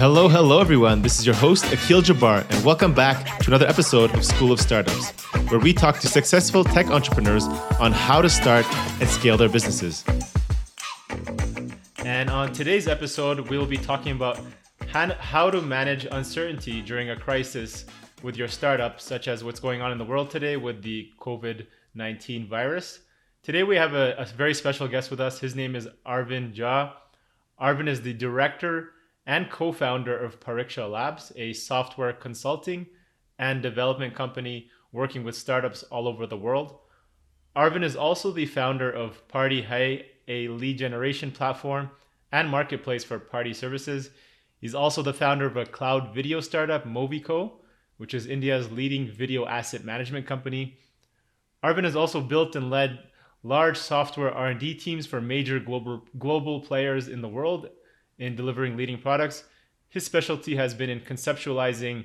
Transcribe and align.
Hello, 0.00 0.30
hello, 0.30 0.62
everyone. 0.62 1.02
This 1.02 1.18
is 1.18 1.26
your 1.26 1.34
host, 1.34 1.64
Akeel 1.64 2.00
Jabbar, 2.00 2.50
and 2.50 2.64
welcome 2.64 2.94
back 2.94 3.38
to 3.40 3.50
another 3.50 3.66
episode 3.66 4.10
of 4.14 4.24
School 4.24 4.50
of 4.50 4.58
Startups, 4.58 5.10
where 5.50 5.60
we 5.60 5.74
talk 5.74 5.98
to 5.98 6.08
successful 6.08 6.64
tech 6.64 6.86
entrepreneurs 6.86 7.44
on 7.78 7.92
how 7.92 8.22
to 8.22 8.30
start 8.30 8.64
and 8.98 9.06
scale 9.06 9.36
their 9.36 9.50
businesses. 9.50 10.02
And 11.98 12.30
on 12.30 12.50
today's 12.54 12.88
episode, 12.88 13.40
we 13.50 13.58
will 13.58 13.66
be 13.66 13.76
talking 13.76 14.12
about 14.12 14.40
how 14.88 15.50
to 15.50 15.60
manage 15.60 16.06
uncertainty 16.10 16.80
during 16.80 17.10
a 17.10 17.16
crisis 17.16 17.84
with 18.22 18.38
your 18.38 18.48
startup, 18.48 19.02
such 19.02 19.28
as 19.28 19.44
what's 19.44 19.60
going 19.60 19.82
on 19.82 19.92
in 19.92 19.98
the 19.98 20.06
world 20.06 20.30
today 20.30 20.56
with 20.56 20.82
the 20.82 21.10
COVID 21.20 21.66
19 21.94 22.48
virus. 22.48 23.00
Today, 23.42 23.64
we 23.64 23.76
have 23.76 23.92
a, 23.92 24.14
a, 24.16 24.24
very 24.24 24.54
special 24.54 24.88
guest 24.88 25.10
with 25.10 25.20
us. 25.20 25.40
His 25.40 25.54
name 25.54 25.76
is 25.76 25.86
Arvind 26.06 26.54
Jha. 26.56 26.92
Arvind 27.60 27.88
is 27.88 28.00
the 28.00 28.14
director 28.14 28.92
and 29.30 29.48
co 29.48 29.70
founder 29.70 30.18
of 30.18 30.40
Pariksha 30.40 30.90
Labs, 30.90 31.30
a 31.36 31.52
software 31.52 32.12
consulting 32.12 32.84
and 33.38 33.62
development 33.62 34.12
company 34.12 34.68
working 34.90 35.22
with 35.22 35.36
startups 35.36 35.84
all 35.84 36.08
over 36.08 36.26
the 36.26 36.36
world. 36.36 36.76
Arvind 37.54 37.84
is 37.84 37.94
also 37.94 38.32
the 38.32 38.44
founder 38.44 38.90
of 38.90 39.22
Partee 39.28 39.64
Hai, 39.64 40.04
a 40.26 40.48
lead 40.48 40.78
generation 40.78 41.30
platform 41.30 41.90
and 42.32 42.50
marketplace 42.50 43.04
for 43.04 43.20
party 43.20 43.52
services. 43.52 44.10
He's 44.60 44.74
also 44.74 45.00
the 45.00 45.14
founder 45.14 45.46
of 45.46 45.56
a 45.56 45.64
cloud 45.64 46.12
video 46.12 46.40
startup, 46.40 46.84
Movico, 46.84 47.52
which 47.98 48.14
is 48.14 48.26
India's 48.26 48.72
leading 48.72 49.06
video 49.06 49.46
asset 49.46 49.84
management 49.84 50.26
company. 50.26 50.76
Arvind 51.62 51.84
has 51.84 51.94
also 51.94 52.20
built 52.20 52.56
and 52.56 52.68
led 52.68 52.98
large 53.44 53.78
software 53.78 54.34
R&D 54.34 54.74
teams 54.74 55.06
for 55.06 55.20
major 55.20 55.60
global 55.60 56.04
global 56.18 56.60
players 56.62 57.06
in 57.06 57.22
the 57.22 57.28
world 57.28 57.68
in 58.20 58.36
delivering 58.36 58.76
leading 58.76 59.00
products. 59.00 59.42
His 59.88 60.04
specialty 60.04 60.54
has 60.54 60.74
been 60.74 60.90
in 60.90 61.00
conceptualizing 61.00 62.04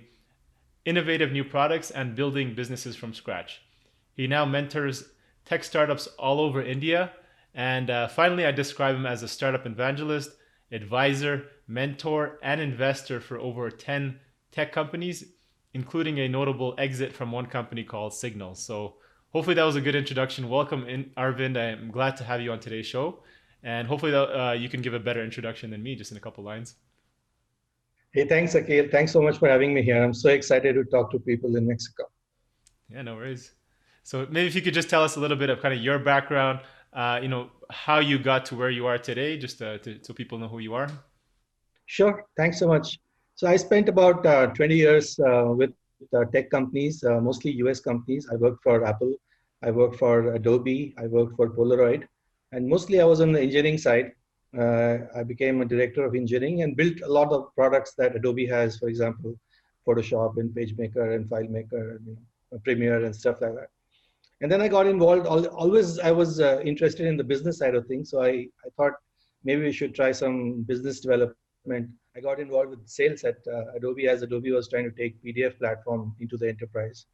innovative 0.85 1.31
new 1.31 1.43
products 1.43 1.91
and 1.91 2.15
building 2.15 2.55
businesses 2.55 2.95
from 2.95 3.13
scratch. 3.13 3.61
He 4.15 4.25
now 4.25 4.45
mentors 4.45 5.03
tech 5.43 5.63
startups 5.63 6.07
all 6.17 6.39
over 6.39 6.61
India. 6.61 7.11
And 7.53 7.89
uh, 7.89 8.07
finally, 8.07 8.45
I 8.45 8.51
describe 8.51 8.95
him 8.95 9.05
as 9.05 9.23
a 9.23 9.27
startup 9.27 9.65
evangelist, 9.65 10.31
advisor, 10.71 11.47
mentor, 11.67 12.39
and 12.41 12.59
investor 12.59 13.19
for 13.19 13.37
over 13.37 13.69
10 13.69 14.19
tech 14.51 14.71
companies, 14.71 15.33
including 15.73 16.19
a 16.19 16.27
notable 16.27 16.75
exit 16.77 17.13
from 17.13 17.31
one 17.31 17.45
company 17.45 17.83
called 17.83 18.13
Signal. 18.13 18.55
So, 18.55 18.95
hopefully, 19.31 19.55
that 19.55 19.63
was 19.63 19.75
a 19.75 19.81
good 19.81 19.95
introduction. 19.95 20.49
Welcome, 20.49 20.87
in, 20.87 21.11
Arvind. 21.17 21.57
I'm 21.57 21.91
glad 21.91 22.17
to 22.17 22.23
have 22.23 22.41
you 22.41 22.51
on 22.51 22.59
today's 22.59 22.85
show. 22.85 23.19
And 23.65 23.87
hopefully, 23.87 24.13
uh, 24.13 24.51
you 24.51 24.69
can 24.69 24.83
give 24.83 24.93
a 24.93 24.99
better 24.99 25.23
introduction 25.23 25.71
than 25.71 25.81
me, 25.81 25.95
just 25.95 26.11
in 26.11 26.17
a 26.17 26.19
couple 26.19 26.43
lines. 26.43 26.75
Hey, 28.13 28.25
thanks, 28.25 28.53
Akeel. 28.53 28.91
Thanks 28.91 29.11
so 29.11 29.23
much 29.23 29.39
for 29.39 29.49
having 29.49 29.73
me 29.73 29.81
here. 29.81 30.01
I'm 30.01 30.13
so 30.13 30.29
excited 30.29 30.75
to 30.75 30.83
talk 30.83 31.11
to 31.11 31.19
people 31.19 31.55
in 31.55 31.67
Mexico. 31.67 32.03
Yeah, 32.89 33.01
no 33.01 33.15
worries. 33.15 33.55
So 34.03 34.27
maybe 34.29 34.45
if 34.45 34.53
you 34.53 34.61
could 34.61 34.75
just 34.75 34.87
tell 34.87 35.03
us 35.03 35.15
a 35.15 35.19
little 35.19 35.35
bit 35.35 35.49
of 35.49 35.63
kind 35.63 35.73
of 35.73 35.81
your 35.81 35.97
background, 35.97 36.59
uh, 36.93 37.19
you 37.23 37.27
know, 37.27 37.49
how 37.71 37.97
you 37.97 38.19
got 38.19 38.45
to 38.45 38.55
where 38.55 38.69
you 38.69 38.85
are 38.85 38.99
today, 38.99 39.35
just 39.35 39.57
to, 39.57 39.79
to, 39.79 39.97
so 40.03 40.13
people 40.13 40.37
know 40.37 40.47
who 40.47 40.59
you 40.59 40.75
are. 40.75 40.87
Sure. 41.87 42.23
Thanks 42.37 42.59
so 42.59 42.67
much. 42.67 42.99
So 43.33 43.47
I 43.47 43.55
spent 43.55 43.89
about 43.89 44.23
uh, 44.27 44.47
20 44.47 44.75
years 44.75 45.19
uh, 45.19 45.45
with 45.47 45.71
uh, 46.15 46.25
tech 46.25 46.51
companies, 46.51 47.03
uh, 47.03 47.19
mostly 47.19 47.51
US 47.63 47.79
companies. 47.79 48.27
I 48.31 48.35
worked 48.35 48.61
for 48.61 48.85
Apple. 48.85 49.15
I 49.63 49.71
worked 49.71 49.95
for 49.95 50.35
Adobe. 50.35 50.93
I 50.99 51.07
worked 51.07 51.35
for 51.35 51.49
Polaroid 51.49 52.07
and 52.55 52.69
mostly 52.69 53.01
I 53.01 53.05
was 53.05 53.19
on 53.19 53.33
the 53.33 53.41
engineering 53.41 53.77
side. 53.77 54.13
Uh, 54.57 54.99
I 55.13 55.23
became 55.23 55.61
a 55.61 55.65
director 55.65 56.05
of 56.05 56.15
engineering 56.15 56.61
and 56.61 56.77
built 56.77 57.01
a 57.01 57.11
lot 57.11 57.31
of 57.33 57.53
products 57.53 57.93
that 57.97 58.15
Adobe 58.15 58.47
has, 58.47 58.77
for 58.77 58.87
example, 58.87 59.37
Photoshop 59.85 60.37
and 60.37 60.55
PageMaker 60.55 61.15
and 61.15 61.29
FileMaker, 61.29 61.97
and, 61.97 62.07
you 62.07 62.17
know, 62.51 62.59
Premiere 62.63 63.03
and 63.03 63.13
stuff 63.13 63.41
like 63.41 63.55
that. 63.55 63.67
And 64.39 64.49
then 64.49 64.61
I 64.61 64.69
got 64.69 64.87
involved. 64.87 65.27
Always, 65.27 65.99
I 65.99 66.11
was 66.11 66.39
uh, 66.39 66.61
interested 66.63 67.05
in 67.05 67.17
the 67.17 67.23
business 67.23 67.57
side 67.57 67.75
of 67.75 67.85
things. 67.87 68.09
So 68.09 68.23
I, 68.23 68.47
I 68.65 68.69
thought 68.77 68.93
maybe 69.43 69.63
we 69.63 69.73
should 69.73 69.93
try 69.93 70.13
some 70.13 70.61
business 70.63 71.01
development. 71.01 71.89
I 72.15 72.21
got 72.21 72.39
involved 72.39 72.69
with 72.69 72.87
sales 72.87 73.25
at 73.25 73.35
uh, 73.51 73.75
Adobe 73.75 74.07
as 74.07 74.21
Adobe 74.21 74.51
was 74.51 74.69
trying 74.69 74.89
to 74.89 74.95
take 74.95 75.21
PDF 75.21 75.57
platform 75.57 76.15
into 76.21 76.37
the 76.37 76.47
enterprise. 76.47 77.05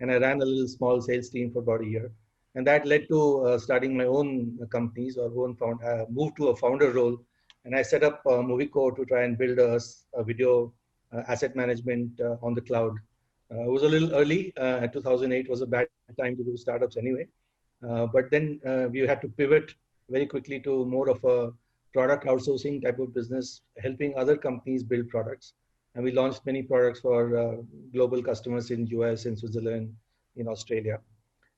And 0.00 0.10
I 0.10 0.16
ran 0.16 0.40
a 0.40 0.46
little 0.46 0.68
small 0.68 1.02
sales 1.02 1.28
team 1.28 1.52
for 1.52 1.58
about 1.58 1.82
a 1.82 1.86
year 1.86 2.10
and 2.56 2.66
that 2.66 2.86
led 2.86 3.06
to 3.08 3.20
uh, 3.46 3.58
starting 3.58 3.96
my 3.96 4.06
own 4.06 4.58
companies 4.72 5.18
or 5.18 5.30
own 5.44 5.54
found 5.56 5.78
uh, 5.84 6.06
moved 6.08 6.36
to 6.38 6.48
a 6.48 6.56
founder 6.56 6.90
role. 6.90 7.16
And 7.64 7.76
i 7.76 7.82
set 7.82 8.02
up 8.02 8.22
uh, 8.26 8.40
movico 8.48 8.96
to 8.96 9.04
try 9.04 9.24
and 9.24 9.36
build 9.36 9.58
a, 9.58 9.78
a 10.14 10.24
video 10.24 10.72
uh, 11.12 11.22
asset 11.28 11.54
management 11.54 12.18
uh, 12.20 12.36
on 12.42 12.54
the 12.54 12.62
cloud. 12.62 12.94
Uh, 13.52 13.64
it 13.64 13.70
was 13.70 13.82
a 13.82 13.88
little 13.88 14.12
early 14.14 14.52
2008 14.92 15.50
was 15.50 15.60
a 15.60 15.66
bad 15.66 15.86
time 16.18 16.36
to 16.36 16.42
do 16.42 16.56
startups 16.56 16.96
anyway. 16.96 17.26
But 17.80 18.30
then 18.30 18.60
we 18.90 19.00
had 19.00 19.20
to 19.20 19.28
pivot 19.28 19.74
very 20.08 20.26
quickly 20.26 20.58
to 20.60 20.86
more 20.86 21.10
of 21.10 21.22
a 21.24 21.52
product 21.92 22.24
outsourcing 22.24 22.82
type 22.82 22.98
of 22.98 23.12
business 23.14 23.60
helping 23.78 24.16
other 24.16 24.36
companies 24.36 24.82
build 24.82 25.08
products. 25.08 25.52
And 25.94 26.04
we 26.04 26.12
launched 26.12 26.46
many 26.46 26.62
products 26.62 27.00
for 27.00 27.62
global 27.92 28.22
customers 28.22 28.70
in 28.70 28.86
us 28.86 29.26
in 29.26 29.36
switzerland 29.36 29.94
in 30.36 30.48
australia 30.48 30.98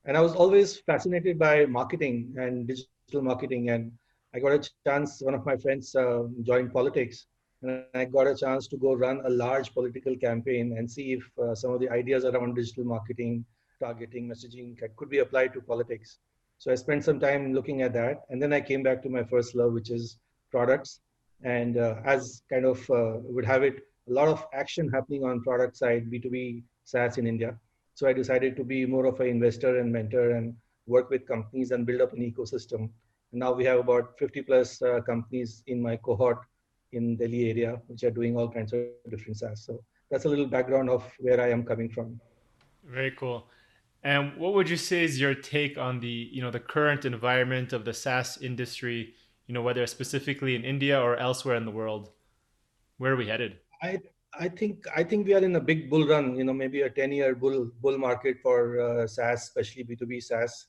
and 0.05 0.17
I 0.17 0.21
was 0.21 0.33
always 0.35 0.77
fascinated 0.77 1.37
by 1.37 1.65
marketing 1.65 2.33
and 2.37 2.67
digital 2.67 3.21
marketing. 3.21 3.69
And 3.69 3.91
I 4.33 4.39
got 4.39 4.51
a 4.51 4.69
chance, 4.87 5.21
one 5.21 5.33
of 5.33 5.45
my 5.45 5.57
friends 5.57 5.95
uh, 5.95 6.23
joined 6.43 6.73
politics, 6.73 7.25
and 7.61 7.83
I 7.93 8.05
got 8.05 8.27
a 8.27 8.35
chance 8.35 8.67
to 8.67 8.77
go 8.77 8.93
run 8.93 9.21
a 9.25 9.29
large 9.29 9.73
political 9.73 10.15
campaign 10.15 10.75
and 10.77 10.89
see 10.89 11.13
if 11.13 11.23
uh, 11.39 11.53
some 11.55 11.73
of 11.73 11.79
the 11.79 11.89
ideas 11.89 12.25
around 12.25 12.55
digital 12.55 12.85
marketing, 12.85 13.45
targeting, 13.79 14.29
messaging 14.29 14.77
could 14.95 15.09
be 15.09 15.19
applied 15.19 15.53
to 15.53 15.61
politics. 15.61 16.19
So 16.59 16.71
I 16.71 16.75
spent 16.75 17.03
some 17.03 17.19
time 17.19 17.53
looking 17.53 17.81
at 17.81 17.93
that. 17.93 18.21
And 18.29 18.41
then 18.41 18.53
I 18.53 18.61
came 18.61 18.83
back 18.83 19.01
to 19.03 19.09
my 19.09 19.23
first 19.23 19.55
love, 19.55 19.73
which 19.73 19.89
is 19.89 20.17
products. 20.51 21.01
And 21.43 21.77
uh, 21.77 21.95
as 22.05 22.43
kind 22.49 22.65
of 22.65 22.89
uh, 22.89 23.17
would 23.23 23.45
have 23.45 23.63
it, 23.63 23.79
a 24.09 24.13
lot 24.13 24.27
of 24.27 24.45
action 24.53 24.89
happening 24.89 25.23
on 25.23 25.41
product 25.41 25.77
side, 25.77 26.11
B2B 26.11 26.63
SaaS 26.83 27.17
in 27.17 27.27
India. 27.27 27.57
So 27.99 28.07
I 28.07 28.13
decided 28.13 28.55
to 28.55 28.63
be 28.63 28.85
more 28.85 29.05
of 29.07 29.19
an 29.19 29.27
investor 29.27 29.77
and 29.79 29.91
mentor 29.91 30.31
and 30.31 30.55
work 30.87 31.09
with 31.09 31.27
companies 31.27 31.71
and 31.71 31.85
build 31.85 31.99
up 31.99 32.13
an 32.13 32.19
ecosystem. 32.19 32.89
And 33.31 33.41
now 33.43 33.51
we 33.51 33.65
have 33.65 33.77
about 33.77 34.17
50 34.17 34.43
plus 34.43 34.81
uh, 34.81 35.01
companies 35.01 35.63
in 35.67 35.81
my 35.81 35.97
cohort 35.97 36.37
in 36.93 37.17
Delhi 37.17 37.49
area, 37.49 37.81
which 37.87 38.05
are 38.05 38.09
doing 38.09 38.37
all 38.37 38.49
kinds 38.49 38.71
of 38.71 38.85
different 39.09 39.35
SaaS. 39.35 39.65
So 39.65 39.83
that's 40.09 40.23
a 40.23 40.29
little 40.29 40.45
background 40.45 40.89
of 40.89 41.03
where 41.19 41.41
I 41.41 41.49
am 41.49 41.65
coming 41.65 41.89
from. 41.89 42.21
Very 42.85 43.11
cool. 43.11 43.49
And 44.01 44.37
what 44.37 44.53
would 44.53 44.69
you 44.69 44.77
say 44.77 45.03
is 45.03 45.19
your 45.19 45.35
take 45.35 45.77
on 45.77 45.99
the, 45.99 46.29
you 46.31 46.41
know, 46.41 46.51
the 46.51 46.61
current 46.61 47.03
environment 47.03 47.73
of 47.73 47.83
the 47.83 47.93
SaaS 47.93 48.37
industry, 48.37 49.13
you 49.45 49.53
know, 49.53 49.61
whether 49.61 49.85
specifically 49.87 50.55
in 50.55 50.63
India 50.63 50.97
or 50.97 51.17
elsewhere 51.17 51.57
in 51.57 51.65
the 51.65 51.71
world? 51.71 52.11
Where 52.97 53.11
are 53.11 53.17
we 53.17 53.27
headed? 53.27 53.57
I, 53.83 53.99
I 54.33 54.47
think 54.47 54.85
I 54.95 55.03
think 55.03 55.25
we 55.25 55.33
are 55.33 55.43
in 55.43 55.55
a 55.55 55.59
big 55.59 55.89
bull 55.89 56.05
run. 56.07 56.35
You 56.35 56.43
know, 56.43 56.53
maybe 56.53 56.81
a 56.81 56.89
ten-year 56.89 57.35
bull 57.35 57.71
bull 57.81 57.97
market 57.97 58.37
for 58.41 58.79
uh, 58.79 59.07
SaaS, 59.07 59.43
especially 59.43 59.83
B 59.83 59.95
two 59.95 60.05
B 60.05 60.19
SaaS. 60.19 60.67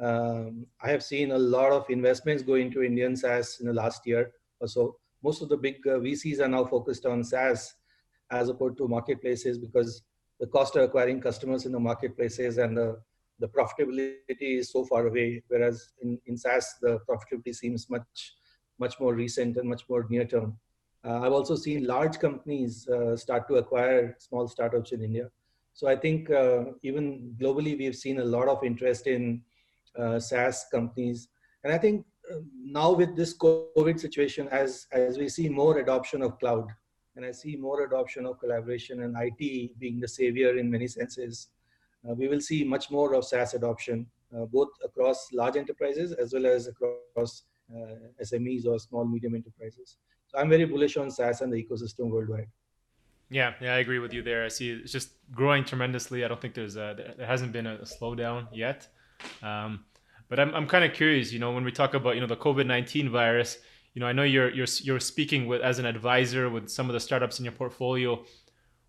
Um, 0.00 0.66
I 0.80 0.90
have 0.90 1.02
seen 1.02 1.32
a 1.32 1.38
lot 1.38 1.72
of 1.72 1.90
investments 1.90 2.42
go 2.42 2.54
into 2.54 2.82
Indian 2.82 3.16
SaaS 3.16 3.58
in 3.60 3.66
the 3.66 3.72
last 3.72 4.06
year 4.06 4.32
or 4.60 4.68
so. 4.68 4.96
Most 5.22 5.42
of 5.42 5.48
the 5.48 5.56
big 5.56 5.84
uh, 5.86 5.98
VCs 5.98 6.40
are 6.40 6.48
now 6.48 6.64
focused 6.64 7.04
on 7.04 7.24
SaaS 7.24 7.74
as 8.30 8.48
opposed 8.48 8.78
to 8.78 8.86
marketplaces 8.86 9.58
because 9.58 10.02
the 10.38 10.46
cost 10.46 10.76
of 10.76 10.82
acquiring 10.82 11.20
customers 11.20 11.66
in 11.66 11.72
the 11.72 11.80
marketplaces 11.80 12.58
and 12.58 12.76
the, 12.76 13.00
the 13.40 13.48
profitability 13.48 14.58
is 14.58 14.70
so 14.70 14.84
far 14.84 15.08
away. 15.08 15.42
Whereas 15.48 15.92
in, 16.00 16.20
in 16.26 16.36
SaaS, 16.36 16.76
the 16.80 17.00
profitability 17.08 17.54
seems 17.54 17.90
much, 17.90 18.34
much 18.78 19.00
more 19.00 19.14
recent 19.14 19.56
and 19.56 19.68
much 19.68 19.82
more 19.88 20.06
near 20.08 20.24
term. 20.24 20.56
Uh, 21.04 21.20
I've 21.20 21.32
also 21.32 21.54
seen 21.54 21.86
large 21.86 22.18
companies 22.18 22.88
uh, 22.88 23.16
start 23.16 23.48
to 23.48 23.56
acquire 23.56 24.16
small 24.18 24.48
startups 24.48 24.92
in 24.92 25.02
India. 25.02 25.30
So 25.72 25.86
I 25.86 25.96
think 25.96 26.30
uh, 26.30 26.64
even 26.82 27.34
globally, 27.40 27.78
we've 27.78 27.94
seen 27.94 28.20
a 28.20 28.24
lot 28.24 28.48
of 28.48 28.64
interest 28.64 29.06
in 29.06 29.42
SaaS 30.18 30.66
companies. 30.72 31.28
And 31.64 31.72
I 31.72 31.78
think 31.78 32.04
now 32.62 32.92
with 32.92 33.16
this 33.16 33.36
COVID 33.36 33.98
situation, 33.98 34.48
as, 34.48 34.86
as 34.92 35.18
we 35.18 35.28
see 35.28 35.48
more 35.48 35.78
adoption 35.78 36.22
of 36.22 36.38
cloud, 36.38 36.68
and 37.16 37.24
I 37.24 37.32
see 37.32 37.56
more 37.56 37.82
adoption 37.82 38.26
of 38.26 38.38
collaboration 38.38 39.02
and 39.02 39.16
IT 39.18 39.78
being 39.78 39.98
the 39.98 40.06
savior 40.06 40.56
in 40.56 40.70
many 40.70 40.86
senses, 40.86 41.48
uh, 42.08 42.14
we 42.14 42.28
will 42.28 42.40
see 42.40 42.62
much 42.62 42.90
more 42.90 43.14
of 43.14 43.24
SaaS 43.24 43.54
adoption, 43.54 44.06
uh, 44.36 44.44
both 44.44 44.68
across 44.84 45.28
large 45.32 45.56
enterprises 45.56 46.12
as 46.12 46.32
well 46.32 46.46
as 46.46 46.68
across 46.68 47.42
uh, 47.74 48.22
SMEs 48.22 48.66
or 48.66 48.78
small 48.78 49.04
medium 49.04 49.34
enterprises. 49.34 49.96
I'm 50.38 50.48
very 50.48 50.64
bullish 50.64 50.96
on 50.96 51.10
SaaS 51.10 51.40
and 51.40 51.52
the 51.52 51.62
ecosystem 51.62 52.10
worldwide. 52.10 52.48
Yeah, 53.30 53.54
yeah, 53.60 53.74
I 53.74 53.78
agree 53.78 53.98
with 53.98 54.14
you 54.14 54.22
there. 54.22 54.44
I 54.44 54.48
see 54.48 54.70
it's 54.70 54.92
just 54.92 55.10
growing 55.32 55.64
tremendously. 55.64 56.24
I 56.24 56.28
don't 56.28 56.40
think 56.40 56.54
there's 56.54 56.76
a 56.76 57.14
there 57.18 57.26
hasn't 57.26 57.52
been 57.52 57.66
a 57.66 57.78
slowdown 57.78 58.46
yet. 58.52 58.88
Um, 59.42 59.84
but 60.28 60.40
I'm 60.40 60.54
I'm 60.54 60.66
kind 60.66 60.84
of 60.84 60.94
curious. 60.94 61.32
You 61.32 61.38
know, 61.38 61.52
when 61.52 61.64
we 61.64 61.72
talk 61.72 61.94
about 61.94 62.14
you 62.14 62.20
know 62.22 62.26
the 62.26 62.36
COVID 62.36 62.66
nineteen 62.66 63.10
virus, 63.10 63.58
you 63.92 64.00
know, 64.00 64.06
I 64.06 64.12
know 64.12 64.22
you're 64.22 64.50
you're 64.50 64.66
you're 64.82 65.00
speaking 65.00 65.46
with 65.46 65.60
as 65.60 65.78
an 65.78 65.84
advisor 65.84 66.48
with 66.48 66.70
some 66.70 66.88
of 66.88 66.94
the 66.94 67.00
startups 67.00 67.38
in 67.38 67.44
your 67.44 67.52
portfolio. 67.52 68.24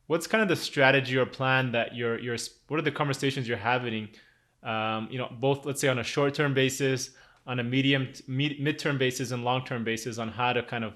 What's 0.07 0.25
kind 0.25 0.42
of 0.42 0.48
the 0.48 0.56
strategy 0.56 1.18
or 1.18 1.25
plan 1.25 1.74
that 1.74 1.96
you're 1.96 2.18
you're 2.19 2.38
what 2.69 2.80
are 2.80 2.84
the 2.84 2.92
conversations 2.92 3.48
you're 3.48 3.57
having 3.57 4.10
um, 4.63 5.07
you 5.10 5.18
know, 5.18 5.31
both 5.40 5.66
let's 5.66 5.81
say 5.81 5.88
on 5.88 6.00
a 6.00 6.04
short-term 6.04 6.54
basis, 6.54 7.12
on 7.48 7.60
a 7.60 7.63
medium 7.63 8.10
mid-term 8.28 8.98
basis 8.98 9.31
and 9.31 9.44
long-term 9.44 9.84
basis 9.84 10.18
on 10.18 10.30
how 10.30 10.54
to 10.54 10.63
kind 10.63 10.84
of 10.84 10.94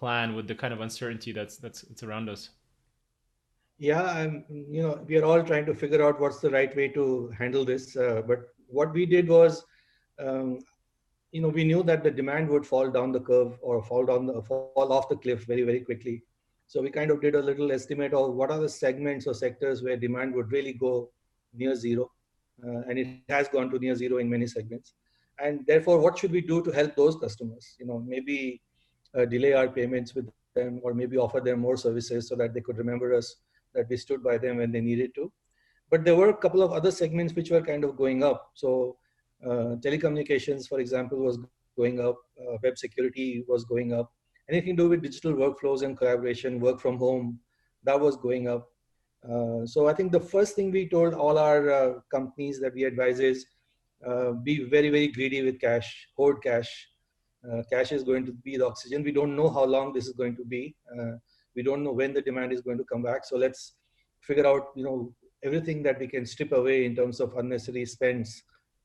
plan 0.00 0.34
with 0.34 0.46
the 0.48 0.54
kind 0.54 0.74
of 0.74 0.80
uncertainty 0.80 1.32
that's 1.32 1.56
that's, 1.56 1.82
that's 1.82 2.02
around 2.02 2.28
us 2.28 2.50
yeah 3.78 4.02
i'm 4.02 4.44
you 4.48 4.82
know 4.82 5.00
we 5.06 5.16
are 5.18 5.24
all 5.24 5.42
trying 5.42 5.66
to 5.66 5.74
figure 5.74 6.02
out 6.06 6.20
what's 6.20 6.40
the 6.40 6.50
right 6.50 6.74
way 6.76 6.88
to 6.88 7.32
handle 7.38 7.64
this 7.64 7.96
uh, 7.96 8.22
but 8.26 8.40
what 8.66 8.92
we 8.92 9.06
did 9.06 9.28
was 9.28 9.64
um, 10.18 10.58
you 11.32 11.40
know 11.40 11.48
we 11.48 11.64
knew 11.64 11.82
that 11.82 12.02
the 12.04 12.10
demand 12.10 12.48
would 12.48 12.66
fall 12.66 12.90
down 12.90 13.12
the 13.12 13.20
curve 13.20 13.58
or 13.62 13.82
fall 13.82 14.04
down 14.04 14.26
the 14.26 14.42
fall 14.42 14.92
off 14.98 15.08
the 15.08 15.16
cliff 15.16 15.44
very 15.44 15.62
very 15.62 15.80
quickly 15.80 16.22
so 16.66 16.80
we 16.80 16.90
kind 16.90 17.10
of 17.10 17.20
did 17.20 17.34
a 17.34 17.42
little 17.42 17.72
estimate 17.72 18.12
of 18.14 18.34
what 18.34 18.50
are 18.50 18.60
the 18.60 18.68
segments 18.68 19.26
or 19.26 19.34
sectors 19.34 19.82
where 19.82 19.96
demand 19.96 20.34
would 20.34 20.52
really 20.52 20.72
go 20.72 21.10
near 21.52 21.74
zero 21.74 22.10
uh, 22.66 22.82
and 22.88 22.98
it 22.98 23.08
has 23.28 23.48
gone 23.48 23.70
to 23.70 23.78
near 23.78 23.94
zero 23.94 24.18
in 24.18 24.28
many 24.28 24.46
segments. 24.46 24.94
And 25.42 25.66
therefore, 25.66 25.98
what 25.98 26.18
should 26.18 26.32
we 26.32 26.40
do 26.40 26.62
to 26.62 26.70
help 26.70 26.94
those 26.96 27.16
customers? 27.16 27.76
You 27.78 27.86
know, 27.86 27.98
maybe 28.06 28.60
uh, 29.16 29.24
delay 29.24 29.52
our 29.52 29.68
payments 29.68 30.14
with 30.14 30.28
them, 30.54 30.80
or 30.82 30.94
maybe 30.94 31.16
offer 31.16 31.40
them 31.40 31.60
more 31.60 31.76
services 31.76 32.28
so 32.28 32.36
that 32.36 32.54
they 32.54 32.60
could 32.60 32.78
remember 32.78 33.14
us 33.14 33.36
that 33.74 33.88
we 33.88 33.96
stood 33.96 34.22
by 34.22 34.36
them 34.38 34.56
when 34.58 34.72
they 34.72 34.80
needed 34.80 35.14
to. 35.14 35.32
But 35.90 36.04
there 36.04 36.16
were 36.16 36.30
a 36.30 36.36
couple 36.36 36.62
of 36.62 36.72
other 36.72 36.90
segments 36.90 37.34
which 37.34 37.50
were 37.50 37.62
kind 37.62 37.84
of 37.84 37.96
going 37.96 38.22
up. 38.22 38.50
So 38.54 38.96
uh, 39.44 39.76
telecommunications, 39.84 40.68
for 40.68 40.80
example, 40.80 41.18
was 41.18 41.38
going 41.76 42.00
up. 42.00 42.16
Uh, 42.40 42.56
web 42.62 42.78
security 42.78 43.44
was 43.48 43.64
going 43.64 43.92
up. 43.92 44.12
Anything 44.48 44.76
to 44.76 44.84
do 44.84 44.88
with 44.88 45.02
digital 45.02 45.32
workflows 45.32 45.82
and 45.82 45.96
collaboration, 45.96 46.60
work 46.60 46.80
from 46.80 46.98
home, 46.98 47.38
that 47.84 47.98
was 47.98 48.16
going 48.16 48.48
up. 48.48 48.68
Uh, 49.28 49.66
so 49.66 49.86
I 49.86 49.92
think 49.92 50.12
the 50.12 50.20
first 50.20 50.56
thing 50.56 50.70
we 50.70 50.88
told 50.88 51.14
all 51.14 51.38
our 51.38 51.70
uh, 51.70 51.92
companies 52.10 52.60
that 52.60 52.74
we 52.74 52.84
advise 52.84 53.20
is 53.20 53.46
uh, 54.06 54.32
be 54.32 54.64
very, 54.64 54.90
very 54.90 55.08
greedy 55.08 55.42
with 55.42 55.60
cash, 55.60 56.08
hoard 56.16 56.42
cash. 56.42 56.88
Uh, 57.48 57.62
cash 57.72 57.92
is 57.92 58.04
going 58.04 58.26
to 58.26 58.32
be 58.32 58.56
the 58.56 58.66
oxygen. 58.66 59.02
We 59.02 59.12
don't 59.12 59.34
know 59.34 59.48
how 59.48 59.64
long 59.64 59.92
this 59.92 60.06
is 60.06 60.12
going 60.12 60.36
to 60.36 60.44
be. 60.44 60.74
Uh, 60.98 61.12
we 61.56 61.62
don't 61.62 61.82
know 61.82 61.92
when 61.92 62.12
the 62.12 62.22
demand 62.22 62.52
is 62.52 62.60
going 62.60 62.78
to 62.78 62.84
come 62.84 63.02
back. 63.02 63.24
So 63.24 63.36
let's 63.36 63.74
figure 64.20 64.46
out, 64.46 64.68
you 64.76 64.84
know, 64.84 65.12
everything 65.42 65.82
that 65.84 65.98
we 65.98 66.06
can 66.06 66.26
strip 66.26 66.52
away 66.52 66.84
in 66.84 66.94
terms 66.94 67.20
of 67.20 67.36
unnecessary 67.36 67.86
spends. 67.86 68.42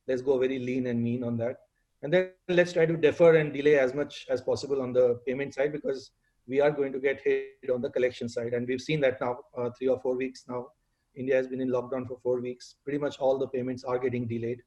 Let's 0.08 0.22
go 0.22 0.38
very 0.38 0.60
lean 0.60 0.88
and 0.88 1.04
mean 1.04 1.24
on 1.24 1.38
that. 1.38 1.58
And 2.02 2.14
then 2.14 2.30
let's 2.48 2.74
try 2.74 2.86
to 2.86 2.96
defer 2.96 3.36
and 3.36 3.52
delay 3.52 3.80
as 3.80 3.94
much 3.94 4.26
as 4.30 4.42
possible 4.42 4.82
on 4.82 4.94
the 4.94 5.20
payment 5.26 5.54
side 5.54 5.72
because 5.72 6.12
we 6.48 6.62
are 6.62 6.72
going 6.72 6.94
to 6.94 7.00
get 7.00 7.22
hit 7.22 7.70
on 7.74 7.82
the 7.82 7.90
collection 7.90 8.30
side. 8.30 8.54
And 8.54 8.68
we've 8.68 8.82
seen 8.82 9.02
that 9.02 9.20
now, 9.20 9.40
uh, 9.58 9.70
three 9.78 9.88
or 9.88 10.00
four 10.00 10.16
weeks 10.16 10.46
now. 10.48 10.68
India 11.16 11.36
has 11.36 11.48
been 11.48 11.62
in 11.62 11.70
lockdown 11.70 12.08
for 12.08 12.20
four 12.22 12.42
weeks. 12.42 12.76
Pretty 12.84 13.00
much 13.00 13.18
all 13.20 13.38
the 13.38 13.48
payments 13.48 13.84
are 13.84 13.98
getting 13.98 14.28
delayed 14.28 14.62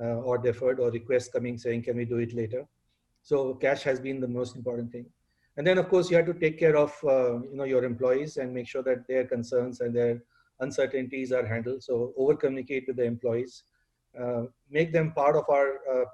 uh, 0.00 0.18
or 0.28 0.38
deferred 0.38 0.78
or 0.78 0.90
requests 0.90 1.28
coming 1.28 1.58
saying, 1.58 1.82
can 1.82 1.96
we 1.96 2.04
do 2.04 2.18
it 2.18 2.34
later? 2.34 2.66
So 3.30 3.36
cash 3.64 3.82
has 3.82 3.98
been 4.06 4.18
the 4.20 4.32
most 4.38 4.56
important 4.56 4.92
thing. 4.92 5.06
And 5.56 5.66
then 5.66 5.78
of 5.78 5.88
course 5.88 6.10
you 6.10 6.16
have 6.16 6.26
to 6.26 6.34
take 6.44 6.58
care 6.58 6.76
of 6.76 6.92
uh, 7.04 7.34
you 7.50 7.56
know, 7.58 7.64
your 7.64 7.84
employees 7.84 8.36
and 8.36 8.54
make 8.58 8.68
sure 8.68 8.84
that 8.84 9.06
their 9.08 9.24
concerns 9.24 9.80
and 9.80 9.94
their 9.94 10.22
uncertainties 10.60 11.32
are 11.32 11.46
handled. 11.46 11.82
So 11.82 12.12
over 12.16 12.36
communicate 12.36 12.84
with 12.86 12.96
the 12.96 13.04
employees, 13.04 13.64
uh, 14.20 14.42
make 14.70 14.92
them 14.92 15.12
part 15.12 15.36
of 15.36 15.44
our 15.48 15.68
uh, 15.92 16.04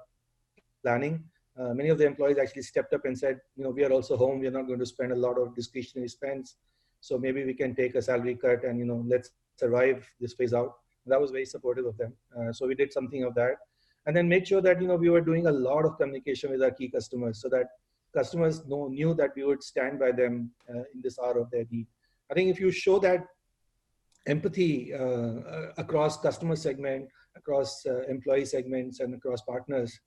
planning 0.81 1.23
uh, 1.59 1.73
many 1.73 1.89
of 1.89 1.97
the 1.99 2.05
employees 2.05 2.37
actually 2.41 2.63
stepped 2.63 2.93
up 2.93 3.05
and 3.05 3.17
said, 3.17 3.39
you 3.55 3.63
know, 3.63 3.69
we 3.69 3.83
are 3.85 3.91
also 3.91 4.17
home. 4.17 4.39
We're 4.39 4.51
not 4.51 4.67
going 4.67 4.79
to 4.79 4.85
spend 4.85 5.11
a 5.11 5.15
lot 5.15 5.37
of 5.37 5.55
discretionary 5.55 6.07
spends. 6.07 6.55
So 6.99 7.17
maybe 7.17 7.45
we 7.45 7.53
can 7.53 7.75
take 7.75 7.95
a 7.95 8.01
salary 8.01 8.35
cut 8.35 8.63
and, 8.63 8.79
you 8.79 8.85
know, 8.85 9.03
let's 9.07 9.31
survive 9.57 10.09
this 10.19 10.33
phase 10.33 10.53
out. 10.53 10.73
That 11.05 11.21
was 11.21 11.31
very 11.31 11.45
supportive 11.45 11.85
of 11.85 11.97
them. 11.97 12.13
Uh, 12.35 12.51
so 12.53 12.65
we 12.65 12.75
did 12.75 12.91
something 12.91 13.23
of 13.23 13.35
that. 13.35 13.57
And 14.05 14.15
then 14.15 14.27
make 14.27 14.45
sure 14.45 14.61
that, 14.61 14.81
you 14.81 14.87
know, 14.87 14.95
we 14.95 15.09
were 15.09 15.21
doing 15.21 15.47
a 15.47 15.51
lot 15.51 15.85
of 15.85 15.97
communication 15.97 16.51
with 16.51 16.61
our 16.61 16.71
key 16.71 16.89
customers 16.89 17.41
so 17.41 17.49
that 17.49 17.67
customers 18.13 18.65
know, 18.67 18.87
knew 18.87 19.13
that 19.13 19.31
we 19.35 19.43
would 19.43 19.63
stand 19.63 19.99
by 19.99 20.11
them 20.11 20.51
uh, 20.69 20.83
in 20.93 21.01
this 21.01 21.17
hour 21.19 21.39
of 21.39 21.49
their 21.51 21.65
need. 21.71 21.87
I 22.29 22.33
think 22.33 22.49
if 22.49 22.59
you 22.59 22.71
show 22.71 22.99
that 22.99 23.25
empathy 24.27 24.93
uh, 24.93 25.71
across 25.77 26.19
customer 26.21 26.55
segment, 26.55 27.07
across 27.35 27.85
uh, 27.85 28.03
employee 28.03 28.45
segments 28.45 28.99
and 28.99 29.13
across 29.15 29.41
partners, 29.41 29.99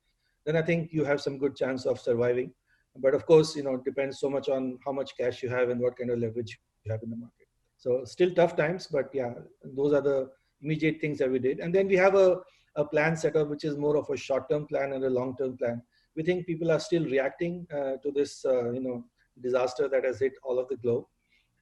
then 0.44 0.56
I 0.56 0.62
think 0.62 0.92
you 0.92 1.04
have 1.04 1.20
some 1.20 1.38
good 1.38 1.56
chance 1.56 1.86
of 1.86 2.00
surviving. 2.00 2.52
But 2.98 3.14
of 3.14 3.26
course, 3.26 3.56
you 3.56 3.62
know, 3.62 3.74
it 3.74 3.84
depends 3.84 4.20
so 4.20 4.30
much 4.30 4.48
on 4.48 4.78
how 4.84 4.92
much 4.92 5.16
cash 5.18 5.42
you 5.42 5.48
have 5.48 5.68
and 5.68 5.80
what 5.80 5.96
kind 5.98 6.10
of 6.10 6.18
leverage 6.18 6.58
you 6.84 6.92
have 6.92 7.02
in 7.02 7.10
the 7.10 7.16
market. 7.16 7.48
So 7.76 8.04
still 8.04 8.32
tough 8.32 8.56
times, 8.56 8.86
but 8.86 9.10
yeah, 9.12 9.34
those 9.64 9.92
are 9.92 10.00
the 10.00 10.30
immediate 10.62 11.00
things 11.00 11.18
that 11.18 11.30
we 11.30 11.38
did. 11.38 11.60
And 11.60 11.74
then 11.74 11.88
we 11.88 11.96
have 11.96 12.14
a, 12.14 12.38
a 12.76 12.84
plan 12.84 13.16
set 13.16 13.36
up, 13.36 13.48
which 13.48 13.64
is 13.64 13.76
more 13.76 13.96
of 13.96 14.08
a 14.10 14.16
short-term 14.16 14.66
plan 14.66 14.92
and 14.92 15.04
a 15.04 15.10
long-term 15.10 15.56
plan. 15.56 15.82
We 16.14 16.22
think 16.22 16.46
people 16.46 16.70
are 16.70 16.80
still 16.80 17.04
reacting 17.04 17.66
uh, 17.72 17.96
to 18.02 18.12
this, 18.14 18.44
uh, 18.44 18.70
you 18.70 18.80
know, 18.80 19.04
disaster 19.42 19.88
that 19.88 20.04
has 20.04 20.20
hit 20.20 20.32
all 20.42 20.58
of 20.58 20.68
the 20.68 20.76
globe. 20.76 21.04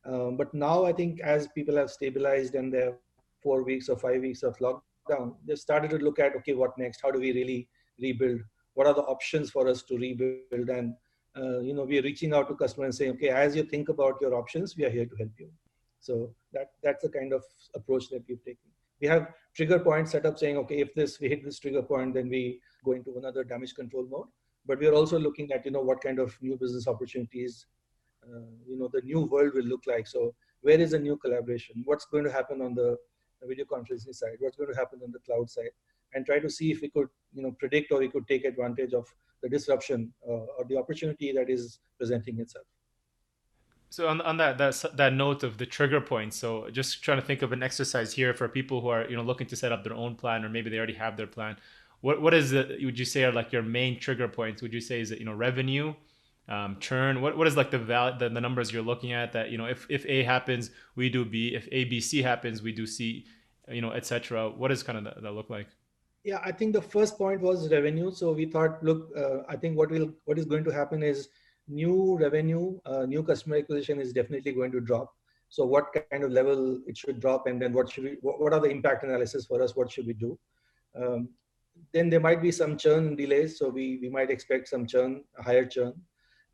Um, 0.04 0.36
but 0.36 0.52
now 0.52 0.84
I 0.84 0.92
think 0.92 1.20
as 1.20 1.48
people 1.48 1.76
have 1.76 1.90
stabilized 1.90 2.54
and 2.54 2.72
they're 2.72 2.96
four 3.42 3.62
weeks 3.62 3.88
or 3.88 3.96
five 3.96 4.20
weeks 4.20 4.42
of 4.42 4.56
lockdown, 4.58 5.34
they've 5.46 5.58
started 5.58 5.90
to 5.90 5.98
look 5.98 6.18
at, 6.18 6.36
okay, 6.36 6.54
what 6.54 6.76
next? 6.78 7.00
How 7.02 7.10
do 7.10 7.18
we 7.18 7.32
really 7.32 7.68
rebuild? 8.00 8.40
what 8.74 8.86
are 8.86 8.94
the 8.94 9.02
options 9.02 9.50
for 9.50 9.66
us 9.68 9.82
to 9.82 9.96
rebuild 9.96 10.68
and 10.68 10.94
uh, 11.36 11.60
you 11.60 11.74
know 11.74 11.84
we 11.84 11.98
are 11.98 12.02
reaching 12.02 12.34
out 12.34 12.48
to 12.48 12.54
customers 12.54 12.86
and 12.86 12.94
saying 12.94 13.12
okay 13.12 13.30
as 13.30 13.56
you 13.56 13.62
think 13.62 13.88
about 13.88 14.20
your 14.20 14.34
options 14.34 14.76
we 14.76 14.84
are 14.84 14.90
here 14.90 15.06
to 15.06 15.16
help 15.16 15.32
you 15.38 15.50
so 16.00 16.34
that 16.52 16.72
that's 16.82 17.02
the 17.02 17.08
kind 17.08 17.32
of 17.32 17.42
approach 17.74 18.08
that 18.10 18.22
we've 18.28 18.44
taken 18.44 18.70
we 19.00 19.06
have 19.06 19.28
trigger 19.54 19.78
points 19.78 20.12
set 20.12 20.26
up 20.26 20.38
saying 20.38 20.56
okay 20.56 20.80
if 20.80 20.94
this 20.94 21.20
we 21.20 21.28
hit 21.28 21.44
this 21.44 21.58
trigger 21.58 21.82
point 21.82 22.14
then 22.14 22.28
we 22.28 22.60
go 22.84 22.92
into 22.92 23.16
another 23.16 23.44
damage 23.44 23.74
control 23.74 24.06
mode. 24.10 24.26
But 24.66 24.78
we 24.78 24.86
are 24.86 24.94
also 24.94 25.18
looking 25.18 25.52
at 25.52 25.64
you 25.64 25.72
know 25.72 25.82
what 25.82 26.02
kind 26.02 26.18
of 26.18 26.36
new 26.40 26.56
business 26.56 26.88
opportunities 26.88 27.66
uh, 28.24 28.40
you 28.66 28.78
know 28.78 28.88
the 28.92 29.02
new 29.02 29.22
world 29.22 29.52
will 29.54 29.64
look 29.64 29.82
like. 29.86 30.06
So 30.06 30.34
where 30.62 30.80
is 30.80 30.92
a 30.92 30.98
new 30.98 31.16
collaboration? 31.16 31.82
What's 31.84 32.06
going 32.06 32.24
to 32.24 32.32
happen 32.32 32.62
on 32.62 32.74
the 32.74 32.96
video 33.42 33.66
conferencing 33.66 34.14
side? 34.14 34.36
What's 34.38 34.56
going 34.56 34.72
to 34.72 34.78
happen 34.78 35.00
on 35.04 35.12
the 35.12 35.18
cloud 35.18 35.50
side? 35.50 35.74
And 36.14 36.24
try 36.24 36.38
to 36.38 36.48
see 36.48 36.70
if 36.70 36.80
we 36.80 36.88
could 36.88 37.08
you 37.32 37.42
know 37.42 37.52
predict 37.58 37.92
or 37.92 37.98
we 37.98 38.08
could 38.08 38.26
take 38.26 38.44
advantage 38.44 38.94
of 38.94 39.06
the 39.42 39.48
disruption 39.48 40.12
uh, 40.26 40.46
or 40.56 40.64
the 40.68 40.78
opportunity 40.78 41.32
that 41.32 41.50
is 41.50 41.80
presenting 41.98 42.40
itself 42.40 42.64
so 43.94 44.08
on, 44.08 44.20
on 44.22 44.36
that, 44.38 44.58
that 44.58 44.84
that 44.96 45.12
note 45.12 45.44
of 45.44 45.58
the 45.58 45.66
trigger 45.66 46.00
points 46.00 46.36
so 46.36 46.68
just 46.70 47.02
trying 47.04 47.20
to 47.20 47.24
think 47.24 47.42
of 47.42 47.52
an 47.52 47.62
exercise 47.62 48.12
here 48.12 48.34
for 48.34 48.48
people 48.48 48.80
who 48.80 48.88
are 48.88 49.08
you 49.08 49.16
know 49.16 49.22
looking 49.22 49.46
to 49.46 49.54
set 49.54 49.70
up 49.70 49.84
their 49.84 49.94
own 49.94 50.16
plan 50.16 50.44
or 50.44 50.48
maybe 50.48 50.68
they 50.68 50.78
already 50.78 50.94
have 50.94 51.16
their 51.16 51.28
plan. 51.28 51.56
What 52.00 52.20
what 52.20 52.34
is 52.34 52.52
it 52.52 52.84
would 52.84 52.98
you 52.98 53.04
say 53.04 53.22
are 53.22 53.32
like 53.32 53.52
your 53.52 53.62
main 53.62 54.00
trigger 54.00 54.26
points? 54.26 54.62
Would 54.62 54.74
you 54.74 54.80
say 54.80 55.00
is 55.00 55.12
it 55.12 55.20
you 55.20 55.24
know 55.24 55.32
revenue 55.32 55.94
um, 56.48 56.76
churn? 56.80 57.22
What, 57.22 57.38
what 57.38 57.46
is 57.46 57.56
like 57.56 57.70
the, 57.70 57.78
val- 57.78 58.18
the 58.18 58.28
the 58.28 58.40
numbers 58.40 58.72
you're 58.72 58.82
looking 58.82 59.12
at 59.12 59.32
that 59.32 59.50
you 59.50 59.58
know 59.58 59.66
if 59.66 59.86
if 59.88 60.04
a 60.06 60.24
happens 60.24 60.70
we 60.96 61.08
do 61.08 61.24
b. 61.24 61.54
If 61.54 61.68
a 61.70 61.84
b 61.84 62.00
c 62.00 62.20
happens 62.22 62.62
we 62.62 62.72
do 62.72 62.86
c 62.86 63.24
you 63.68 63.80
know 63.80 63.92
etc 63.92 64.50
what 64.50 64.68
does 64.68 64.82
kind 64.82 64.98
of 64.98 65.04
that, 65.04 65.22
that 65.22 65.32
look 65.32 65.50
like? 65.50 65.68
Yeah, 66.24 66.40
I 66.44 66.52
think 66.52 66.72
the 66.72 66.82
first 66.82 67.16
point 67.16 67.40
was 67.40 67.70
revenue. 67.70 68.10
So 68.10 68.32
we 68.32 68.46
thought, 68.46 68.82
look, 68.82 69.10
uh, 69.16 69.42
I 69.48 69.56
think 69.56 69.76
what 69.78 69.90
will 69.90 70.10
what 70.24 70.38
is 70.38 70.46
going 70.46 70.64
to 70.64 70.70
happen 70.70 71.02
is 71.02 71.28
new 71.68 72.18
revenue, 72.18 72.78
uh, 72.84 73.06
new 73.06 73.22
customer 73.22 73.56
acquisition 73.56 74.00
is 74.00 74.12
definitely 74.12 74.52
going 74.52 74.72
to 74.72 74.80
drop. 74.80 75.12
So 75.48 75.64
what 75.64 75.86
kind 76.10 76.24
of 76.24 76.32
level 76.32 76.80
it 76.86 76.96
should 76.96 77.20
drop, 77.20 77.46
and 77.46 77.60
then 77.60 77.72
what 77.72 77.90
should 77.90 78.04
we? 78.04 78.16
What, 78.22 78.40
what 78.40 78.52
are 78.52 78.60
the 78.60 78.70
impact 78.70 79.04
analysis 79.04 79.46
for 79.46 79.62
us? 79.62 79.76
What 79.76 79.90
should 79.90 80.06
we 80.06 80.14
do? 80.14 80.38
Um, 80.96 81.28
then 81.92 82.10
there 82.10 82.20
might 82.20 82.42
be 82.42 82.50
some 82.50 82.76
churn 82.76 83.14
delays, 83.16 83.58
so 83.58 83.68
we 83.68 83.98
we 84.02 84.08
might 84.08 84.30
expect 84.30 84.68
some 84.68 84.86
churn, 84.86 85.22
higher 85.38 85.64
churn, 85.64 85.92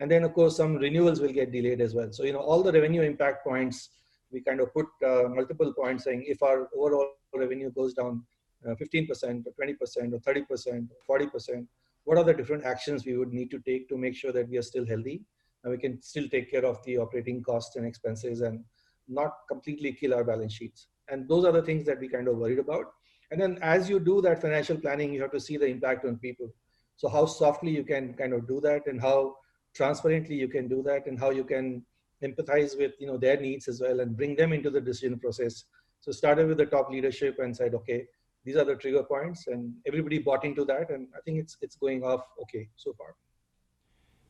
and 0.00 0.11
then 0.11 0.25
of 0.25 0.35
course 0.35 0.57
some 0.57 0.76
renewals 0.76 1.21
will 1.21 1.33
get 1.33 1.52
delayed 1.52 1.81
as 1.81 1.95
well. 1.95 2.12
So 2.12 2.25
you 2.25 2.33
know 2.33 2.40
all 2.40 2.62
the 2.62 2.73
revenue 2.73 3.02
impact 3.02 3.45
points, 3.45 3.90
we 4.31 4.43
kind 4.43 4.61
of 4.61 4.73
put 4.75 4.87
uh, 5.07 5.29
multiple 5.29 5.73
points 5.73 6.05
saying 6.05 6.25
if 6.26 6.43
our 6.43 6.69
overall 6.76 7.09
revenue 7.35 7.71
goes 7.71 7.95
down 7.95 8.25
15% 8.67 9.11
uh, 9.11 9.49
or 9.49 9.67
20% 9.67 10.12
or 10.12 10.19
30% 10.19 10.88
or 11.09 11.21
40%, 11.21 11.67
what 12.11 12.19
are 12.19 12.25
the 12.25 12.35
different 12.35 12.64
actions 12.64 13.07
we 13.07 13.17
would 13.17 13.33
need 13.33 13.52
to 13.52 13.61
take 13.61 13.88
to 13.88 13.97
make 13.97 14.17
sure 14.17 14.33
that 14.33 14.49
we 14.49 14.57
are 14.59 14.62
still 14.62 14.85
healthy 14.85 15.23
and 15.62 15.71
we 15.71 15.79
can 15.79 16.02
still 16.02 16.26
take 16.29 16.50
care 16.50 16.64
of 16.64 16.83
the 16.85 16.99
operating 16.99 17.40
costs 17.40 17.76
and 17.76 17.87
expenses 17.87 18.40
and 18.40 18.64
not 19.07 19.33
completely 19.49 19.93
kill 19.93 20.12
our 20.14 20.25
balance 20.25 20.52
sheets. 20.52 20.88
And 21.09 21.29
those 21.29 21.45
are 21.45 21.52
the 21.52 21.62
things 21.62 21.87
that 21.87 22.00
we 22.00 22.09
kind 22.09 22.26
of 22.26 22.37
worried 22.37 22.59
about. 22.59 22.87
And 23.31 23.40
then 23.40 23.61
as 23.62 23.88
you 23.88 24.00
do 24.00 24.21
that 24.23 24.40
financial 24.40 24.76
planning, 24.76 25.14
you 25.14 25.23
have 25.23 25.31
to 25.31 25.38
see 25.38 25.57
the 25.57 25.67
impact 25.67 26.05
on 26.05 26.17
people. 26.17 26.49
So 26.97 27.09
how 27.09 27.26
softly 27.26 27.71
you 27.71 27.85
can 27.85 28.14
kind 28.14 28.33
of 28.33 28.49
do 28.49 28.61
that 28.62 28.88
and 28.88 29.00
how 29.00 29.37
transparently 29.76 30.35
you 30.35 30.49
can 30.49 30.67
do 30.67 30.83
that 30.83 31.07
and 31.07 31.17
how 31.17 31.31
you 31.31 31.45
can 31.45 31.87
empathize 32.25 32.76
with 32.76 32.95
you 32.99 33.07
know 33.07 33.19
their 33.19 33.40
needs 33.40 33.69
as 33.69 33.81
well 33.81 34.00
and 34.00 34.17
bring 34.17 34.35
them 34.35 34.52
into 34.52 34.71
the 34.71 34.81
decision 34.81 35.17
process. 35.21 35.64
So 36.00 36.11
started 36.11 36.49
with 36.49 36.59
the 36.59 36.67
top 36.67 36.90
leadership 36.90 37.38
and 37.38 37.57
said, 37.57 37.73
okay, 37.75 38.07
these 38.44 38.56
are 38.56 38.64
the 38.64 38.75
trigger 38.75 39.02
points 39.02 39.47
and 39.49 39.75
everybody 39.87 40.18
bought 40.18 40.44
into 40.44 40.64
that 40.64 40.90
and 40.90 41.09
i 41.16 41.20
think 41.25 41.38
it's 41.38 41.56
it's 41.61 41.76
going 41.76 42.02
off 42.02 42.23
okay 42.40 42.68
so 42.76 42.92
far 42.99 43.14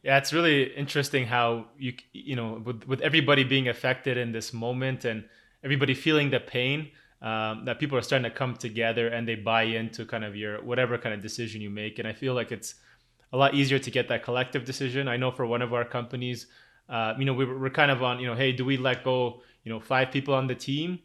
Yeah, 0.02 0.17
it's 0.17 0.33
really 0.33 0.73
interesting 0.83 1.26
how 1.26 1.67
you 1.76 1.93
you 2.12 2.35
know 2.35 2.62
with 2.67 2.87
with 2.90 3.00
everybody 3.09 3.45
being 3.45 3.69
affected 3.69 4.17
in 4.17 4.33
this 4.33 4.49
moment 4.52 5.05
and 5.05 5.19
everybody 5.62 5.95
feeling 5.95 6.31
the 6.31 6.40
pain 6.40 6.88
um, 7.23 7.64
that 7.67 7.79
people 7.79 7.99
are 7.99 8.02
starting 8.02 8.25
to 8.25 8.31
come 8.31 8.57
together 8.57 9.09
and 9.09 9.29
they 9.29 9.35
buy 9.35 9.64
into 9.64 10.07
kind 10.07 10.25
of 10.25 10.35
your 10.35 10.62
whatever 10.62 10.97
kind 10.97 11.14
of 11.14 11.21
decision 11.21 11.61
you 11.61 11.71
make. 11.71 11.99
And 11.99 12.09
I 12.09 12.12
feel 12.12 12.35
like 12.35 12.50
it's 12.50 12.76
a 13.33 13.37
lot 13.37 13.55
easier 13.55 13.79
to 13.79 13.90
get 13.90 14.09
that 14.09 14.23
collective 14.23 14.64
decision. 14.64 15.07
I 15.07 15.17
know 15.17 15.31
for 15.31 15.47
one 15.47 15.62
of 15.62 15.75
our 15.75 15.85
companies, 15.85 16.47
uh, 16.88 17.14
you 17.19 17.25
know, 17.25 17.35
we 17.35 17.45
we're 17.45 17.71
kind 17.71 17.90
of 17.90 18.02
on 18.02 18.21
you 18.21 18.26
know, 18.26 18.35
hey, 18.35 18.52
do 18.52 18.64
we 18.64 18.76
let 18.76 19.05
go 19.05 19.43
you 19.64 19.71
know 19.71 19.81
five 19.81 20.11
people 20.11 20.35
on 20.35 20.47
the 20.47 20.55
team, 20.55 20.99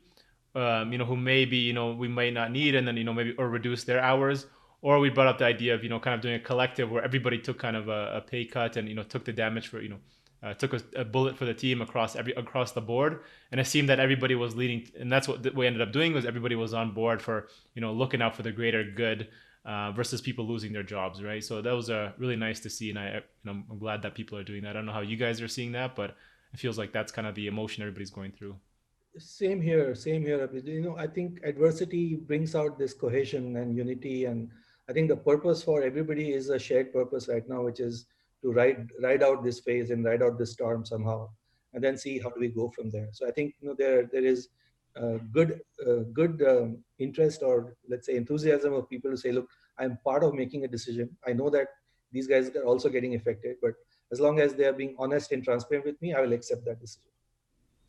um, 0.56 0.92
you 0.92 0.98
know, 0.98 1.06
who 1.06 1.16
maybe 1.16 1.58
you 1.58 1.74
know 1.74 1.92
we 1.92 2.08
might 2.08 2.34
not 2.34 2.52
need, 2.52 2.76
and 2.76 2.88
then 2.88 2.98
you 2.98 3.04
know 3.04 3.14
maybe 3.14 3.34
or 3.38 3.50
reduce 3.50 3.84
their 3.84 4.00
hours. 4.00 4.48
Or 4.82 5.00
we 5.00 5.10
brought 5.10 5.28
up 5.28 5.40
the 5.40 5.46
idea 5.46 5.74
of 5.74 5.84
you 5.84 5.90
know 5.90 6.00
kind 6.00 6.14
of 6.14 6.22
doing 6.22 6.36
a 6.36 6.40
collective 6.40 6.92
where 6.92 7.04
everybody 7.04 7.40
took 7.40 7.58
kind 7.58 7.76
of 7.76 7.88
a, 7.88 8.18
a 8.18 8.22
pay 8.22 8.46
cut 8.46 8.78
and 8.78 8.88
you 8.88 8.96
know 8.96 9.04
took 9.04 9.26
the 9.26 9.34
damage 9.34 9.68
for 9.68 9.82
you 9.82 9.90
know 9.90 10.00
uh, 10.46 10.54
took 10.54 10.74
a, 10.74 10.82
a, 10.96 11.04
bullet 11.04 11.36
for 11.36 11.46
the 11.46 11.54
team 11.54 11.82
across 11.82 12.16
every 12.16 12.34
across 12.34 12.72
the 12.72 12.82
board. 12.82 13.22
And 13.52 13.60
it 13.60 13.66
seemed 13.66 13.90
that 13.90 14.00
everybody 14.00 14.36
was 14.36 14.56
leading 14.56 14.88
and 15.00 15.12
that's 15.12 15.28
what 15.28 15.56
we 15.56 15.66
ended 15.66 15.82
up 15.82 15.92
doing 15.92 16.14
was 16.14 16.26
everybody 16.26 16.56
was 16.56 16.74
on 16.74 16.92
board 16.92 17.22
for 17.22 17.48
you 17.74 17.82
know 17.82 17.92
looking 17.92 18.22
out 18.22 18.36
for 18.36 18.44
the 18.44 18.52
greater 18.52 18.84
good 18.84 19.30
uh, 19.66 19.92
versus 19.92 20.22
people 20.22 20.46
losing 20.46 20.72
their 20.72 20.84
jobs 20.84 21.24
right? 21.24 21.44
So 21.44 21.62
that 21.62 21.72
was 21.72 21.90
uh, 21.90 22.12
really 22.18 22.36
nice 22.36 22.60
to 22.62 22.70
see 22.70 22.92
and 22.92 23.00
I 23.00 23.16
you 23.16 23.22
know, 23.44 23.64
I'm 23.70 23.80
glad 23.80 24.04
that 24.04 24.14
people 24.14 24.38
are 24.38 24.44
doing 24.44 24.64
that. 24.64 24.72
I 24.72 24.74
don't 24.74 24.86
know 24.86 24.94
how 24.94 25.02
you 25.02 25.18
guys 25.18 25.42
are 25.42 25.48
seeing 25.48 25.72
that 25.72 25.96
but 25.96 26.16
it 26.54 26.60
feels 26.60 26.78
like 26.78 26.92
that's 26.94 27.12
kind 27.12 27.28
of 27.28 27.34
the 27.34 27.48
emotion 27.48 27.82
everybody's 27.82 28.12
going 28.12 28.32
through 28.32 28.56
same 29.18 29.62
here 29.62 29.96
same 29.96 30.24
here 30.24 30.50
you 30.54 30.82
know 30.82 30.98
I 30.98 31.08
think 31.08 31.40
adversity 31.44 32.16
brings 32.16 32.56
out 32.56 32.78
this 32.78 32.94
cohesion 32.94 33.56
and 33.58 33.76
unity 33.76 34.26
and 34.26 34.50
I 34.88 34.94
think 34.94 35.10
the 35.10 35.18
purpose 35.18 35.64
for 35.64 35.82
everybody 35.82 36.32
is 36.32 36.50
a 36.50 36.60
shared 36.60 36.94
purpose 36.94 37.28
right 37.28 37.48
now, 37.48 37.64
which 37.64 37.80
is 37.80 38.06
to 38.44 38.52
ride 38.52 38.88
ride 39.02 39.24
out 39.24 39.44
this 39.44 39.60
phase 39.60 39.90
and 39.90 40.06
ride 40.06 40.22
out 40.22 40.38
this 40.38 40.52
storm 40.52 40.86
somehow, 40.86 41.30
and 41.74 41.84
then 41.84 41.98
see 41.98 42.20
how 42.20 42.30
do 42.30 42.40
we 42.40 42.50
go 42.50 42.70
from 42.70 42.92
there. 42.92 43.10
So 43.12 43.28
I 43.28 43.32
think 43.32 43.56
you 43.60 43.68
know 43.68 43.76
there 43.78 44.08
there 44.12 44.24
is 44.24 44.50
good 45.32 45.60
good 46.14 46.44
um, 46.48 46.84
interest 47.00 47.42
or 47.42 47.76
let's 47.90 48.06
say 48.06 48.16
enthusiasm 48.16 48.74
of 48.74 48.90
people 48.90 49.12
to 49.12 49.18
say, 49.18 49.32
look, 49.32 49.50
I'm 49.80 49.98
part 50.04 50.24
of 50.24 50.34
making 50.34 50.66
a 50.66 50.68
decision. 50.68 51.10
I 51.28 51.34
know 51.34 51.50
that 51.50 51.68
these 52.12 52.28
guys 52.28 52.50
are 52.56 52.64
also 52.64 52.90
getting 52.90 53.16
affected, 53.16 53.58
but 53.62 53.74
as 54.12 54.20
long 54.20 54.40
as 54.40 54.54
they 54.54 54.66
are 54.66 54.74
being 54.74 54.96
honest 55.00 55.32
and 55.32 55.44
transparent 55.44 55.86
with 55.86 56.00
me, 56.02 56.14
I 56.14 56.22
will 56.22 56.34
accept 56.34 56.64
that 56.66 56.80
decision. 56.80 57.10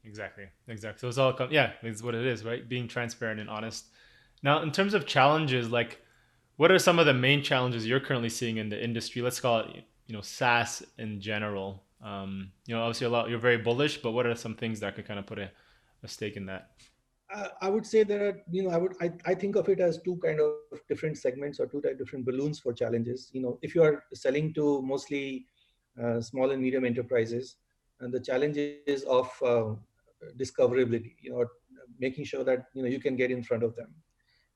Exactly, 0.06 0.44
exactly. 0.68 1.00
So 1.00 1.08
it's 1.08 1.18
all 1.18 1.48
yeah, 1.50 1.72
it's 1.82 2.02
what 2.02 2.14
it 2.14 2.24
is, 2.24 2.44
right? 2.44 2.66
Being 2.66 2.86
transparent 2.86 3.40
and 3.40 3.50
honest. 3.50 3.86
Now, 4.42 4.62
in 4.62 4.70
terms 4.70 4.94
of 4.94 5.04
challenges, 5.04 5.70
like 5.70 6.00
what 6.56 6.70
are 6.70 6.78
some 6.78 6.98
of 6.98 7.06
the 7.06 7.14
main 7.14 7.42
challenges 7.42 7.86
you're 7.86 8.00
currently 8.00 8.28
seeing 8.28 8.58
in 8.58 8.68
the 8.68 8.82
industry? 8.82 9.20
Let's 9.20 9.40
call 9.40 9.60
it, 9.60 9.84
you 10.06 10.14
know, 10.14 10.20
SaaS 10.20 10.84
in 10.98 11.20
general. 11.20 11.82
Um, 12.02 12.52
you 12.66 12.74
know, 12.74 12.82
obviously 12.82 13.06
a 13.06 13.10
lot. 13.10 13.28
You're 13.28 13.40
very 13.40 13.58
bullish, 13.58 13.98
but 13.98 14.12
what 14.12 14.26
are 14.26 14.34
some 14.36 14.54
things 14.54 14.80
that 14.80 14.94
could 14.94 15.06
kind 15.06 15.18
of 15.18 15.26
put 15.26 15.40
a, 15.40 15.50
a 16.04 16.08
stake 16.08 16.36
in 16.36 16.46
that? 16.46 16.70
Uh, 17.34 17.48
I 17.60 17.68
would 17.68 17.84
say 17.84 18.04
there 18.04 18.28
are, 18.28 18.42
you 18.52 18.62
know, 18.62 18.70
I 18.70 18.76
would, 18.76 18.94
I, 19.00 19.10
I 19.24 19.34
think 19.34 19.56
of 19.56 19.68
it 19.68 19.80
as 19.80 20.00
two 20.02 20.16
kind 20.24 20.38
of 20.40 20.80
different 20.88 21.18
segments 21.18 21.58
or 21.58 21.66
two 21.66 21.82
different 21.98 22.24
balloons 22.24 22.60
for 22.60 22.72
challenges. 22.72 23.30
You 23.32 23.42
know, 23.42 23.58
if 23.62 23.74
you 23.74 23.82
are 23.82 24.04
selling 24.14 24.54
to 24.54 24.80
mostly 24.82 25.46
uh, 26.00 26.20
small 26.20 26.52
and 26.52 26.62
medium 26.62 26.84
enterprises, 26.84 27.56
and 28.00 28.12
the 28.12 28.20
challenges 28.20 29.02
of 29.04 29.30
uh, 29.42 29.74
discoverability, 30.38 31.14
you 31.20 31.30
know, 31.30 31.46
making 31.98 32.24
sure 32.24 32.44
that 32.44 32.66
you 32.74 32.82
know 32.82 32.88
you 32.88 33.00
can 33.00 33.16
get 33.16 33.30
in 33.30 33.42
front 33.42 33.62
of 33.62 33.74
them. 33.76 33.94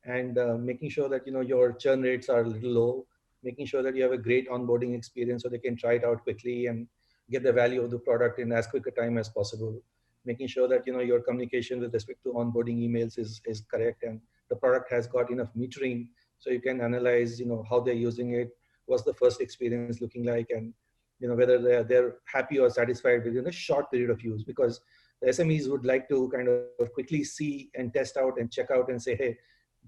And 0.05 0.39
uh, 0.39 0.57
making 0.59 0.91
sure 0.91 1.09
that 1.09 1.27
you 1.27 1.33
know 1.33 1.41
your 1.41 1.73
churn 1.73 2.03
rates 2.03 2.29
are 2.29 2.41
a 2.41 2.49
little 2.49 2.71
low 2.71 3.07
making 3.43 3.67
sure 3.67 3.83
that 3.83 3.97
you 3.97 4.03
have 4.03 4.13
a 4.13 4.19
great 4.19 4.49
onboarding 4.49 4.95
experience 4.95 5.43
so 5.43 5.49
they 5.49 5.59
can 5.59 5.77
try 5.77 5.95
it 5.95 6.05
out 6.05 6.23
quickly 6.23 6.67
and 6.67 6.87
get 7.31 7.43
the 7.43 7.53
value 7.53 7.83
of 7.83 7.91
the 7.91 7.99
product 7.99 8.39
in 8.39 8.53
as 8.53 8.67
quick 8.67 8.87
a 8.87 8.91
time 8.91 9.17
as 9.19 9.29
possible. 9.29 9.81
Making 10.25 10.49
sure 10.49 10.69
that 10.69 10.87
you 10.87 10.93
know 10.93 11.01
your 11.01 11.21
communication 11.21 11.81
with 11.81 11.95
respect 11.95 12.23
to 12.25 12.33
onboarding 12.33 12.79
emails 12.79 13.19
is, 13.19 13.41
is 13.47 13.63
correct 13.71 14.03
and 14.03 14.21
the 14.51 14.57
product 14.57 14.91
has 14.93 15.07
got 15.07 15.31
enough 15.31 15.49
metering 15.57 16.09
so 16.39 16.51
you 16.51 16.61
can 16.61 16.81
analyze 16.81 17.41
you 17.41 17.47
know 17.47 17.65
how 17.69 17.81
they're 17.81 17.95
using 17.95 18.35
it 18.35 18.51
what's 18.87 19.05
the 19.05 19.15
first 19.15 19.41
experience 19.41 20.01
looking 20.03 20.25
like 20.25 20.49
and 20.51 20.75
you 21.21 21.29
know 21.29 21.35
whether 21.35 21.59
they're, 21.59 21.85
they're 21.85 22.17
happy 22.27 22.59
or 22.59 22.69
satisfied 22.69 23.25
within 23.25 23.47
a 23.47 23.53
short 23.53 23.91
period 23.91 24.11
of 24.11 24.21
use 24.23 24.43
because 24.43 24.81
the 25.21 25.29
smes 25.29 25.69
would 25.69 25.85
like 25.85 26.09
to 26.09 26.31
kind 26.35 26.49
of 26.49 26.93
quickly 26.93 27.23
see 27.23 27.71
and 27.75 27.93
test 27.93 28.17
out 28.17 28.39
and 28.39 28.51
check 28.51 28.71
out 28.71 28.89
and 28.91 29.03
say 29.03 29.17
hey 29.17 29.37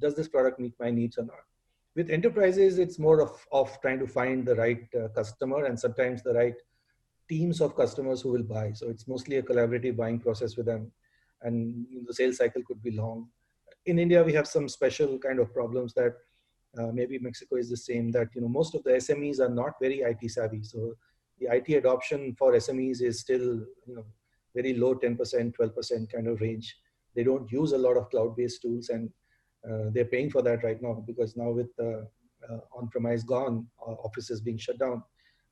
does 0.01 0.15
this 0.15 0.29
product 0.29 0.59
meet 0.59 0.75
my 0.81 0.91
needs 0.91 1.19
or 1.19 1.25
not? 1.25 1.45
With 1.95 2.11
enterprises, 2.11 2.79
it's 2.79 2.99
more 2.99 3.21
of, 3.21 3.47
of 3.53 3.79
trying 3.83 3.99
to 3.99 4.07
find 4.07 4.47
the 4.47 4.57
right 4.57 4.89
uh, 4.95 5.09
customer 5.09 5.67
and 5.67 5.79
sometimes 5.79 6.23
the 6.23 6.33
right 6.33 6.55
teams 7.29 7.61
of 7.61 7.77
customers 7.77 8.23
who 8.23 8.31
will 8.31 8.43
buy. 8.43 8.73
So 8.73 8.89
it's 8.89 9.07
mostly 9.07 9.37
a 9.37 9.43
collaborative 9.43 9.97
buying 9.97 10.19
process 10.19 10.57
with 10.57 10.67
them, 10.67 10.91
and 11.43 11.87
the 12.07 12.15
sales 12.15 12.39
cycle 12.39 12.63
could 12.67 12.83
be 12.83 12.93
long. 12.93 13.29
In 13.85 13.99
India, 13.99 14.23
we 14.23 14.33
have 14.33 14.47
some 14.47 14.69
special 14.69 15.19
kind 15.19 15.39
of 15.39 15.53
problems 15.53 15.93
that 15.95 16.15
uh, 16.79 16.91
maybe 16.93 17.19
Mexico 17.19 17.57
is 17.57 17.69
the 17.69 17.77
same. 17.77 18.11
That 18.11 18.29
you 18.35 18.41
know 18.41 18.49
most 18.49 18.75
of 18.75 18.83
the 18.85 18.93
SMEs 18.93 19.41
are 19.41 19.51
not 19.51 19.75
very 19.81 20.01
IT 20.01 20.31
savvy, 20.31 20.63
so 20.63 20.95
the 21.39 21.49
IT 21.55 21.69
adoption 21.75 22.35
for 22.39 22.53
SMEs 22.53 23.03
is 23.03 23.21
still 23.21 23.67
you 23.87 23.95
know 23.97 24.05
very 24.55 24.75
low, 24.75 24.95
10%, 24.95 25.17
12% 25.55 26.13
kind 26.13 26.27
of 26.29 26.41
range. 26.41 26.77
They 27.15 27.25
don't 27.25 27.51
use 27.51 27.73
a 27.73 27.79
lot 27.79 27.97
of 27.97 28.11
cloud-based 28.11 28.63
tools, 28.63 28.89
and 28.89 29.11
uh, 29.69 29.91
they're 29.93 30.07
paying 30.07 30.31
for 30.31 30.43
that 30.43 30.65
right 30.65 30.81
now 30.81 31.03
because 31.07 31.37
now 31.37 31.51
with 31.51 31.75
the 31.77 32.07
uh, 32.51 32.59
on-premise 32.77 33.23
gone, 33.23 33.67
uh, 33.87 33.93
offices 33.93 34.41
being 34.41 34.59
shut 34.59 34.79
down, 34.79 35.03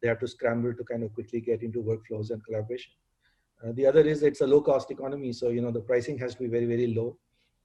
they 0.03 0.09
have 0.09 0.19
to 0.21 0.27
scramble 0.27 0.75
to 0.75 0.85
kind 0.85 1.03
of 1.03 1.13
quickly 1.15 1.41
get 1.41 1.63
into 1.63 1.83
workflows 1.83 2.31
and 2.31 2.45
collaboration. 2.45 2.93
Uh, 3.63 3.73
the 3.75 3.87
other 3.87 4.01
is 4.01 4.23
it's 4.23 4.41
a 4.41 4.47
low 4.47 4.61
cost 4.61 4.91
economy. 4.91 5.33
So, 5.33 5.51
you 5.51 5.61
know, 5.61 5.71
the 5.71 5.81
pricing 5.81 6.19
has 6.19 6.35
to 6.35 6.41
be 6.41 6.49
very, 6.49 6.67
very 6.67 6.95
low. 6.95 7.19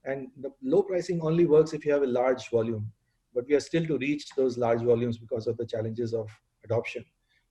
And 0.04 0.28
the 0.40 0.50
low 0.62 0.82
pricing 0.82 1.20
only 1.22 1.46
works 1.46 1.72
if 1.72 1.84
you 1.84 1.92
have 1.92 2.02
a 2.02 2.06
large 2.06 2.48
volume, 2.50 2.92
but 3.34 3.46
we 3.48 3.54
are 3.54 3.60
still 3.60 3.84
to 3.86 3.98
reach 3.98 4.28
those 4.36 4.56
large 4.56 4.82
volumes 4.82 5.18
because 5.18 5.46
of 5.46 5.56
the 5.56 5.66
challenges 5.66 6.14
of 6.14 6.28
adoption. 6.64 7.04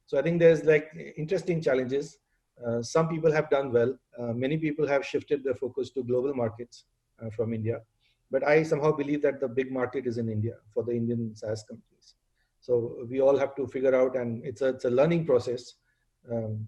So 0.05 0.17
I 0.17 0.21
think 0.21 0.39
there's 0.39 0.63
like 0.63 0.89
interesting 1.17 1.61
challenges. 1.61 2.19
Uh, 2.63 2.81
some 2.81 3.07
people 3.07 3.31
have 3.31 3.49
done 3.49 3.71
well. 3.71 3.97
Uh, 4.19 4.33
many 4.33 4.57
people 4.57 4.87
have 4.87 5.05
shifted 5.05 5.43
their 5.43 5.55
focus 5.55 5.89
to 5.91 6.03
global 6.03 6.33
markets 6.33 6.85
from 7.35 7.53
India. 7.53 7.79
But 8.31 8.45
I 8.45 8.63
somehow 8.63 8.91
believe 8.91 9.21
that 9.21 9.39
the 9.39 9.47
big 9.47 9.71
market 9.71 10.05
is 10.05 10.17
in 10.17 10.29
India 10.29 10.55
for 10.73 10.83
the 10.83 10.91
Indian 10.91 11.35
SaaS 11.35 11.63
companies. 11.63 12.15
So 12.59 13.05
we 13.09 13.21
all 13.21 13.37
have 13.37 13.55
to 13.55 13.67
figure 13.67 13.95
out, 13.95 14.15
and 14.15 14.43
it's 14.43 14.61
a, 14.61 14.69
it's 14.69 14.85
a 14.85 14.89
learning 14.89 15.25
process. 15.25 15.75
Um, 16.31 16.67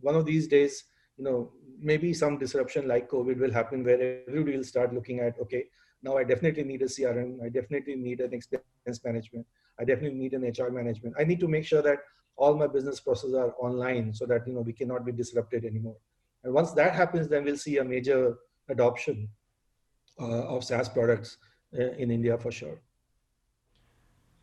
one 0.00 0.14
of 0.14 0.26
these 0.26 0.46
days, 0.46 0.84
you 1.16 1.24
know, 1.24 1.52
maybe 1.80 2.12
some 2.12 2.38
disruption 2.38 2.86
like 2.86 3.10
COVID 3.10 3.38
will 3.38 3.52
happen 3.52 3.84
where 3.84 4.20
everybody 4.28 4.56
will 4.56 4.64
start 4.64 4.92
looking 4.92 5.20
at, 5.20 5.38
okay, 5.40 5.64
now 6.02 6.16
I 6.16 6.24
definitely 6.24 6.64
need 6.64 6.82
a 6.82 6.86
CRM. 6.86 7.42
I 7.42 7.48
definitely 7.48 7.96
need 7.96 8.20
an 8.20 8.32
expense 8.32 8.62
management. 9.04 9.46
I 9.80 9.84
definitely 9.84 10.18
need 10.18 10.34
an 10.34 10.42
HR 10.42 10.70
management. 10.70 11.14
I 11.18 11.24
need 11.24 11.40
to 11.40 11.48
make 11.48 11.64
sure 11.64 11.82
that 11.82 11.98
all 12.38 12.54
my 12.56 12.66
business 12.66 13.00
processes 13.00 13.34
are 13.34 13.52
online 13.58 14.14
so 14.14 14.24
that, 14.26 14.46
you 14.46 14.54
know, 14.54 14.60
we 14.60 14.72
cannot 14.72 15.04
be 15.04 15.12
disrupted 15.12 15.64
anymore. 15.64 15.96
And 16.44 16.54
once 16.54 16.70
that 16.72 16.94
happens, 16.94 17.28
then 17.28 17.44
we'll 17.44 17.56
see 17.56 17.78
a 17.78 17.84
major 17.84 18.38
adoption 18.68 19.28
uh, 20.20 20.54
of 20.54 20.64
SaaS 20.64 20.88
products 20.88 21.36
uh, 21.78 21.90
in 22.02 22.10
India 22.10 22.38
for 22.38 22.52
sure. 22.52 22.80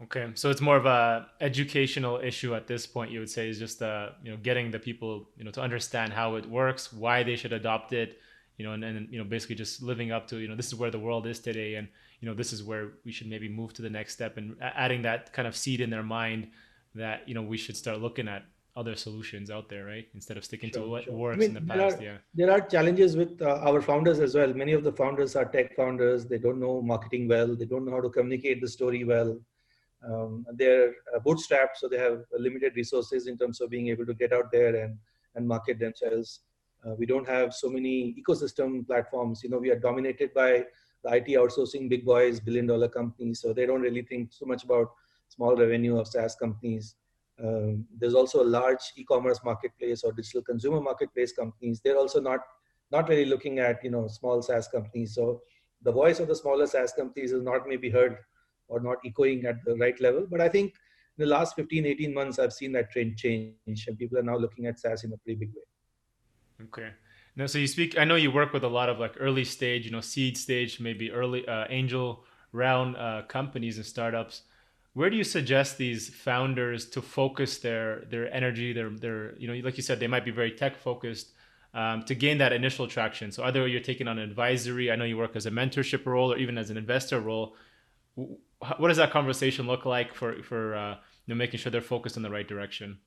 Okay, 0.03 0.27
so 0.33 0.49
it's 0.49 0.59
more 0.59 0.75
of 0.75 0.85
a 0.85 1.27
educational 1.39 2.19
issue 2.19 2.53
at 2.53 2.67
this 2.67 2.85
point. 2.85 3.11
You 3.11 3.19
would 3.19 3.29
say 3.29 3.47
is 3.47 3.57
just 3.57 3.81
uh, 3.81 4.09
you 4.21 4.31
know 4.31 4.37
getting 4.37 4.69
the 4.69 4.77
people 4.77 5.29
you 5.37 5.45
know 5.45 5.51
to 5.51 5.61
understand 5.61 6.11
how 6.11 6.35
it 6.35 6.45
works, 6.45 6.91
why 6.91 7.23
they 7.23 7.37
should 7.37 7.53
adopt 7.53 7.93
it, 7.93 8.19
you 8.57 8.65
know, 8.65 8.73
and, 8.73 8.83
and 8.83 9.07
you 9.09 9.17
know 9.17 9.23
basically 9.23 9.55
just 9.55 9.81
living 9.81 10.11
up 10.11 10.27
to 10.27 10.37
you 10.37 10.49
know 10.49 10.55
this 10.55 10.67
is 10.67 10.75
where 10.75 10.91
the 10.91 10.99
world 10.99 11.25
is 11.25 11.39
today, 11.39 11.75
and 11.75 11.87
you 12.19 12.27
know 12.27 12.35
this 12.35 12.51
is 12.51 12.61
where 12.61 12.89
we 13.05 13.11
should 13.13 13.27
maybe 13.27 13.47
move 13.47 13.71
to 13.75 13.81
the 13.81 13.89
next 13.89 14.11
step, 14.13 14.35
and 14.35 14.57
adding 14.61 15.01
that 15.03 15.31
kind 15.31 15.47
of 15.47 15.55
seed 15.55 15.79
in 15.79 15.89
their 15.89 16.03
mind 16.03 16.49
that 16.95 17.27
you 17.27 17.35
know 17.35 17.41
we 17.41 17.57
should 17.57 17.77
start 17.77 17.99
looking 17.99 18.27
at 18.27 18.43
other 18.75 18.95
solutions 18.95 19.49
out 19.49 19.69
there, 19.69 19.85
right? 19.85 20.07
Instead 20.13 20.37
of 20.37 20.43
sticking 20.43 20.69
sure, 20.69 20.83
to 20.83 20.89
what 20.89 21.03
sure. 21.05 21.13
works 21.13 21.37
I 21.37 21.39
mean, 21.39 21.55
in 21.55 21.65
the 21.65 21.73
past. 21.73 21.99
Are, 21.99 22.03
yeah. 22.03 22.17
There 22.33 22.51
are 22.51 22.59
challenges 22.59 23.15
with 23.15 23.41
uh, 23.41 23.59
our 23.63 23.81
founders 23.81 24.19
as 24.19 24.35
well. 24.35 24.53
Many 24.53 24.73
of 24.73 24.83
the 24.83 24.91
founders 24.91 25.35
are 25.35 25.45
tech 25.45 25.75
founders. 25.75 26.25
They 26.25 26.37
don't 26.37 26.59
know 26.59 26.81
marketing 26.81 27.27
well. 27.27 27.55
They 27.55 27.65
don't 27.65 27.85
know 27.85 27.91
how 27.91 28.01
to 28.01 28.09
communicate 28.09 28.61
the 28.61 28.67
story 28.67 29.03
well. 29.05 29.39
Um, 30.05 30.45
they're 30.53 30.89
uh, 31.15 31.19
bootstrapped, 31.19 31.77
so 31.77 31.87
they 31.87 31.97
have 31.97 32.23
limited 32.37 32.75
resources 32.75 33.27
in 33.27 33.37
terms 33.37 33.61
of 33.61 33.69
being 33.69 33.87
able 33.87 34.05
to 34.05 34.13
get 34.13 34.33
out 34.33 34.51
there 34.51 34.75
and, 34.75 34.97
and 35.35 35.47
market 35.47 35.79
themselves. 35.79 36.41
Uh, 36.85 36.93
we 36.95 37.05
don't 37.05 37.27
have 37.27 37.53
so 37.53 37.69
many 37.69 38.13
ecosystem 38.21 38.85
platforms. 38.85 39.41
You 39.43 39.49
know, 39.49 39.57
we 39.57 39.71
are 39.71 39.79
dominated 39.79 40.33
by 40.33 40.65
the 41.03 41.15
IT 41.15 41.27
outsourcing 41.27 41.89
big 41.89 42.05
boys, 42.05 42.39
billion 42.39 42.67
dollar 42.67 42.89
companies. 42.89 43.39
So 43.39 43.53
they 43.53 43.65
don't 43.65 43.81
really 43.81 44.03
think 44.03 44.31
so 44.31 44.45
much 44.45 44.63
about 44.63 44.91
small 45.29 45.55
revenue 45.55 45.97
of 45.97 46.07
SaaS 46.07 46.35
companies. 46.35 46.95
Um, 47.43 47.85
there's 47.97 48.13
also 48.13 48.41
a 48.41 48.47
large 48.59 48.93
e-commerce 48.95 49.39
marketplace 49.43 50.03
or 50.03 50.13
digital 50.13 50.41
consumer 50.41 50.79
marketplace 50.79 51.33
companies. 51.33 51.81
They're 51.83 51.97
also 51.97 52.21
not 52.21 52.39
not 52.91 53.09
really 53.09 53.25
looking 53.25 53.59
at 53.59 53.83
you 53.83 53.89
know 53.89 54.07
small 54.07 54.41
SaaS 54.41 54.67
companies. 54.67 55.15
So 55.15 55.41
the 55.81 55.91
voice 55.91 56.19
of 56.19 56.27
the 56.27 56.35
smaller 56.35 56.67
SaaS 56.67 56.93
companies 56.93 57.31
is 57.31 57.43
not 57.43 57.67
maybe 57.67 57.89
heard 57.89 58.17
or 58.67 58.79
not 58.79 58.97
echoing 59.05 59.45
at 59.45 59.63
the 59.65 59.75
right 59.75 59.99
level. 59.99 60.25
But 60.29 60.41
I 60.41 60.49
think 60.49 60.73
in 61.17 61.23
the 61.23 61.29
last 61.29 61.55
15, 61.55 61.85
18 61.85 62.13
months, 62.13 62.39
I've 62.39 62.53
seen 62.53 62.71
that 62.73 62.91
trend 62.91 63.17
change, 63.17 63.87
and 63.87 63.97
people 63.97 64.17
are 64.17 64.23
now 64.23 64.37
looking 64.37 64.65
at 64.65 64.79
SaaS 64.79 65.03
in 65.03 65.13
a 65.13 65.17
pretty 65.17 65.39
big 65.39 65.49
way. 65.49 66.65
Okay. 66.65 66.89
Now, 67.35 67.47
so 67.47 67.57
you 67.57 67.67
speak. 67.67 67.97
I 67.97 68.05
know 68.05 68.15
you 68.15 68.31
work 68.31 68.53
with 68.53 68.63
a 68.63 68.69
lot 68.69 68.89
of 68.89 68.99
like 68.99 69.15
early 69.19 69.43
stage, 69.43 69.85
you 69.85 69.91
know, 69.91 70.01
seed 70.01 70.37
stage, 70.37 70.79
maybe 70.79 71.11
early 71.11 71.45
uh, 71.47 71.65
angel 71.69 72.23
round 72.53 72.95
uh, 72.95 73.23
companies 73.27 73.77
and 73.77 73.85
startups. 73.85 74.43
Where 74.95 75.09
do 75.09 75.17
you 75.17 75.25
suggest 75.25 75.77
these 75.77 76.07
founders 76.07 76.85
to 76.91 77.01
focus 77.01 77.57
their 77.57 78.05
their 78.09 78.33
energy, 78.33 78.71
their 78.71 78.89
their 78.89 79.35
you 79.37 79.47
know, 79.47 79.55
like 79.65 79.75
you 79.75 79.83
said, 79.83 79.99
they 79.99 80.07
might 80.07 80.23
be 80.23 80.31
very 80.31 80.51
tech 80.51 80.77
focused 80.77 81.33
um, 81.73 82.03
to 82.03 82.15
gain 82.15 82.37
that 82.37 82.53
initial 82.53 82.87
traction. 82.87 83.29
So 83.29 83.43
either 83.43 83.67
you're 83.67 83.81
taking 83.81 84.07
on 84.07 84.17
an 84.17 84.29
advisory, 84.29 84.89
I 84.89 84.95
know 84.95 85.03
you 85.03 85.17
work 85.17 85.35
as 85.35 85.45
a 85.47 85.51
mentorship 85.51 86.05
role, 86.05 86.31
or 86.31 86.37
even 86.37 86.57
as 86.57 86.69
an 86.69 86.77
investor 86.77 87.19
role. 87.19 87.57
What 88.15 88.87
does 88.87 88.95
that 88.95 89.11
conversation 89.11 89.67
look 89.67 89.85
like 89.85 90.15
for 90.15 90.41
for 90.43 90.75
uh, 90.75 90.91
you 91.25 91.33
know, 91.33 91.35
making 91.35 91.59
sure 91.59 91.73
they're 91.73 91.81
focused 91.81 92.15
in 92.15 92.23
the 92.23 92.29
right 92.29 92.47
direction? 92.47 92.97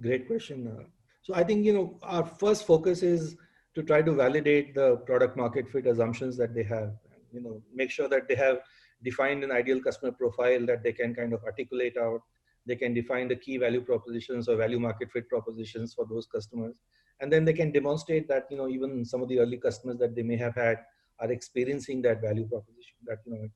Great 0.00 0.26
question. 0.26 0.66
Uh, 0.66 0.84
so 1.20 1.34
I 1.34 1.44
think 1.44 1.66
you 1.66 1.74
know 1.74 1.98
our 2.02 2.24
first 2.24 2.66
focus 2.66 3.02
is 3.02 3.36
to 3.74 3.82
try 3.82 4.00
to 4.00 4.12
validate 4.14 4.74
the 4.74 4.96
product 5.08 5.36
market 5.36 5.68
fit 5.68 5.86
assumptions 5.86 6.38
that 6.38 6.54
they 6.54 6.62
have. 6.62 6.94
You 7.30 7.42
know, 7.42 7.62
make 7.74 7.90
sure 7.90 8.08
that 8.08 8.26
they 8.26 8.36
have 8.36 8.60
defined 9.04 9.44
an 9.44 9.52
ideal 9.52 9.80
customer 9.80 10.12
profile 10.12 10.64
that 10.66 10.82
they 10.82 10.92
can 10.92 11.14
kind 11.14 11.32
of 11.32 11.44
articulate 11.44 11.96
out. 11.96 12.20
They 12.66 12.76
can 12.76 12.94
define 12.94 13.28
the 13.28 13.36
key 13.36 13.58
value 13.58 13.82
propositions 13.82 14.48
or 14.48 14.56
value 14.56 14.80
market 14.80 15.12
fit 15.12 15.28
propositions 15.28 15.94
for 15.94 16.06
those 16.08 16.26
customers 16.26 16.76
and 17.20 17.32
then 17.32 17.44
they 17.44 17.52
can 17.52 17.70
demonstrate 17.70 18.28
that 18.28 18.46
you 18.50 18.56
know 18.56 18.68
even 18.68 19.04
some 19.04 19.22
of 19.22 19.28
the 19.28 19.38
early 19.38 19.56
customers 19.56 19.98
that 19.98 20.14
they 20.14 20.22
may 20.22 20.36
have 20.36 20.54
had 20.54 20.78
are 21.20 21.30
experiencing 21.30 22.02
that 22.02 22.20
value 22.20 22.46
proposition 22.46 22.96
that 23.04 23.18
you 23.24 23.32
know 23.32 23.48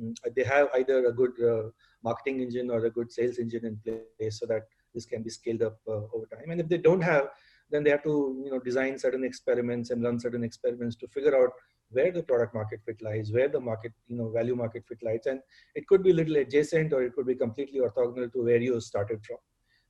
mm, 0.00 0.34
they 0.36 0.44
have 0.44 0.68
either 0.74 1.06
a 1.06 1.12
good 1.12 1.32
uh, 1.42 1.68
marketing 2.02 2.40
engine 2.40 2.70
or 2.70 2.84
a 2.84 2.90
good 2.90 3.10
sales 3.10 3.38
engine 3.38 3.64
in 3.64 3.76
place 3.84 4.38
so 4.40 4.46
that 4.46 4.62
this 4.94 5.06
can 5.06 5.22
be 5.22 5.30
scaled 5.30 5.62
up 5.62 5.78
uh, 5.88 6.02
over 6.14 6.26
time 6.32 6.50
and 6.50 6.60
if 6.60 6.68
they 6.68 6.78
don't 6.78 7.00
have 7.00 7.28
then 7.70 7.82
they 7.84 7.90
have 7.90 8.02
to 8.02 8.42
you 8.44 8.50
know 8.50 8.58
design 8.58 8.98
certain 8.98 9.24
experiments 9.24 9.90
and 9.90 10.02
run 10.02 10.20
certain 10.20 10.44
experiments 10.44 10.96
to 10.96 11.08
figure 11.08 11.36
out 11.40 11.50
where 11.90 12.12
the 12.12 12.22
product 12.22 12.54
market 12.54 12.80
fit 12.84 13.00
lies 13.00 13.32
where 13.32 13.48
the 13.48 13.60
market 13.60 13.92
you 14.06 14.16
know 14.16 14.30
value 14.30 14.54
market 14.54 14.84
fit 14.86 14.98
lies 15.02 15.26
and 15.26 15.40
it 15.74 15.86
could 15.86 16.02
be 16.02 16.10
a 16.10 16.14
little 16.14 16.36
adjacent 16.36 16.92
or 16.92 17.02
it 17.02 17.14
could 17.14 17.26
be 17.26 17.34
completely 17.34 17.80
orthogonal 17.80 18.32
to 18.32 18.44
where 18.44 18.60
you 18.60 18.80
started 18.80 19.24
from 19.24 19.38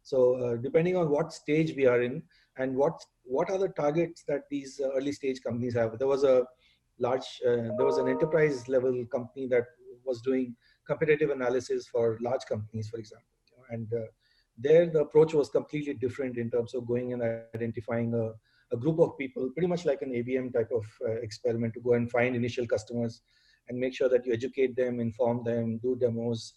so 0.03 0.37
uh, 0.37 0.57
depending 0.57 0.97
on 0.97 1.11
what 1.11 1.33
stage 1.33 1.75
we 1.77 1.87
are 1.87 2.01
in 2.03 2.23
and 2.57 2.75
what 2.75 3.01
what 3.25 3.51
are 3.51 3.59
the 3.59 3.69
targets 3.69 4.25
that 4.27 4.43
these 4.51 4.81
uh, 4.83 4.89
early 4.97 5.13
stage 5.13 5.43
companies 5.43 5.75
have? 5.75 5.99
There 5.99 6.09
was 6.09 6.25
a 6.25 6.45
large, 6.99 7.29
uh, 7.47 7.77
there 7.77 7.87
was 7.91 7.99
an 7.99 8.09
enterprise 8.09 8.69
level 8.69 9.05
company 9.13 9.47
that 9.49 9.65
was 10.05 10.23
doing 10.23 10.57
competitive 10.87 11.31
analysis 11.31 11.87
for 11.87 12.19
large 12.23 12.41
companies, 12.49 12.89
for 12.89 12.99
example, 12.99 13.27
and 13.71 13.93
uh, 13.93 14.07
there 14.57 14.87
the 14.87 15.01
approach 15.01 15.35
was 15.35 15.51
completely 15.51 15.95
different 15.95 16.39
in 16.39 16.51
terms 16.51 16.75
of 16.75 16.87
going 16.87 17.13
and 17.13 17.23
identifying 17.55 18.15
a, 18.15 18.33
a 18.73 18.77
group 18.77 18.99
of 18.99 19.17
people, 19.19 19.51
pretty 19.51 19.67
much 19.67 19.85
like 19.85 20.03
an 20.03 20.13
ABM 20.13 20.53
type 20.53 20.71
of 20.75 20.85
uh, 21.07 21.13
experiment 21.23 21.75
to 21.75 21.81
go 21.81 21.95
and 21.95 22.11
find 22.11 22.37
initial 22.37 22.67
customers 22.67 23.23
and 23.69 23.79
make 23.79 23.95
sure 23.95 24.09
that 24.09 24.27
you 24.27 24.33
educate 24.33 24.77
them, 24.77 25.01
inform 25.01 25.45
them, 25.45 25.79
do 25.79 25.97
demos, 25.97 26.55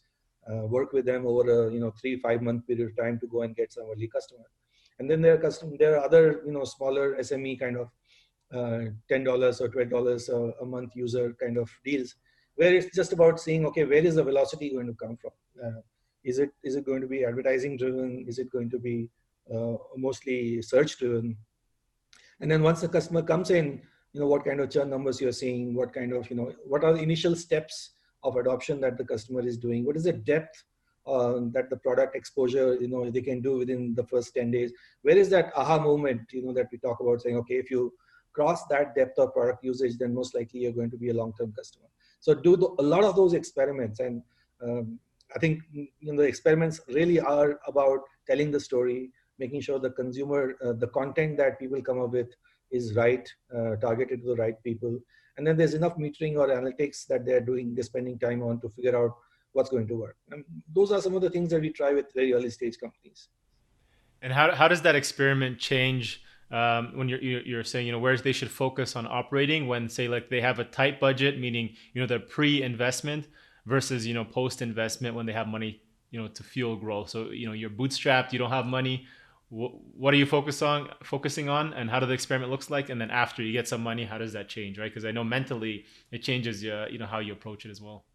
uh, 0.49 0.65
work 0.65 0.91
with 0.93 1.05
them 1.05 1.25
over 1.25 1.67
a 1.67 1.73
you 1.73 1.79
know 1.79 1.91
three 2.01 2.17
five 2.17 2.41
month 2.41 2.65
period 2.65 2.89
of 2.89 2.97
time 2.97 3.19
to 3.19 3.27
go 3.27 3.43
and 3.43 3.55
get 3.55 3.71
some 3.71 3.85
early 3.91 4.07
customers 4.07 4.51
and 4.99 5.09
then 5.09 5.21
there 5.21 5.33
are 5.35 5.37
custom 5.37 5.75
there 5.77 5.95
are 5.97 6.03
other 6.03 6.41
you 6.45 6.51
know 6.51 6.63
smaller 6.63 7.15
sme 7.27 7.59
kind 7.59 7.77
of 7.77 7.87
uh, 8.53 8.81
$10 9.09 9.61
or 9.61 9.69
$12 9.69 10.61
a, 10.61 10.65
month 10.65 10.91
user 10.93 11.33
kind 11.41 11.57
of 11.57 11.69
deals 11.85 12.15
where 12.55 12.73
it's 12.73 12.93
just 12.93 13.13
about 13.13 13.39
seeing 13.39 13.65
okay 13.65 13.85
where 13.85 14.05
is 14.09 14.15
the 14.15 14.23
velocity 14.23 14.71
going 14.71 14.87
to 14.87 14.93
come 14.93 15.15
from? 15.15 15.31
Uh, 15.63 15.81
is 16.23 16.37
it 16.37 16.51
is 16.63 16.75
it 16.75 16.85
going 16.85 17.01
to 17.01 17.07
be 17.07 17.23
advertising 17.23 17.77
driven? 17.77 18.25
Is 18.27 18.39
it 18.39 18.51
going 18.51 18.69
to 18.69 18.77
be 18.77 19.09
uh, 19.53 19.75
mostly 19.95 20.61
search 20.61 20.97
driven 20.99 21.37
and 22.41 22.51
then 22.51 22.61
once 22.61 22.81
the 22.81 22.87
customer 22.87 23.21
comes 23.21 23.49
in 23.51 23.81
you 24.13 24.19
know 24.19 24.27
what 24.27 24.43
kind 24.43 24.59
of 24.59 24.69
churn 24.69 24.89
numbers 24.89 25.21
you're 25.21 25.31
seeing 25.31 25.73
what 25.73 25.93
kind 25.93 26.13
of 26.13 26.29
you 26.29 26.35
know 26.35 26.51
what 26.65 26.83
are 26.83 26.93
the 26.93 27.01
initial 27.01 27.35
steps 27.35 27.91
of 28.23 28.35
adoption 28.35 28.79
that 28.81 28.97
the 28.97 29.03
customer 29.03 29.41
is 29.41 29.57
doing? 29.57 29.85
What 29.85 29.95
is 29.95 30.03
the 30.03 30.13
depth 30.13 30.63
uh, 31.07 31.39
that 31.53 31.69
the 31.69 31.77
product 31.77 32.15
exposure 32.15 32.75
you 32.75 32.87
know 32.87 33.09
they 33.09 33.21
can 33.21 33.41
do 33.41 33.57
within 33.57 33.95
the 33.95 34.03
first 34.03 34.33
10 34.35 34.51
days? 34.51 34.71
Where 35.01 35.17
is 35.17 35.29
that 35.29 35.51
aha 35.55 35.79
moment 35.79 36.21
you 36.31 36.43
know 36.43 36.53
that 36.53 36.67
we 36.71 36.77
talk 36.77 36.99
about 36.99 37.21
saying 37.21 37.37
okay 37.37 37.55
if 37.55 37.71
you 37.71 37.93
cross 38.33 38.65
that 38.67 38.95
depth 38.95 39.19
of 39.19 39.33
product 39.33 39.63
usage 39.63 39.97
then 39.97 40.13
most 40.13 40.35
likely 40.35 40.61
you're 40.61 40.71
going 40.71 40.91
to 40.91 40.97
be 40.97 41.09
a 41.09 41.13
long-term 41.13 41.53
customer. 41.57 41.87
So 42.19 42.33
do 42.33 42.55
the, 42.55 42.67
a 42.79 42.83
lot 42.83 43.03
of 43.03 43.15
those 43.15 43.33
experiments. 43.33 43.99
And 43.99 44.21
um, 44.63 44.99
i 45.35 45.39
think 45.39 45.61
you 45.73 46.13
know 46.13 46.21
the 46.21 46.27
experiments 46.27 46.81
really 46.89 47.19
are 47.19 47.59
about 47.65 47.99
telling 48.27 48.51
the 48.51 48.59
story 48.59 49.09
making 49.43 49.61
sure 49.67 49.79
the 49.79 49.95
consumer 50.01 50.41
uh, 50.65 50.73
the 50.83 50.91
content 50.99 51.37
that 51.41 51.59
people 51.59 51.81
come 51.89 52.01
up 52.05 52.11
with 52.19 52.31
is 52.79 52.93
right 52.95 53.33
uh, 53.55 53.75
targeted 53.87 54.21
to 54.21 54.27
the 54.33 54.39
right 54.43 54.63
people 54.69 54.93
and 55.37 55.47
then 55.47 55.57
there's 55.57 55.75
enough 55.81 55.97
metering 56.05 56.37
or 56.37 56.47
analytics 56.59 57.05
that 57.07 57.25
they're 57.25 57.45
doing 57.51 57.75
they're 57.75 57.91
spending 57.93 58.17
time 58.25 58.41
on 58.49 58.61
to 58.61 58.69
figure 58.77 58.97
out 59.01 59.13
what's 59.53 59.69
going 59.69 59.87
to 59.87 59.95
work. 59.95 60.17
And 60.31 60.43
those 60.73 60.91
are 60.91 61.01
some 61.01 61.15
of 61.15 61.21
the 61.21 61.29
things 61.29 61.49
that 61.51 61.61
we 61.61 61.69
try 61.71 61.93
with 61.93 62.13
very 62.13 62.33
early 62.33 62.49
stage 62.49 62.77
companies. 62.79 63.29
And 64.21 64.31
how, 64.31 64.53
how 64.53 64.67
does 64.67 64.81
that 64.83 64.95
experiment 64.95 65.59
change 65.59 66.23
um, 66.51 66.91
when 66.95 67.09
you're, 67.09 67.19
you're 67.21 67.63
saying, 67.63 67.85
you 67.85 67.91
know, 67.91 67.99
where 67.99 68.15
they 68.17 68.33
should 68.33 68.51
focus 68.51 68.95
on 68.95 69.07
operating 69.07 69.67
when 69.67 69.89
say 69.89 70.07
like 70.07 70.29
they 70.29 70.41
have 70.41 70.59
a 70.59 70.63
tight 70.63 70.99
budget, 70.99 71.39
meaning, 71.39 71.75
you 71.93 72.01
know, 72.01 72.07
the 72.07 72.19
pre-investment 72.19 73.27
versus, 73.65 74.05
you 74.05 74.13
know, 74.13 74.25
post-investment 74.25 75.15
when 75.15 75.25
they 75.25 75.33
have 75.33 75.47
money, 75.47 75.81
you 76.11 76.21
know, 76.21 76.27
to 76.27 76.43
fuel 76.43 76.75
growth. 76.75 77.09
So, 77.09 77.31
you 77.31 77.47
know, 77.47 77.53
you're 77.53 77.69
bootstrapped, 77.69 78.33
you 78.33 78.39
don't 78.39 78.51
have 78.51 78.65
money. 78.65 79.07
What 79.51 80.13
are 80.13 80.17
you 80.17 80.25
focus 80.25 80.61
on, 80.61 80.89
focusing 81.03 81.49
on 81.49 81.73
and 81.73 81.89
how 81.89 81.99
do 81.99 82.05
the 82.05 82.13
experiment 82.13 82.51
looks 82.51 82.69
like? 82.69 82.89
And 82.89 83.01
then 83.01 83.11
after 83.11 83.43
you 83.43 83.51
get 83.51 83.67
some 83.67 83.83
money, 83.83 84.05
how 84.05 84.17
does 84.17 84.31
that 84.31 84.47
change? 84.47 84.79
Right. 84.79 84.93
Cause 84.93 85.03
I 85.03 85.11
know 85.11 85.25
mentally 85.25 85.85
it 86.09 86.23
changes, 86.23 86.63
your 86.63 86.87
you 86.89 86.97
know, 86.97 87.05
how 87.05 87.19
you 87.19 87.33
approach 87.33 87.65
it 87.65 87.69
as 87.69 87.81
well. 87.81 88.05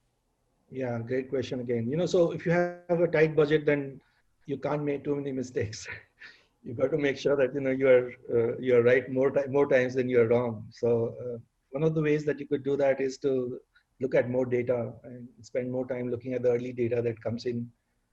Yeah, 0.70 0.98
great 0.98 1.28
question 1.28 1.60
again. 1.60 1.88
You 1.90 1.98
know, 1.98 2.06
so 2.06 2.32
if 2.32 2.46
you 2.46 2.52
have 2.52 3.00
a 3.00 3.06
tight 3.06 3.36
budget, 3.36 3.66
then 3.66 4.00
you 4.46 4.56
can't 4.56 4.82
make 4.82 5.04
too 5.04 5.14
many 5.14 5.30
mistakes. 5.30 5.86
you 6.64 6.72
got 6.74 6.90
to 6.90 6.98
make 6.98 7.18
sure 7.18 7.36
that 7.36 7.54
you 7.54 7.60
know 7.60 7.70
you 7.70 7.88
are 7.88 8.12
uh, 8.34 8.58
you 8.58 8.74
are 8.74 8.82
right 8.82 9.08
more 9.10 9.30
more 9.50 9.68
times 9.68 9.94
than 9.94 10.08
you 10.08 10.20
are 10.22 10.28
wrong. 10.28 10.64
So 10.70 11.14
uh, 11.20 11.38
one 11.70 11.82
of 11.82 11.94
the 11.94 12.02
ways 12.02 12.24
that 12.24 12.40
you 12.40 12.46
could 12.46 12.64
do 12.64 12.76
that 12.78 13.00
is 13.00 13.18
to 13.18 13.60
look 14.00 14.14
at 14.14 14.30
more 14.30 14.46
data 14.46 14.92
and 15.04 15.28
spend 15.42 15.70
more 15.70 15.86
time 15.86 16.10
looking 16.10 16.32
at 16.34 16.42
the 16.42 16.50
early 16.50 16.72
data 16.72 17.02
that 17.02 17.22
comes 17.22 17.44
in. 17.46 17.70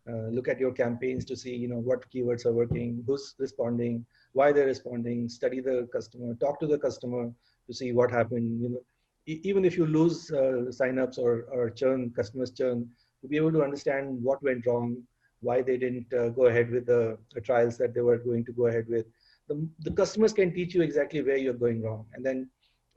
Uh, 0.10 0.28
look 0.28 0.50
at 0.50 0.60
your 0.60 0.72
campaigns 0.72 1.24
to 1.24 1.36
see 1.36 1.56
you 1.56 1.68
know 1.68 1.78
what 1.78 2.10
keywords 2.12 2.46
are 2.46 2.52
working, 2.52 3.02
who's 3.08 3.36
responding, 3.40 4.06
why 4.34 4.52
they're 4.52 4.66
responding. 4.66 5.30
Study 5.30 5.62
the 5.62 5.88
customer, 5.94 6.36
talk 6.36 6.60
to 6.60 6.68
the 6.68 6.78
customer 6.78 7.32
to 7.68 7.74
see 7.74 7.94
what 7.94 8.12
happened. 8.12 8.62
You 8.62 8.70
know, 8.70 8.82
even 9.26 9.64
if 9.64 9.78
you 9.78 9.86
lose 9.86 10.30
uh, 10.32 10.68
signups 10.80 11.18
or, 11.18 11.46
or 11.52 11.70
churn, 11.70 12.12
customers 12.16 12.52
churn, 12.52 12.90
to 13.22 13.28
be 13.30 13.38
able 13.38 13.54
to 13.54 13.64
understand 13.64 14.22
what 14.22 14.44
went 14.44 14.66
wrong, 14.66 14.98
why 15.40 15.62
they 15.62 15.78
didn't 15.78 16.14
uh, 16.14 16.30
go 16.30 16.48
ahead 16.48 16.70
with 16.70 16.86
the, 16.86 17.18
the, 17.34 17.40
trials 17.40 17.78
that 17.78 17.94
they 17.94 18.02
were 18.02 18.18
going 18.18 18.44
to 18.46 18.52
go 18.52 18.68
ahead 18.68 18.86
with. 18.90 19.06
The, 19.48 19.68
the 19.80 19.92
customers 19.92 20.34
can 20.34 20.54
teach 20.54 20.74
you 20.76 20.82
exactly 20.82 21.22
where 21.22 21.38
you're 21.38 21.54
going 21.54 21.82
wrong. 21.82 22.06
And 22.14 22.26
then 22.26 22.50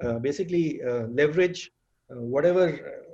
uh, 0.03 0.19
basically 0.19 0.83
uh, 0.83 1.07
leverage 1.07 1.71
uh, 2.11 2.21
whatever 2.21 2.65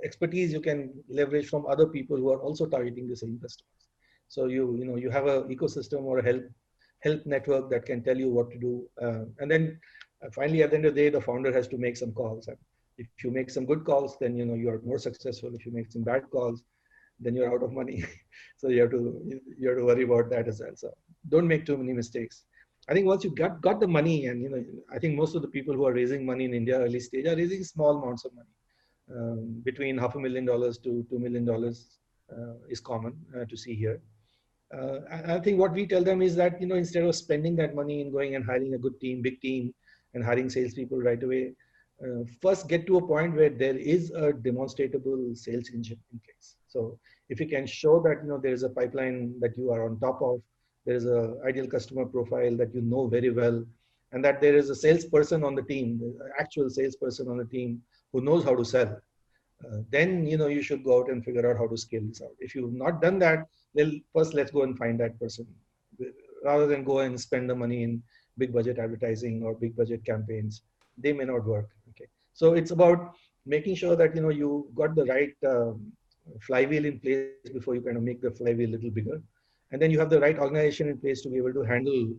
expertise 0.03 0.53
you 0.53 0.61
can 0.61 0.93
leverage 1.09 1.47
from 1.47 1.65
other 1.65 1.87
people 1.87 2.15
who 2.17 2.31
are 2.31 2.39
also 2.39 2.67
targeting 2.67 3.07
the 3.07 3.15
same 3.15 3.39
customers. 3.41 3.82
So 4.33 4.45
you, 4.57 4.63
you 4.79 4.85
know, 4.85 4.97
you 5.03 5.09
have 5.17 5.27
an 5.27 5.43
ecosystem 5.55 6.01
or 6.11 6.19
a 6.19 6.23
help, 6.29 6.43
help 7.07 7.25
network 7.25 7.69
that 7.71 7.85
can 7.89 8.03
tell 8.07 8.17
you 8.23 8.29
what 8.37 8.51
to 8.51 8.57
do. 8.67 8.73
Uh, 9.05 9.23
and 9.39 9.49
then 9.53 9.79
finally, 10.37 10.63
at 10.63 10.71
the 10.71 10.77
end 10.77 10.85
of 10.85 10.95
the 10.95 11.01
day, 11.01 11.09
the 11.09 11.21
founder 11.29 11.51
has 11.57 11.67
to 11.73 11.77
make 11.77 11.97
some 11.97 12.13
calls. 12.13 12.47
And 12.47 12.57
if 12.97 13.07
you 13.23 13.31
make 13.31 13.49
some 13.49 13.65
good 13.65 13.83
calls 13.85 14.17
then 14.19 14.35
you 14.35 14.45
know 14.45 14.55
you 14.55 14.69
are 14.69 14.81
more 14.83 14.99
successful. 14.99 15.51
If 15.53 15.65
you 15.65 15.71
make 15.71 15.91
some 15.91 16.03
bad 16.03 16.29
calls 16.29 16.63
then 17.19 17.35
you're 17.35 17.53
out 17.53 17.63
of 17.63 17.71
money. 17.71 18.03
So 18.57 18.69
you 18.69 18.81
have 18.81 18.91
to 18.91 19.01
you 19.59 19.69
have 19.69 19.77
to 19.77 19.85
worry 19.85 20.03
about 20.03 20.29
that 20.29 20.47
as 20.47 20.61
well. 20.61 20.75
So 20.75 20.89
don't 21.29 21.47
make 21.47 21.65
too 21.65 21.77
many 21.77 21.93
mistakes. 21.93 22.45
I 22.89 22.93
think 22.93 23.05
once 23.07 23.23
you 23.23 23.31
got 23.41 23.61
got 23.61 23.79
the 23.81 23.87
money 23.87 24.15
and 24.27 24.41
you 24.43 24.49
know 24.53 24.61
i 24.95 24.97
think 25.01 25.15
most 25.21 25.35
of 25.37 25.41
the 25.43 25.51
people 25.55 25.73
who 25.77 25.85
are 25.89 25.93
raising 25.97 26.25
money 26.29 26.45
in 26.49 26.53
india 26.59 26.77
early 26.85 27.01
stage 27.07 27.27
are 27.31 27.35
raising 27.41 27.63
small 27.63 27.93
amounts 27.99 28.25
of 28.25 28.31
money. 28.39 28.53
Um, 29.15 29.61
between 29.69 29.97
half 30.03 30.15
a 30.15 30.21
million 30.25 30.45
dollars 30.51 30.79
to 30.85 30.91
two 31.09 31.19
million 31.25 31.45
dollars 31.51 31.77
uh, 32.33 32.55
is 32.75 32.81
common 32.91 33.13
uh, 33.35 33.45
to 33.51 33.57
see 33.63 33.75
here 33.83 33.99
uh, 34.73 34.99
I, 35.35 35.39
think 35.39 35.59
what 35.59 35.73
we 35.73 35.85
tell 35.85 36.03
them 36.03 36.21
is 36.21 36.35
that 36.35 36.59
you 36.59 36.67
know 36.67 36.75
instead 36.75 37.03
of 37.03 37.15
spending 37.15 37.55
that 37.57 37.75
money 37.75 38.01
and 38.01 38.11
going 38.11 38.35
and 38.35 38.45
hiring 38.45 38.73
a 38.73 38.77
good 38.77 38.99
team 38.99 39.21
big 39.21 39.39
team 39.41 39.73
and 40.13 40.23
hiring 40.23 40.49
salespeople 40.49 40.99
right 40.99 41.21
away 41.21 41.53
uh, 42.03 42.23
first 42.41 42.67
get 42.67 42.85
to 42.87 42.97
a 42.97 43.07
point 43.07 43.35
where 43.35 43.49
there 43.49 43.77
is 43.77 44.11
a 44.11 44.33
demonstrable 44.33 45.35
sales 45.35 45.69
engine 45.73 45.99
in 46.11 46.19
place. 46.19 46.55
So 46.67 46.99
if 47.29 47.39
you 47.39 47.47
can 47.47 47.65
show 47.65 48.01
that 48.01 48.23
you 48.23 48.29
know 48.29 48.39
there 48.39 48.53
is 48.53 48.63
a 48.63 48.69
pipeline 48.69 49.39
that 49.39 49.57
you 49.57 49.71
are 49.71 49.85
on 49.85 49.99
top 49.99 50.21
of, 50.21 50.41
there 50.85 50.95
is 50.95 51.05
a 51.05 51.37
ideal 51.45 51.67
customer 51.67 52.05
profile 52.05 52.57
that 52.57 52.73
you 52.73 52.81
know 52.81 53.07
very 53.07 53.29
well, 53.29 53.63
and 54.11 54.25
that 54.25 54.41
there 54.41 54.55
is 54.55 54.69
a 54.69 54.75
salesperson 54.75 55.43
on 55.43 55.55
the 55.55 55.61
team, 55.61 55.99
the 55.99 56.29
actual 56.39 56.69
salesperson 56.69 57.27
on 57.29 57.37
the 57.37 57.45
team 57.45 57.81
who 58.11 58.21
knows 58.21 58.43
how 58.43 58.55
to 58.55 58.65
sell. 58.65 58.91
uh, 59.65 59.77
then 59.95 60.25
you 60.27 60.37
know 60.39 60.47
you 60.47 60.61
should 60.67 60.83
go 60.83 60.99
out 60.99 61.09
and 61.11 61.23
figure 61.23 61.49
out 61.49 61.57
how 61.57 61.67
to 61.67 61.77
scale 61.77 62.05
this 62.07 62.21
out. 62.21 62.35
If 62.39 62.55
you've 62.55 62.73
not 62.73 63.01
done 63.01 63.19
that, 63.19 63.45
then 63.73 64.01
first 64.13 64.33
let's 64.33 64.51
go 64.51 64.63
and 64.63 64.77
find 64.77 64.99
that 64.99 65.19
person, 65.19 65.47
rather 66.43 66.67
than 66.67 66.83
go 66.83 66.99
and 66.99 67.19
spend 67.19 67.49
the 67.49 67.55
money 67.55 67.83
in 67.83 68.01
big 68.37 68.53
budget 68.53 68.79
advertising 68.79 69.43
or 69.43 69.53
big 69.53 69.75
budget 69.75 70.03
campaigns. 70.05 70.61
They 70.97 71.13
may 71.13 71.25
not 71.25 71.45
work. 71.45 71.69
Okay, 71.89 72.07
so 72.33 72.53
it's 72.53 72.71
about 72.71 73.13
making 73.45 73.75
sure 73.75 73.95
that 73.95 74.15
you 74.15 74.21
know 74.21 74.29
you 74.29 74.67
got 74.75 74.95
the 74.95 75.05
right 75.05 75.33
um, 75.47 75.91
flywheel 76.41 76.85
in 76.85 76.99
place 76.99 77.25
before 77.25 77.75
you 77.75 77.81
kind 77.81 77.97
of 77.97 78.03
make 78.03 78.21
the 78.21 78.31
flywheel 78.31 78.69
a 78.69 78.75
little 78.75 78.91
bigger, 78.91 79.21
and 79.71 79.81
then 79.81 79.91
you 79.91 79.99
have 79.99 80.09
the 80.09 80.19
right 80.19 80.37
organization 80.37 80.89
in 80.89 80.97
place 80.97 81.21
to 81.21 81.29
be 81.29 81.37
able 81.37 81.53
to 81.53 81.63
handle 81.63 82.09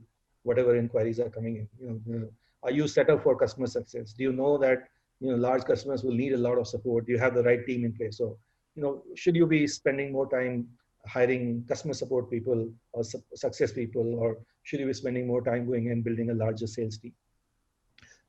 whatever 0.42 0.76
inquiries 0.76 1.18
are 1.20 1.30
coming 1.30 1.56
in. 1.56 1.68
You 2.06 2.18
know, 2.20 2.28
are 2.62 2.70
you 2.70 2.86
set 2.86 3.10
up 3.10 3.22
for 3.22 3.36
customer 3.36 3.66
success? 3.66 4.12
Do 4.12 4.24
you 4.24 4.32
know 4.32 4.58
that 4.58 4.88
you 5.20 5.30
know 5.30 5.36
large 5.36 5.64
customers 5.64 6.02
will 6.02 6.14
need 6.14 6.32
a 6.32 6.38
lot 6.38 6.58
of 6.58 6.66
support? 6.66 7.06
Do 7.06 7.12
you 7.12 7.18
have 7.18 7.34
the 7.34 7.42
right 7.42 7.64
team 7.66 7.84
in 7.84 7.92
place? 7.92 8.18
So 8.18 8.36
you 8.74 8.82
know, 8.82 9.02
should 9.14 9.36
you 9.36 9.46
be 9.46 9.66
spending 9.66 10.12
more 10.12 10.28
time 10.28 10.66
hiring 11.06 11.64
customer 11.68 11.94
support 11.94 12.30
people 12.30 12.68
or 12.92 13.04
su 13.04 13.22
success 13.34 13.72
people, 13.72 14.14
or 14.18 14.38
should 14.62 14.80
you 14.80 14.86
be 14.86 14.92
spending 14.92 15.26
more 15.26 15.42
time 15.42 15.66
going 15.66 15.90
and 15.90 16.04
building 16.04 16.30
a 16.30 16.34
larger 16.34 16.66
sales 16.66 16.98
team? 16.98 17.12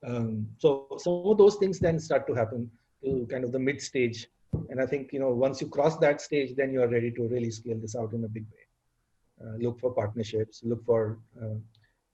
Um, 0.06 0.48
so 0.58 0.88
some 0.98 1.14
of 1.26 1.38
those 1.38 1.56
things 1.56 1.80
then 1.80 2.00
start 2.00 2.28
to 2.28 2.34
happen 2.34 2.70
to 3.04 3.28
kind 3.30 3.44
of 3.44 3.52
the 3.52 3.60
mid 3.60 3.82
stage. 3.82 4.28
And 4.70 4.82
I 4.82 4.86
think, 4.86 5.12
you 5.12 5.20
know, 5.20 5.30
once 5.30 5.60
you 5.62 5.68
cross 5.68 5.98
that 5.98 6.22
stage, 6.22 6.56
then 6.56 6.72
you 6.72 6.82
are 6.82 6.88
ready 6.88 7.12
to 7.12 7.28
really 7.28 7.52
scale 7.52 7.78
this 7.80 7.96
out 7.96 8.14
in 8.14 8.24
a 8.24 8.28
big 8.28 8.46
way. 8.52 9.46
Uh, 9.46 9.58
look 9.58 9.80
for 9.80 9.92
partnerships, 9.94 10.62
look 10.64 10.86
for 10.86 11.18
uh, 11.42 11.56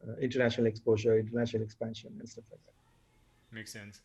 uh, 0.07 0.15
international 0.19 0.65
exposure, 0.65 1.19
international 1.19 1.61
expansion, 1.61 2.11
and 2.19 2.27
stuff 2.27 2.45
like 2.51 2.59
that. 2.65 3.55
Makes 3.55 3.73
sense. 3.73 4.01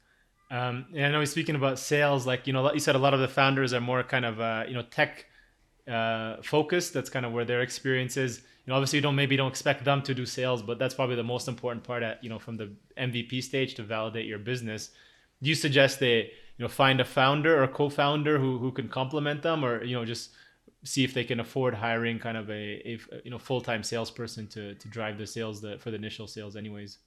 Um, 0.50 0.86
and 0.94 1.06
I 1.06 1.10
know 1.10 1.18
we're 1.18 1.26
speaking 1.26 1.56
about 1.56 1.78
sales, 1.78 2.26
like 2.26 2.46
you 2.46 2.52
know, 2.52 2.72
you 2.72 2.80
said, 2.80 2.94
a 2.94 2.98
lot 2.98 3.14
of 3.14 3.20
the 3.20 3.28
founders 3.28 3.72
are 3.72 3.80
more 3.80 4.02
kind 4.02 4.24
of 4.24 4.40
uh, 4.40 4.64
you 4.68 4.74
know 4.74 4.82
tech 4.82 5.26
uh, 5.88 6.36
focused. 6.42 6.92
That's 6.92 7.10
kind 7.10 7.26
of 7.26 7.32
where 7.32 7.44
their 7.44 7.62
experience 7.62 8.16
is. 8.16 8.38
You 8.38 8.70
know, 8.70 8.74
obviously, 8.74 8.98
you 8.98 9.02
don't 9.02 9.14
maybe 9.14 9.36
don't 9.36 9.50
expect 9.50 9.84
them 9.84 10.02
to 10.02 10.14
do 10.14 10.26
sales, 10.26 10.62
but 10.62 10.78
that's 10.78 10.94
probably 10.94 11.16
the 11.16 11.24
most 11.24 11.48
important 11.48 11.84
part 11.84 12.02
at 12.02 12.22
you 12.22 12.30
know 12.30 12.38
from 12.38 12.56
the 12.56 12.72
MVP 12.98 13.42
stage 13.42 13.74
to 13.74 13.82
validate 13.82 14.26
your 14.26 14.38
business. 14.38 14.90
Do 15.42 15.48
you 15.48 15.54
suggest 15.54 16.00
they 16.00 16.16
you 16.58 16.64
know 16.64 16.68
find 16.68 17.00
a 17.00 17.04
founder 17.04 17.62
or 17.62 17.68
co-founder 17.68 18.38
who 18.38 18.58
who 18.58 18.72
can 18.72 18.88
complement 18.88 19.42
them, 19.42 19.64
or 19.64 19.84
you 19.84 19.96
know 19.96 20.04
just 20.04 20.30
see 20.86 21.04
if 21.04 21.12
they 21.12 21.24
can 21.24 21.40
afford 21.40 21.74
hiring 21.74 22.18
kind 22.18 22.36
of 22.36 22.48
a, 22.50 22.52
a 22.52 22.98
you 23.24 23.30
know 23.30 23.38
full-time 23.38 23.82
salesperson 23.82 24.46
to 24.48 24.74
to 24.76 24.88
drive 24.88 25.18
the 25.18 25.26
sales 25.26 25.60
the, 25.60 25.78
for 25.78 25.90
the 25.90 25.96
initial 25.96 26.26
sales 26.26 26.56
anyways 26.56 26.98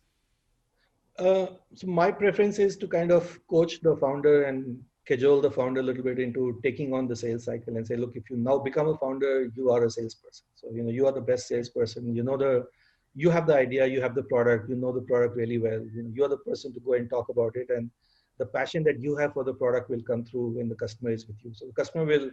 uh, 1.17 1.47
so 1.75 1.87
my 1.87 2.11
preference 2.11 2.59
is 2.59 2.77
to 2.77 2.87
kind 2.87 3.11
of 3.11 3.39
coach 3.47 3.81
the 3.81 3.95
founder 3.97 4.43
and 4.43 4.81
cajole 5.09 5.41
the 5.41 5.49
founder 5.49 5.79
a 5.81 5.83
little 5.83 6.03
bit 6.03 6.19
into 6.19 6.59
taking 6.63 6.93
on 6.93 7.07
the 7.07 7.15
sales 7.15 7.45
cycle 7.45 7.77
and 7.77 7.87
say 7.87 7.95
look 7.95 8.15
if 8.15 8.29
you 8.29 8.37
now 8.37 8.57
become 8.59 8.89
a 8.89 8.97
founder 8.97 9.51
you 9.55 9.71
are 9.71 9.83
a 9.85 9.89
salesperson. 9.89 10.45
So 10.55 10.67
you 10.71 10.83
know 10.83 10.91
you 10.91 11.07
are 11.07 11.11
the 11.11 11.27
best 11.29 11.47
salesperson. 11.47 12.15
You 12.15 12.23
know 12.23 12.37
the 12.37 12.67
you 13.15 13.31
have 13.31 13.47
the 13.47 13.55
idea 13.55 13.87
you 13.87 14.01
have 14.01 14.13
the 14.13 14.27
product 14.33 14.69
you 14.69 14.75
know 14.75 14.91
the 14.91 15.05
product 15.11 15.35
really 15.35 15.57
well. 15.57 15.81
You 15.95 16.03
know, 16.03 16.11
you're 16.13 16.29
the 16.35 16.43
person 16.49 16.73
to 16.73 16.79
go 16.79 16.93
and 16.93 17.09
talk 17.09 17.29
about 17.29 17.55
it 17.55 17.71
and 17.75 17.89
the 18.37 18.45
passion 18.45 18.83
that 18.83 19.01
you 19.01 19.15
have 19.17 19.33
for 19.33 19.43
the 19.43 19.53
product 19.53 19.89
will 19.89 20.03
come 20.09 20.23
through 20.23 20.49
when 20.57 20.69
the 20.69 20.75
customer 20.75 21.11
is 21.11 21.27
with 21.27 21.37
you. 21.43 21.53
So 21.53 21.65
the 21.65 21.73
customer 21.73 22.05
will 22.05 22.29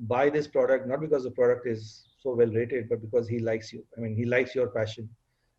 buy 0.00 0.28
this 0.28 0.46
product 0.46 0.86
not 0.86 1.00
because 1.00 1.24
the 1.24 1.36
product 1.38 1.66
is 1.66 2.04
so 2.18 2.34
well 2.34 2.52
rated 2.58 2.90
but 2.90 3.00
because 3.00 3.26
he 3.26 3.38
likes 3.38 3.72
you. 3.72 3.84
I 3.96 4.02
mean 4.02 4.14
he 4.14 4.26
likes 4.26 4.54
your 4.54 4.68
passion 4.68 5.08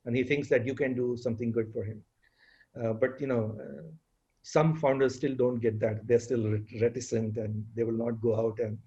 and 0.05 0.15
he 0.15 0.23
thinks 0.23 0.49
that 0.49 0.67
you 0.67 0.75
can 0.75 0.93
do 0.93 1.17
something 1.17 1.51
good 1.51 1.73
for 1.73 1.83
him. 1.83 2.03
Uh, 2.79 2.93
but 2.93 3.19
you 3.19 3.25
know 3.25 3.57
uh, 3.65 3.89
some 4.55 4.75
founders 4.81 5.15
still 5.15 5.35
don't 5.41 5.59
get 5.65 5.79
that 5.79 6.07
they're 6.07 6.25
still 6.27 6.45
reticent 6.81 7.37
and 7.37 7.65
they 7.75 7.83
will 7.83 7.99
not 8.03 8.21
go 8.21 8.35
out 8.41 8.59
and 8.59 8.77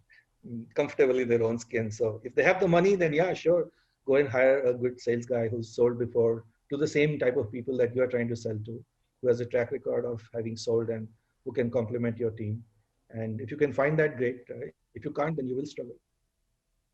mm, 0.49 0.65
comfortable 0.75 1.19
in 1.19 1.29
their 1.29 1.45
own 1.49 1.59
skin 1.59 1.91
so 1.91 2.21
if 2.25 2.35
they 2.35 2.47
have 2.51 2.61
the 2.61 2.73
money 2.77 2.95
then 3.03 3.13
yeah 3.21 3.33
sure 3.33 3.69
go 4.07 4.17
and 4.17 4.29
hire 4.29 4.61
a 4.71 4.75
good 4.75 5.01
sales 5.01 5.27
guy 5.35 5.49
who's 5.49 5.75
sold 5.77 5.99
before 5.99 6.45
to 6.71 6.77
the 6.77 6.93
same 6.97 7.19
type 7.19 7.37
of 7.37 7.53
people 7.53 7.77
that 7.77 7.95
you 7.95 8.03
are 8.03 8.13
trying 8.15 8.29
to 8.35 8.41
sell 8.45 8.59
to 8.69 8.85
who 9.21 9.29
has 9.29 9.41
a 9.41 9.47
track 9.47 9.71
record 9.71 10.05
of 10.05 10.29
having 10.35 10.57
sold 10.57 10.89
and 10.89 11.07
who 11.45 11.53
can 11.53 11.71
complement 11.71 12.19
your 12.19 12.33
team 12.33 12.63
and 13.11 13.41
if 13.41 13.51
you 13.51 13.57
can 13.57 13.73
find 13.73 13.99
that 13.99 14.17
great 14.17 14.41
right? 14.51 14.73
If 14.95 15.05
you 15.05 15.11
can't, 15.11 15.37
then 15.37 15.49
you 15.49 15.57
will 15.57 15.67
struggle. 15.67 15.97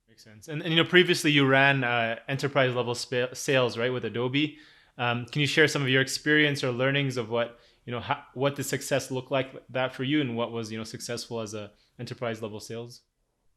Makes 0.09 0.25
sense. 0.25 0.49
And, 0.49 0.63
and 0.63 0.71
you 0.73 0.77
know, 0.83 0.89
previously 0.89 1.31
you 1.31 1.47
ran 1.47 1.85
uh, 1.85 2.17
enterprise 2.29 2.75
level 2.75 2.95
sp- 2.97 3.35
sales, 3.35 3.77
right, 3.77 3.93
with 3.93 4.05
Adobe. 4.05 4.59
Um, 4.97 5.27
can 5.27 5.41
you 5.41 5.47
share 5.47 5.69
some 5.69 5.83
of 5.83 5.89
your 5.89 6.03
experience 6.03 6.65
or 6.65 6.73
learnings 6.73 7.17
of 7.17 7.29
what 7.29 7.59
you 7.89 7.93
know 7.95 8.01
how, 8.01 8.19
what 8.35 8.55
the 8.55 8.63
success 8.63 9.11
looked 9.11 9.31
like 9.31 9.51
that 9.71 9.95
for 9.95 10.05
you, 10.05 10.21
and 10.21 10.37
what 10.37 10.53
was 10.53 10.71
you 10.71 10.77
know 10.77 10.85
successful 10.85 11.41
as 11.41 11.55
a 11.55 11.71
enterprise 11.99 12.43
level 12.43 12.61
sales? 12.61 13.01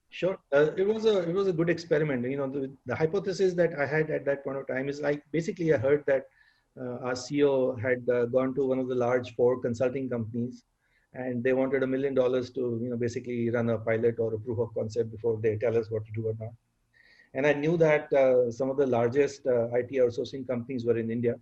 Sure, 0.09 0.37
uh, 0.53 0.67
it 0.77 0.87
was 0.87 1.03
a 1.03 1.15
it 1.29 1.33
was 1.33 1.47
a 1.49 1.53
good 1.59 1.69
experiment. 1.69 2.23
You 2.33 2.37
know, 2.37 2.49
the, 2.49 2.71
the 2.85 2.95
hypothesis 2.95 3.53
that 3.55 3.77
I 3.77 3.85
had 3.85 4.09
at 4.09 4.23
that 4.23 4.45
point 4.45 4.55
of 4.55 4.67
time 4.67 4.87
is 4.87 5.01
like 5.01 5.21
basically 5.33 5.73
I 5.73 5.77
heard 5.77 6.05
that 6.07 6.27
uh, 6.79 7.07
our 7.07 7.17
CEO 7.23 7.77
had 7.85 8.07
uh, 8.09 8.27
gone 8.37 8.55
to 8.55 8.65
one 8.65 8.79
of 8.79 8.87
the 8.87 8.95
large 8.95 9.35
four 9.35 9.59
consulting 9.59 10.09
companies 10.09 10.63
and 11.13 11.43
they 11.43 11.51
wanted 11.51 11.83
a 11.83 11.87
million 11.87 12.13
dollars 12.13 12.51
to 12.51 12.79
you 12.81 12.89
know 12.89 12.95
basically 12.95 13.49
run 13.49 13.69
a 13.69 13.77
pilot 13.79 14.17
or 14.17 14.33
a 14.33 14.39
proof 14.39 14.59
of 14.59 14.73
concept 14.73 15.11
before 15.11 15.37
they 15.41 15.57
tell 15.57 15.77
us 15.77 15.91
what 15.91 16.05
to 16.05 16.11
do 16.13 16.27
or 16.27 16.35
not 16.39 16.53
and 17.33 17.45
i 17.45 17.51
knew 17.51 17.75
that 17.75 18.13
uh, 18.13 18.49
some 18.49 18.69
of 18.69 18.77
the 18.77 18.87
largest 18.87 19.45
uh, 19.45 19.67
it 19.73 19.91
outsourcing 19.91 20.47
companies 20.47 20.85
were 20.85 20.97
in 20.97 21.11
india 21.11 21.35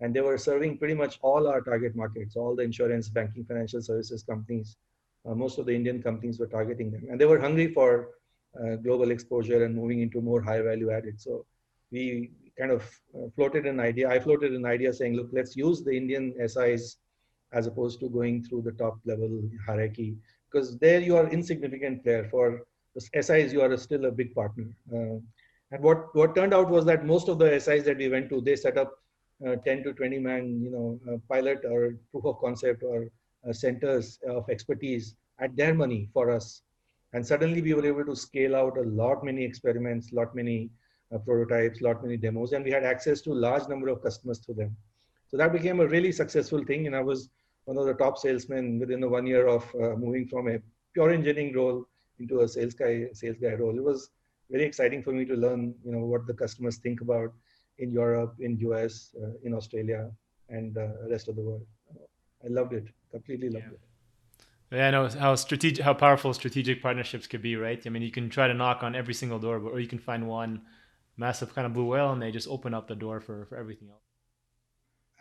and 0.00 0.14
they 0.14 0.20
were 0.20 0.38
serving 0.38 0.78
pretty 0.78 0.94
much 0.94 1.18
all 1.22 1.48
our 1.48 1.60
target 1.60 1.96
markets 1.96 2.36
all 2.36 2.54
the 2.54 2.62
insurance 2.62 3.08
banking 3.08 3.44
financial 3.44 3.80
services 3.80 4.22
companies. 4.22 4.76
Uh, 5.26 5.34
most 5.34 5.58
of 5.58 5.66
the 5.66 5.74
indian 5.74 6.02
companies 6.02 6.38
were 6.38 6.46
targeting 6.46 6.90
them. 6.90 7.04
And 7.10 7.20
they 7.20 7.26
were 7.26 7.40
hungry 7.40 7.72
for 7.72 8.10
uh, 8.60 8.76
global 8.76 9.10
exposure 9.10 9.64
and 9.64 9.74
moving 9.74 10.00
into 10.00 10.20
more 10.20 10.40
high 10.40 10.62
value 10.62 10.90
added. 10.90 11.20
So 11.20 11.46
we 11.90 12.30
kind 12.58 12.70
of 12.70 12.82
uh, 13.14 13.28
floated 13.34 13.66
an 13.66 13.78
idea 13.80 14.08
i 14.08 14.18
floated 14.18 14.52
an 14.52 14.64
idea 14.64 14.90
saying 14.90 15.14
look 15.14 15.28
let's 15.30 15.54
use 15.56 15.82
the 15.84 15.94
indian 15.94 16.34
SIs 16.48 16.96
as 17.52 17.66
opposed 17.66 18.00
to 18.00 18.08
going 18.08 18.42
through 18.44 18.62
the 18.62 18.72
top 18.72 18.98
level 19.04 19.42
hierarchy. 19.66 20.16
Because 20.50 20.78
there 20.78 21.00
you 21.00 21.16
are 21.16 21.28
insignificant 21.28 22.02
player. 22.04 22.24
For 22.30 22.62
the 22.94 23.22
SIs 23.22 23.52
you 23.52 23.60
are 23.62 23.76
still 23.76 24.06
a 24.06 24.10
big 24.10 24.34
partner. 24.34 24.68
Uh, 24.92 25.18
and 25.72 25.82
what 25.82 26.14
what 26.14 26.34
turned 26.34 26.54
out 26.54 26.68
was 26.70 26.84
that 26.86 27.04
most 27.04 27.28
of 27.28 27.38
the 27.38 27.58
SIs 27.60 27.84
that 27.84 27.98
we 27.98 28.08
went 28.08 28.28
to 28.30 28.40
they 28.40 28.56
set 28.56 28.78
up 28.78 28.98
10 29.44 29.84
to 29.84 29.92
20 29.92 30.18
man 30.18 30.60
you 30.62 30.70
know 30.70 30.98
uh, 31.10 31.18
pilot 31.28 31.64
or 31.64 31.94
proof 32.10 32.24
of 32.24 32.38
concept 32.40 32.82
or 32.82 33.08
uh, 33.48 33.52
centers 33.52 34.18
of 34.28 34.48
expertise 34.48 35.14
at 35.40 35.54
their 35.56 35.74
money 35.74 36.08
for 36.12 36.30
us 36.30 36.62
and 37.12 37.26
suddenly 37.26 37.60
we 37.62 37.74
were 37.74 37.86
able 37.86 38.04
to 38.04 38.16
scale 38.16 38.56
out 38.56 38.78
a 38.78 38.82
lot 38.82 39.24
many 39.24 39.44
experiments 39.44 40.12
lot 40.12 40.34
many 40.34 40.70
uh, 41.14 41.18
prototypes 41.18 41.80
lot 41.80 42.02
many 42.02 42.16
demos 42.16 42.52
and 42.52 42.64
we 42.64 42.70
had 42.70 42.84
access 42.84 43.20
to 43.20 43.32
large 43.32 43.68
number 43.68 43.88
of 43.88 44.02
customers 44.02 44.38
through 44.38 44.54
them 44.54 44.74
so 45.28 45.36
that 45.36 45.52
became 45.52 45.80
a 45.80 45.86
really 45.86 46.12
successful 46.12 46.64
thing. 46.64 46.86
And 46.86 46.94
I 46.94 47.00
was 47.00 47.28
one 47.64 47.78
of 47.78 47.86
the 47.86 47.94
top 47.94 48.18
salesmen 48.18 48.78
within 48.78 49.00
the 49.00 49.08
one 49.08 49.26
year 49.26 49.46
of 49.48 49.64
uh, 49.74 49.96
moving 49.96 50.28
from 50.28 50.48
a 50.48 50.58
pure 50.94 51.10
engineering 51.10 51.54
role 51.54 51.84
into 52.18 52.40
a 52.40 52.48
sales 52.48 52.74
guy, 52.74 53.08
sales 53.12 53.36
guy 53.42 53.54
role. 53.54 53.76
It 53.76 53.82
was 53.82 54.10
very 54.50 54.64
exciting 54.64 55.02
for 55.02 55.12
me 55.12 55.24
to 55.24 55.34
learn, 55.34 55.74
you 55.84 55.92
know, 55.92 55.98
what 56.06 56.26
the 56.26 56.34
customers 56.34 56.76
think 56.76 57.00
about 57.00 57.32
in 57.78 57.90
Europe, 57.90 58.34
in 58.40 58.58
US, 58.58 59.14
uh, 59.22 59.32
in 59.42 59.54
Australia, 59.54 60.10
and 60.48 60.76
uh, 60.76 60.88
rest 61.10 61.28
of 61.28 61.36
the 61.36 61.42
world. 61.42 61.66
I 62.44 62.48
loved 62.48 62.72
it. 62.72 62.86
Completely 63.10 63.50
loved 63.50 63.66
yeah. 63.66 63.72
it. 63.72 63.80
Yeah, 64.70 64.88
I 64.88 64.90
know 64.90 65.08
how 65.08 65.34
strategic, 65.36 65.84
how 65.84 65.94
powerful 65.94 66.34
strategic 66.34 66.82
partnerships 66.82 67.26
could 67.26 67.42
be, 67.42 67.54
right? 67.56 67.80
I 67.86 67.88
mean, 67.90 68.02
you 68.02 68.10
can 68.10 68.28
try 68.28 68.48
to 68.48 68.54
knock 68.54 68.82
on 68.82 68.96
every 68.96 69.14
single 69.14 69.38
door, 69.38 69.60
but 69.60 69.70
or 69.70 69.80
you 69.80 69.86
can 69.86 70.00
find 70.00 70.26
one 70.28 70.62
massive 71.16 71.54
kind 71.54 71.66
of 71.66 71.72
blue 71.72 71.86
whale, 71.86 72.12
and 72.12 72.20
they 72.20 72.32
just 72.32 72.48
open 72.48 72.74
up 72.74 72.88
the 72.88 72.96
door 72.96 73.20
for 73.20 73.46
for 73.46 73.56
everything 73.56 73.88
else. 73.90 74.02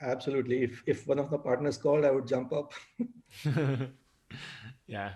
Absolutely. 0.01 0.63
If 0.63 0.83
if 0.87 1.07
one 1.07 1.19
of 1.19 1.29
the 1.29 1.37
partners 1.37 1.77
called, 1.77 2.05
I 2.05 2.11
would 2.11 2.27
jump 2.27 2.53
up. 2.53 2.73
yeah. 4.87 5.13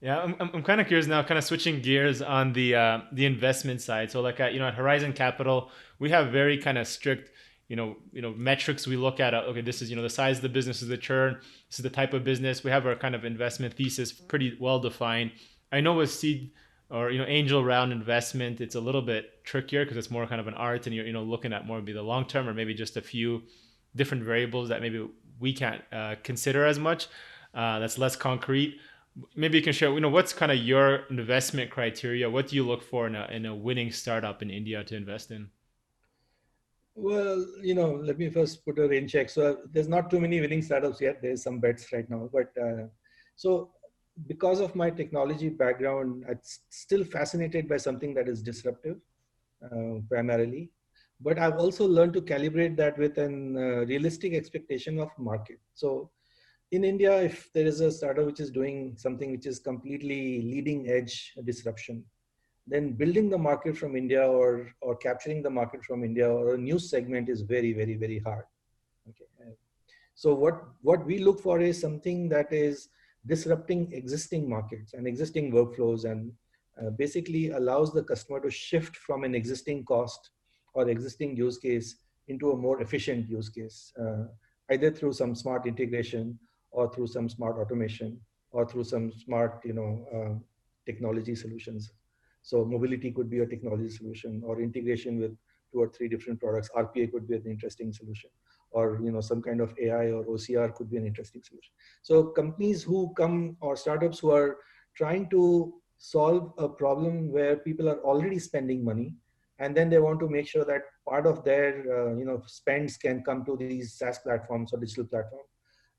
Yeah, 0.00 0.20
I'm, 0.20 0.36
I'm 0.38 0.62
kind 0.62 0.80
of 0.80 0.86
curious 0.86 1.06
now, 1.06 1.22
kind 1.22 1.38
of 1.38 1.44
switching 1.44 1.80
gears 1.80 2.20
on 2.20 2.52
the 2.52 2.74
uh, 2.74 3.00
the 3.12 3.24
investment 3.24 3.80
side. 3.80 4.10
So, 4.10 4.20
like, 4.20 4.38
at, 4.38 4.52
you 4.52 4.58
know, 4.58 4.68
at 4.68 4.74
Horizon 4.74 5.14
Capital, 5.14 5.70
we 5.98 6.10
have 6.10 6.30
very 6.30 6.58
kind 6.58 6.76
of 6.76 6.86
strict, 6.86 7.30
you 7.68 7.76
know, 7.76 7.96
you 8.12 8.20
know, 8.20 8.32
metrics 8.32 8.86
we 8.86 8.96
look 8.96 9.18
at. 9.18 9.32
Uh, 9.32 9.38
okay, 9.48 9.62
this 9.62 9.80
is 9.80 9.88
you 9.88 9.96
know 9.96 10.02
the 10.02 10.10
size 10.10 10.36
of 10.36 10.42
the 10.42 10.50
business, 10.50 10.82
is 10.82 10.88
the 10.88 10.98
churn, 10.98 11.38
this 11.70 11.78
is 11.78 11.82
the 11.82 11.90
type 11.90 12.12
of 12.12 12.22
business. 12.22 12.62
We 12.62 12.70
have 12.70 12.86
our 12.86 12.96
kind 12.96 13.14
of 13.14 13.24
investment 13.24 13.74
thesis 13.74 14.12
pretty 14.12 14.56
well 14.60 14.78
defined. 14.78 15.32
I 15.72 15.80
know 15.80 15.94
with 15.94 16.10
seed 16.12 16.50
or 16.90 17.10
you 17.10 17.18
know 17.18 17.26
angel 17.26 17.64
round 17.64 17.90
investment, 17.90 18.60
it's 18.60 18.74
a 18.74 18.80
little 18.80 19.02
bit 19.02 19.42
trickier 19.44 19.84
because 19.84 19.96
it's 19.96 20.10
more 20.10 20.26
kind 20.26 20.40
of 20.40 20.48
an 20.48 20.54
art, 20.54 20.86
and 20.86 20.94
you're 20.94 21.06
you 21.06 21.14
know 21.14 21.22
looking 21.22 21.54
at 21.54 21.66
more 21.66 21.78
maybe 21.78 21.92
the 21.92 22.02
long 22.02 22.26
term 22.26 22.46
or 22.46 22.52
maybe 22.52 22.74
just 22.74 22.98
a 22.98 23.02
few 23.02 23.42
different 23.96 24.22
variables 24.22 24.68
that 24.68 24.82
maybe 24.82 25.08
we 25.40 25.54
can't 25.54 25.82
uh, 25.92 26.16
consider 26.22 26.66
as 26.66 26.78
much. 26.78 27.08
Uh, 27.54 27.78
that's 27.78 27.96
less 27.96 28.16
concrete. 28.16 28.78
Maybe 29.36 29.58
you 29.58 29.64
can 29.64 29.72
share, 29.72 29.92
you 29.92 30.00
know, 30.00 30.08
what's 30.08 30.32
kind 30.32 30.50
of 30.50 30.58
your 30.58 31.06
investment 31.08 31.70
criteria? 31.70 32.28
What 32.28 32.48
do 32.48 32.56
you 32.56 32.66
look 32.66 32.82
for 32.82 33.06
in 33.06 33.14
a, 33.14 33.26
in 33.30 33.46
a 33.46 33.54
winning 33.54 33.92
startup 33.92 34.42
in 34.42 34.50
India 34.50 34.82
to 34.84 34.96
invest 34.96 35.30
in? 35.30 35.50
Well, 36.96 37.44
you 37.60 37.74
know, 37.74 37.92
let 37.92 38.18
me 38.18 38.28
first 38.30 38.64
put 38.64 38.78
a 38.78 38.88
rain 38.88 39.08
check. 39.08 39.28
So 39.28 39.58
there's 39.72 39.88
not 39.88 40.10
too 40.10 40.20
many 40.20 40.40
winning 40.40 40.62
startups 40.62 41.00
yet. 41.00 41.20
There's 41.22 41.42
some 41.42 41.58
bets 41.58 41.92
right 41.92 42.08
now, 42.08 42.28
but 42.32 42.52
uh, 42.60 42.86
so 43.36 43.72
because 44.28 44.60
of 44.60 44.74
my 44.76 44.90
technology 44.90 45.48
background, 45.48 46.24
I'm 46.28 46.38
still 46.70 47.04
fascinated 47.04 47.68
by 47.68 47.78
something 47.78 48.14
that 48.14 48.28
is 48.28 48.42
disruptive, 48.42 48.98
uh, 49.64 50.00
primarily. 50.08 50.70
But 51.20 51.38
I've 51.38 51.56
also 51.56 51.86
learned 51.86 52.12
to 52.14 52.22
calibrate 52.22 52.76
that 52.76 52.96
with 52.98 53.18
an 53.18 53.56
uh, 53.56 53.86
realistic 53.86 54.34
expectation 54.34 55.00
of 55.00 55.10
market. 55.18 55.58
So 55.74 56.10
in 56.74 56.84
India, 56.84 57.22
if 57.22 57.52
there 57.52 57.66
is 57.66 57.80
a 57.80 57.90
startup 57.90 58.26
which 58.26 58.40
is 58.40 58.50
doing 58.50 58.94
something 58.96 59.30
which 59.30 59.46
is 59.46 59.58
completely 59.58 60.42
leading 60.42 60.88
edge 60.88 61.32
disruption, 61.44 62.04
then 62.66 62.92
building 62.92 63.30
the 63.30 63.38
market 63.38 63.76
from 63.76 63.96
India 63.96 64.26
or, 64.26 64.72
or 64.80 64.96
capturing 64.96 65.42
the 65.42 65.50
market 65.50 65.84
from 65.84 66.02
India 66.02 66.28
or 66.28 66.54
a 66.54 66.58
new 66.58 66.78
segment 66.78 67.28
is 67.28 67.42
very, 67.42 67.72
very, 67.72 67.94
very 67.94 68.18
hard. 68.18 68.44
Okay. 69.08 69.52
So 70.14 70.34
what, 70.34 70.64
what 70.82 71.04
we 71.04 71.18
look 71.18 71.40
for 71.40 71.60
is 71.60 71.80
something 71.80 72.28
that 72.30 72.52
is 72.52 72.88
disrupting 73.26 73.92
existing 73.92 74.48
markets 74.48 74.94
and 74.94 75.06
existing 75.06 75.52
workflows 75.52 76.04
and 76.04 76.32
uh, 76.80 76.90
basically 76.90 77.50
allows 77.50 77.92
the 77.92 78.02
customer 78.02 78.40
to 78.40 78.50
shift 78.50 78.96
from 78.96 79.24
an 79.24 79.34
existing 79.34 79.84
cost 79.84 80.30
or 80.72 80.88
existing 80.88 81.36
use 81.36 81.58
case 81.58 81.96
into 82.28 82.52
a 82.52 82.56
more 82.56 82.80
efficient 82.80 83.28
use 83.28 83.48
case, 83.48 83.92
uh, 84.00 84.24
either 84.70 84.90
through 84.90 85.12
some 85.12 85.34
smart 85.34 85.66
integration 85.66 86.38
or 86.74 86.92
through 86.92 87.06
some 87.06 87.28
smart 87.28 87.56
automation 87.56 88.20
or 88.50 88.66
through 88.66 88.84
some 88.84 89.10
smart, 89.12 89.60
you 89.64 89.72
know, 89.72 89.90
uh, 90.14 90.34
technology 90.86 91.34
solutions. 91.34 91.92
So 92.42 92.64
mobility 92.64 93.10
could 93.10 93.30
be 93.30 93.40
a 93.40 93.46
technology 93.46 93.88
solution 93.88 94.42
or 94.44 94.60
integration 94.60 95.18
with 95.18 95.32
two 95.72 95.80
or 95.80 95.88
three 95.88 96.08
different 96.08 96.40
products. 96.40 96.70
RPA 96.76 97.10
could 97.12 97.26
be 97.26 97.36
an 97.36 97.46
interesting 97.46 97.92
solution 97.92 98.30
or 98.70 98.98
you 99.02 99.12
know 99.12 99.20
some 99.20 99.40
kind 99.40 99.60
of 99.60 99.72
AI 99.80 100.06
or 100.10 100.24
OCR 100.24 100.74
could 100.74 100.90
be 100.90 100.96
an 100.96 101.06
interesting 101.06 101.42
solution. 101.42 101.72
So 102.02 102.24
companies 102.40 102.82
who 102.82 103.14
come 103.16 103.56
or 103.60 103.76
startups 103.76 104.18
who 104.18 104.30
are 104.32 104.58
trying 104.96 105.30
to 105.30 105.74
solve 105.96 106.52
a 106.58 106.68
problem 106.68 107.30
where 107.32 107.56
people 107.56 107.88
are 107.88 108.00
already 108.00 108.38
spending 108.38 108.84
money 108.84 109.14
and 109.58 109.76
then 109.76 109.88
they 109.88 109.98
want 109.98 110.18
to 110.20 110.28
make 110.28 110.48
sure 110.48 110.64
that 110.64 110.82
part 111.08 111.26
of 111.26 111.44
their 111.44 111.70
uh, 111.96 112.14
you 112.16 112.24
know 112.24 112.42
spends 112.46 112.96
can 112.96 113.22
come 113.22 113.44
to 113.44 113.56
these 113.56 113.94
SaaS 113.94 114.18
platforms 114.18 114.72
or 114.72 114.80
digital 114.80 115.04
platforms, 115.04 115.48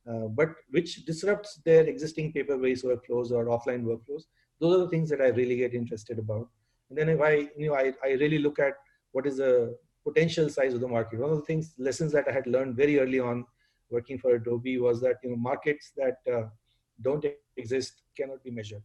uh, 0.10 0.28
but 0.40 0.50
which 0.70 1.06
disrupts 1.06 1.56
their 1.66 1.86
existing 1.86 2.32
paper-based 2.32 2.86
workflows 2.86 3.32
or 3.32 3.46
offline 3.46 3.84
workflows. 3.84 4.24
Those 4.60 4.76
are 4.76 4.84
the 4.84 4.90
things 4.90 5.10
that 5.10 5.22
I 5.22 5.28
really 5.28 5.58
get 5.58 5.74
interested 5.74 6.20
about. 6.20 6.48
And 6.90 6.98
then 6.98 7.10
if 7.10 7.22
I 7.22 7.50
you 7.58 7.70
know 7.70 7.76
I, 7.76 7.94
I 8.04 8.12
really 8.14 8.38
look 8.40 8.60
at 8.60 8.74
what 9.12 9.26
is 9.26 9.38
the 9.38 9.78
potential 10.06 10.50
size 10.50 10.74
of 10.74 10.82
the 10.82 10.88
market. 10.88 11.20
One 11.20 11.32
of 11.32 11.38
the 11.38 11.46
things, 11.46 11.74
lessons 11.78 12.12
that 12.12 12.28
I 12.28 12.32
had 12.32 12.48
learned 12.48 12.76
very 12.76 13.00
early 13.00 13.20
on 13.20 13.46
working 13.90 14.20
for 14.20 14.36
Adobe 14.36 14.78
was 14.78 15.02
that 15.02 15.18
you 15.24 15.32
know 15.32 15.36
markets 15.36 15.92
that 15.98 16.18
uh, 16.32 16.44
don't 17.02 17.26
exist 17.58 18.02
cannot 18.18 18.44
be 18.44 18.52
measured. 18.52 18.84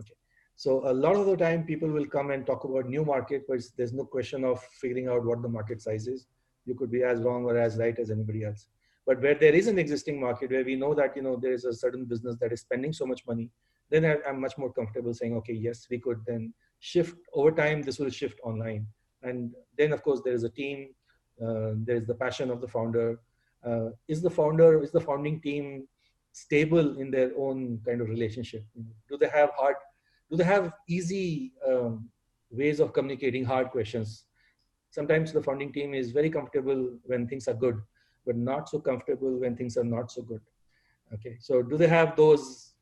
Okay, 0.00 0.14
so 0.56 0.88
a 0.88 0.92
lot 0.92 1.16
of 1.16 1.26
the 1.26 1.36
time 1.36 1.64
people 1.64 1.88
will 1.88 2.06
come 2.06 2.30
and 2.30 2.46
talk 2.46 2.64
about 2.64 2.88
new 2.88 3.04
market, 3.04 3.42
but 3.48 3.60
there's 3.76 3.92
no 3.92 4.04
question 4.04 4.44
of 4.44 4.62
figuring 4.80 5.08
out 5.08 5.24
what 5.24 5.42
the 5.42 5.48
market 5.48 5.82
size 5.82 6.06
is. 6.06 6.26
You 6.64 6.74
could 6.74 6.90
be 6.90 7.02
as 7.02 7.20
wrong 7.20 7.44
or 7.44 7.58
as 7.58 7.76
right 7.76 7.98
as 7.98 8.10
anybody 8.10 8.44
else. 8.44 8.68
But 9.06 9.20
where 9.20 9.34
there 9.34 9.54
is 9.54 9.66
an 9.66 9.78
existing 9.78 10.20
market 10.20 10.50
where 10.50 10.64
we 10.64 10.76
know 10.76 10.94
that 10.94 11.14
you 11.14 11.22
know 11.22 11.36
there 11.36 11.52
is 11.52 11.64
a 11.64 11.72
certain 11.72 12.04
business 12.04 12.36
that 12.40 12.52
is 12.52 12.60
spending 12.60 12.92
so 12.92 13.06
much 13.06 13.26
money, 13.26 13.50
then 13.90 14.04
I, 14.04 14.16
I'm 14.26 14.40
much 14.40 14.56
more 14.56 14.72
comfortable 14.72 15.12
saying, 15.12 15.36
okay, 15.36 15.52
yes, 15.52 15.86
we 15.90 15.98
could 15.98 16.20
then 16.26 16.54
shift. 16.80 17.16
Over 17.34 17.52
time. 17.52 17.82
This 17.82 17.98
will 17.98 18.10
shift 18.10 18.38
online. 18.42 18.86
And 19.22 19.52
then 19.78 19.92
of 19.92 20.02
course 20.02 20.20
there 20.24 20.34
is 20.34 20.44
a 20.44 20.50
team 20.50 20.88
uh, 21.42 21.72
there 21.74 21.96
is 21.96 22.06
the 22.06 22.14
passion 22.14 22.50
of 22.50 22.60
the 22.60 22.68
founder. 22.68 23.20
Uh, 23.66 23.90
is 24.08 24.22
the 24.22 24.30
founder 24.30 24.82
is 24.82 24.92
the 24.92 25.00
founding 25.00 25.40
team 25.40 25.88
stable 26.32 26.98
in 26.98 27.10
their 27.10 27.32
own 27.36 27.80
kind 27.84 28.00
of 28.00 28.08
relationship? 28.08 28.64
Do 29.08 29.16
they 29.16 29.28
have 29.28 29.50
hard 29.56 29.76
do 30.30 30.36
they 30.36 30.44
have 30.44 30.72
easy 30.88 31.52
um, 31.66 32.08
ways 32.50 32.80
of 32.80 32.92
communicating 32.92 33.44
hard 33.44 33.70
questions? 33.70 34.24
Sometimes 34.90 35.32
the 35.32 35.42
founding 35.42 35.72
team 35.72 35.92
is 35.92 36.12
very 36.12 36.30
comfortable 36.30 36.90
when 37.04 37.26
things 37.26 37.48
are 37.48 37.54
good 37.54 37.80
but 38.26 38.36
not 38.36 38.68
so 38.68 38.78
comfortable 38.78 39.38
when 39.38 39.56
things 39.56 39.76
are 39.76 39.84
not 39.84 40.10
so 40.10 40.22
good. 40.22 40.40
Okay 41.12 41.36
so 41.40 41.62
do 41.62 41.76
they 41.76 41.88
have 41.88 42.16
those 42.16 42.72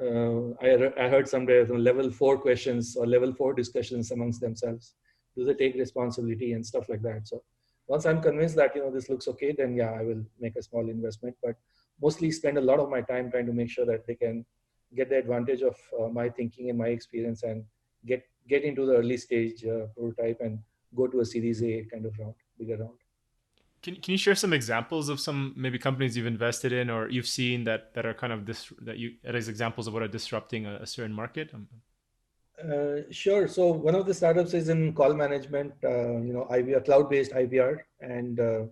uh, 0.00 0.50
I, 0.62 0.92
I 1.04 1.08
heard 1.08 1.28
somewhere 1.28 1.66
level 1.66 2.10
four 2.10 2.38
questions 2.38 2.96
or 2.96 3.06
level 3.06 3.32
four 3.32 3.52
discussions 3.52 4.12
amongst 4.12 4.40
themselves. 4.40 4.94
Do 5.36 5.44
they 5.44 5.54
take 5.54 5.74
responsibility 5.74 6.52
and 6.52 6.64
stuff 6.64 6.88
like 6.88 7.02
that? 7.02 7.26
So 7.26 7.42
once 7.88 8.04
i'm 8.06 8.20
convinced 8.22 8.56
that 8.56 8.74
you 8.76 8.82
know 8.82 8.90
this 8.90 9.08
looks 9.08 9.26
okay 9.32 9.50
then 9.58 9.74
yeah 9.74 9.92
i 10.00 10.02
will 10.08 10.22
make 10.44 10.56
a 10.56 10.62
small 10.62 10.88
investment 10.88 11.34
but 11.42 11.56
mostly 12.00 12.30
spend 12.30 12.58
a 12.58 12.66
lot 12.70 12.78
of 12.78 12.90
my 12.90 13.00
time 13.00 13.30
trying 13.30 13.46
to 13.46 13.56
make 13.60 13.70
sure 13.70 13.86
that 13.86 14.06
they 14.06 14.14
can 14.14 14.44
get 14.94 15.08
the 15.08 15.18
advantage 15.18 15.62
of 15.62 15.76
uh, 15.98 16.08
my 16.08 16.28
thinking 16.28 16.70
and 16.70 16.78
my 16.78 16.88
experience 16.88 17.42
and 17.42 17.64
get 18.06 18.22
get 18.48 18.62
into 18.62 18.86
the 18.86 18.96
early 19.00 19.16
stage 19.16 19.64
uh, 19.64 19.86
prototype 19.96 20.40
and 20.40 20.58
go 20.94 21.06
to 21.06 21.20
a 21.20 21.26
series 21.34 21.62
a 21.62 21.74
kind 21.92 22.06
of 22.06 22.18
round 22.18 22.34
bigger 22.58 22.76
round 22.76 23.07
can, 23.82 23.96
can 23.96 24.12
you 24.12 24.18
share 24.18 24.34
some 24.34 24.52
examples 24.52 25.08
of 25.08 25.20
some 25.20 25.54
maybe 25.56 25.78
companies 25.78 26.16
you've 26.16 26.26
invested 26.26 26.72
in 26.72 26.90
or 26.90 27.08
you've 27.08 27.28
seen 27.28 27.64
that 27.64 27.94
that 27.94 28.04
are 28.06 28.14
kind 28.14 28.32
of 28.32 28.46
this 28.46 28.72
that 28.80 28.98
you 28.98 29.14
as 29.24 29.48
examples 29.48 29.86
of 29.86 29.94
what 29.94 30.02
are 30.02 30.08
disrupting 30.08 30.66
a, 30.66 30.76
a 30.76 30.86
certain 30.86 31.12
market 31.12 31.50
um, 31.54 31.68
uh, 32.64 33.02
sure. 33.10 33.46
So 33.46 33.70
one 33.70 33.94
of 33.94 34.06
the 34.06 34.14
startups 34.14 34.52
is 34.52 34.68
in 34.68 34.92
call 34.92 35.14
management, 35.14 35.72
uh, 35.84 36.18
you 36.18 36.32
know, 36.32 36.46
IVR, 36.50 36.84
cloud-based 36.84 37.32
IVR 37.32 37.78
and 38.00 38.40
uh, 38.40 38.64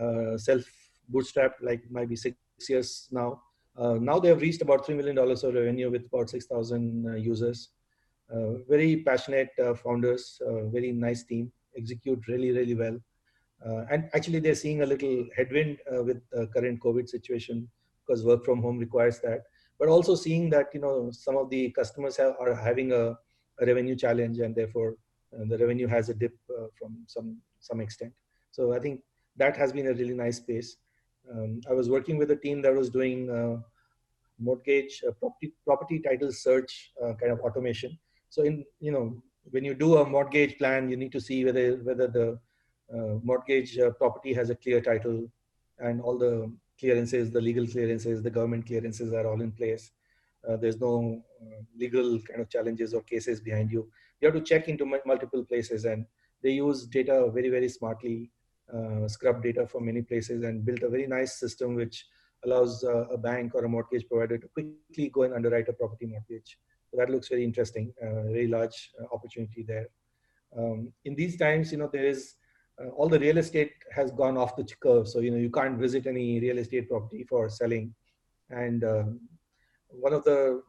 uh 0.00 0.38
self-bootstrapped, 0.38 1.60
like 1.60 1.82
maybe 1.90 2.16
six 2.16 2.36
years 2.68 3.08
now. 3.10 3.42
Uh, 3.76 3.94
now 3.94 4.20
they 4.20 4.28
have 4.28 4.40
reached 4.40 4.62
about 4.62 4.86
$3 4.86 4.96
million 4.96 5.18
of 5.18 5.42
revenue 5.42 5.90
with 5.90 6.06
about 6.06 6.30
6,000 6.30 7.20
users. 7.20 7.70
very 8.68 9.02
passionate 9.02 9.50
founders, 9.82 10.40
very 10.72 10.92
nice 10.92 11.24
team, 11.24 11.50
execute 11.76 12.20
really, 12.28 12.52
really 12.52 12.76
well. 12.76 12.96
And 13.90 14.10
actually 14.14 14.40
they're 14.40 14.54
seeing 14.54 14.82
a 14.82 14.86
little 14.86 15.26
headwind 15.36 15.78
with 15.90 16.20
the 16.30 16.46
current 16.48 16.80
COVID 16.80 17.08
situation 17.08 17.68
because 18.06 18.24
work 18.24 18.44
from 18.44 18.62
home 18.62 18.78
requires 18.78 19.20
that. 19.20 19.44
But 19.78 19.88
also 19.88 20.14
seeing 20.14 20.50
that 20.50 20.68
you 20.72 20.80
know 20.80 21.10
some 21.10 21.36
of 21.36 21.50
the 21.50 21.70
customers 21.70 22.16
have, 22.16 22.34
are 22.40 22.54
having 22.54 22.92
a, 22.92 23.16
a 23.60 23.66
revenue 23.66 23.96
challenge 23.96 24.38
and 24.38 24.54
therefore 24.54 24.96
uh, 25.34 25.44
the 25.48 25.58
revenue 25.58 25.86
has 25.88 26.08
a 26.08 26.14
dip 26.14 26.34
uh, 26.50 26.66
from 26.78 26.96
some 27.06 27.38
some 27.60 27.80
extent. 27.80 28.12
So 28.50 28.72
i 28.72 28.78
think 28.78 29.00
that 29.36 29.56
has 29.56 29.72
been 29.72 29.88
a 29.88 29.94
really 29.94 30.14
nice 30.14 30.36
space. 30.36 30.76
Um, 31.32 31.60
i 31.68 31.72
was 31.72 31.88
working 31.88 32.18
with 32.18 32.30
a 32.30 32.36
team 32.36 32.62
that 32.62 32.74
was 32.74 32.90
doing 32.90 33.30
uh, 33.30 33.56
mortgage 34.38 35.02
uh, 35.08 35.12
property 35.12 35.52
property 35.64 35.98
title 35.98 36.32
search 36.32 36.92
uh, 37.02 37.14
kind 37.14 37.32
of 37.32 37.40
automation. 37.40 37.98
So 38.30 38.42
in 38.42 38.64
you 38.80 38.92
know 38.92 39.22
when 39.50 39.64
you 39.64 39.74
do 39.74 39.96
a 39.96 40.08
mortgage 40.08 40.56
plan 40.58 40.88
you 40.88 40.96
need 40.96 41.12
to 41.12 41.20
see 41.20 41.44
whether 41.44 41.76
whether 41.88 42.06
the 42.06 42.26
uh, 42.32 42.36
mortgage 43.22 43.78
property 43.98 44.32
has 44.32 44.50
a 44.50 44.54
clear 44.54 44.80
title 44.80 45.28
and 45.78 46.00
all 46.00 46.18
the 46.18 46.52
clearances, 46.78 47.30
the 47.30 47.40
legal 47.40 47.66
clearances, 47.66 48.22
the 48.22 48.30
government 48.30 48.66
clearances 48.66 49.12
are 49.12 49.26
all 49.26 49.40
in 49.40 49.52
place. 49.52 49.92
Uh, 50.48 50.56
there's 50.56 50.80
no 50.80 51.22
uh, 51.40 51.62
legal 51.76 52.18
kind 52.20 52.40
of 52.40 52.50
challenges 52.50 52.92
or 52.92 53.02
cases 53.02 53.40
behind 53.40 53.70
you. 53.70 53.88
You 54.20 54.28
have 54.28 54.34
to 54.34 54.42
check 54.42 54.68
into 54.68 54.84
multiple 54.84 55.44
places 55.44 55.84
and 55.84 56.06
they 56.42 56.50
use 56.50 56.86
data 56.86 57.30
very, 57.32 57.48
very 57.48 57.68
smartly, 57.68 58.30
uh, 58.72 59.08
scrub 59.08 59.42
data 59.42 59.66
from 59.66 59.86
many 59.86 60.02
places 60.02 60.42
and 60.42 60.64
built 60.64 60.82
a 60.82 60.88
very 60.88 61.06
nice 61.06 61.38
system 61.38 61.74
which 61.74 62.06
allows 62.44 62.84
uh, 62.84 63.06
a 63.08 63.16
bank 63.16 63.54
or 63.54 63.64
a 63.64 63.68
mortgage 63.68 64.06
provider 64.08 64.36
to 64.36 64.48
quickly 64.48 65.08
go 65.08 65.22
and 65.22 65.34
underwrite 65.34 65.68
a 65.68 65.72
property 65.72 66.06
mortgage. 66.06 66.58
So 66.90 66.98
that 66.98 67.10
looks 67.10 67.28
very 67.28 67.44
interesting, 67.44 67.92
uh, 68.02 68.24
very 68.24 68.46
large 68.46 68.92
uh, 69.00 69.06
opportunity 69.14 69.64
there. 69.66 69.88
Um, 70.56 70.92
in 71.04 71.14
these 71.14 71.36
times, 71.36 71.72
you 71.72 71.78
know, 71.78 71.88
there 71.92 72.06
is 72.06 72.34
uh, 72.80 72.88
all 72.88 73.08
the 73.08 73.18
real 73.18 73.38
estate 73.38 73.72
has 73.92 74.10
gone 74.10 74.36
off 74.36 74.56
the 74.56 74.64
curve. 74.80 75.08
So, 75.08 75.20
you 75.20 75.30
know, 75.30 75.36
you 75.36 75.50
can't 75.50 75.78
visit 75.78 76.06
any 76.06 76.40
real 76.40 76.58
estate 76.58 76.88
property 76.88 77.24
for 77.24 77.48
selling. 77.48 77.94
And 78.50 78.84
um, 78.84 79.20
one 79.88 80.12
of 80.12 80.24
the, 80.24 80.62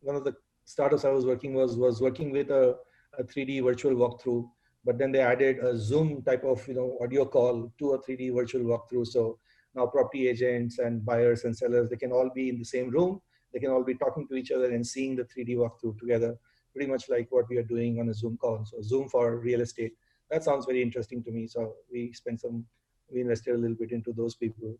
one 0.00 0.16
of 0.16 0.24
the 0.24 0.34
startups 0.64 1.04
I 1.04 1.10
was 1.10 1.26
working 1.26 1.54
was, 1.54 1.76
was 1.76 2.00
working 2.00 2.32
with 2.32 2.50
a, 2.50 2.76
a 3.18 3.24
3D 3.24 3.62
virtual 3.62 3.94
walkthrough, 3.94 4.48
but 4.84 4.98
then 4.98 5.12
they 5.12 5.20
added 5.20 5.58
a 5.58 5.76
Zoom 5.76 6.22
type 6.22 6.44
of, 6.44 6.66
you 6.66 6.74
know, 6.74 6.98
audio 7.02 7.24
call 7.24 7.72
to 7.78 7.92
a 7.92 8.02
3D 8.02 8.34
virtual 8.34 8.62
walkthrough. 8.62 9.06
So 9.06 9.38
now 9.74 9.86
property 9.86 10.28
agents 10.28 10.78
and 10.78 11.04
buyers 11.04 11.44
and 11.44 11.56
sellers, 11.56 11.88
they 11.88 11.96
can 11.96 12.12
all 12.12 12.30
be 12.34 12.48
in 12.48 12.58
the 12.58 12.64
same 12.64 12.90
room. 12.90 13.20
They 13.52 13.60
can 13.60 13.70
all 13.70 13.84
be 13.84 13.94
talking 13.94 14.26
to 14.28 14.34
each 14.34 14.50
other 14.50 14.72
and 14.72 14.86
seeing 14.86 15.14
the 15.14 15.24
3D 15.24 15.56
walkthrough 15.56 15.98
together, 15.98 16.36
pretty 16.74 16.90
much 16.90 17.08
like 17.08 17.28
what 17.30 17.48
we 17.48 17.58
are 17.58 17.62
doing 17.62 18.00
on 18.00 18.08
a 18.08 18.14
Zoom 18.14 18.36
call. 18.38 18.64
So 18.64 18.80
Zoom 18.82 19.08
for 19.08 19.38
real 19.38 19.60
estate 19.60 19.92
that 20.32 20.42
sounds 20.42 20.64
very 20.64 20.82
interesting 20.82 21.22
to 21.24 21.30
me. 21.30 21.46
So 21.46 21.74
we 21.92 22.12
spent 22.14 22.40
some, 22.40 22.64
we 23.12 23.20
invested 23.20 23.54
a 23.54 23.58
little 23.58 23.76
bit 23.76 23.92
into 23.92 24.12
those 24.12 24.34
people. 24.34 24.74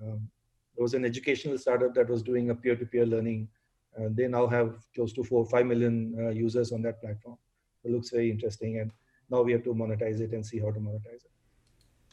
Um, 0.00 0.28
there 0.74 0.82
was 0.82 0.94
an 0.94 1.04
educational 1.04 1.58
startup 1.58 1.94
that 1.94 2.08
was 2.08 2.22
doing 2.22 2.50
a 2.50 2.54
peer-to-peer 2.54 3.04
learning. 3.04 3.48
Uh, 3.96 4.08
they 4.10 4.26
now 4.26 4.46
have 4.46 4.74
close 4.94 5.12
to 5.12 5.22
four, 5.22 5.44
five 5.46 5.66
million 5.66 6.16
uh, 6.18 6.30
users 6.30 6.72
on 6.72 6.80
that 6.82 7.00
platform. 7.02 7.36
It 7.84 7.90
looks 7.90 8.10
very 8.10 8.30
interesting, 8.30 8.80
and 8.80 8.90
now 9.30 9.42
we 9.42 9.52
have 9.52 9.64
to 9.64 9.74
monetize 9.74 10.20
it 10.20 10.32
and 10.32 10.44
see 10.44 10.58
how 10.58 10.70
to 10.70 10.80
monetize 10.80 11.22
it. 11.24 11.32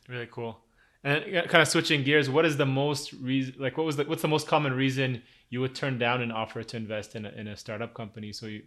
Really 0.08 0.28
cool. 0.30 0.60
And 1.06 1.24
kind 1.50 1.62
of 1.62 1.67
switching 1.67 2.04
gears, 2.04 2.30
what 2.30 2.46
is 2.46 2.56
the 2.56 2.65
most 2.65 3.12
reason? 3.13 3.56
Like, 3.60 3.78
what 3.78 3.86
was 3.86 3.98
the 3.98 4.06
what's 4.06 4.22
the 4.22 4.30
most 4.30 4.48
common 4.48 4.74
reason 4.74 5.24
you 5.50 5.60
would 5.62 5.76
turn 5.76 5.98
down 5.98 6.22
an 6.22 6.32
offer 6.32 6.63
to 6.63 6.78
invest 6.78 7.15
in 7.15 7.26
a, 7.26 7.30
in 7.30 7.48
a 7.48 7.58
startup 7.58 7.93
company? 7.93 8.32
So 8.32 8.46
you, 8.46 8.63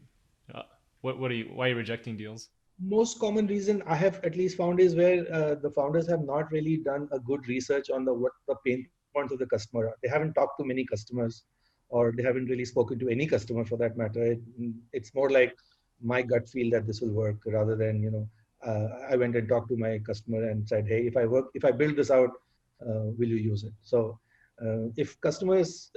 uh, 0.54 0.62
what 1.00 1.18
what 1.18 1.30
are 1.30 1.34
you? 1.34 1.46
Why 1.54 1.66
are 1.66 1.70
you 1.70 1.76
rejecting 1.76 2.16
deals? 2.18 2.48
Most 2.80 3.18
common 3.18 3.46
reason 3.46 3.82
I 3.86 3.94
have 3.96 4.22
at 4.22 4.36
least 4.36 4.58
found 4.58 4.80
is 4.80 4.94
where 4.94 5.24
uh, 5.32 5.54
the 5.54 5.70
founders 5.70 6.08
have 6.10 6.22
not 6.22 6.50
really 6.52 6.76
done 6.76 7.08
a 7.10 7.18
good 7.18 7.46
research 7.48 7.88
on 7.90 8.04
the 8.04 8.12
what 8.12 8.32
the 8.48 8.56
pain 8.66 8.86
points 9.14 9.32
of 9.32 9.38
the 9.38 9.46
customer 9.46 9.88
are. 9.88 9.96
They 10.02 10.10
haven't 10.10 10.34
talked 10.34 10.58
to 10.60 10.66
many 10.66 10.84
customers, 10.84 11.44
or 11.88 12.12
they 12.12 12.22
haven't 12.22 12.46
really 12.46 12.66
spoken 12.66 12.98
to 12.98 13.08
any 13.08 13.26
customer 13.26 13.64
for 13.64 13.78
that 13.78 13.96
matter. 13.96 14.32
It, 14.32 14.40
it's 14.92 15.14
more 15.14 15.30
like 15.30 15.54
my 16.02 16.20
gut 16.20 16.48
feel 16.48 16.70
that 16.72 16.86
this 16.86 17.00
will 17.00 17.12
work 17.12 17.36
rather 17.46 17.76
than 17.76 18.02
you 18.02 18.10
know 18.10 18.28
uh, 18.66 18.88
I 19.10 19.16
went 19.16 19.36
and 19.36 19.48
talked 19.48 19.70
to 19.70 19.76
my 19.76 19.98
customer 19.98 20.50
and 20.50 20.68
said, 20.68 20.86
hey, 20.86 21.06
if 21.06 21.16
I 21.16 21.24
work, 21.24 21.46
if 21.54 21.64
I 21.64 21.70
build 21.70 21.96
this 21.96 22.10
out, 22.10 22.30
uh, 22.86 23.08
will 23.18 23.28
you 23.28 23.36
use 23.36 23.64
it? 23.64 23.72
So 23.82 24.18
uh, 24.62 24.88
if 24.96 25.18
customers 25.20 25.90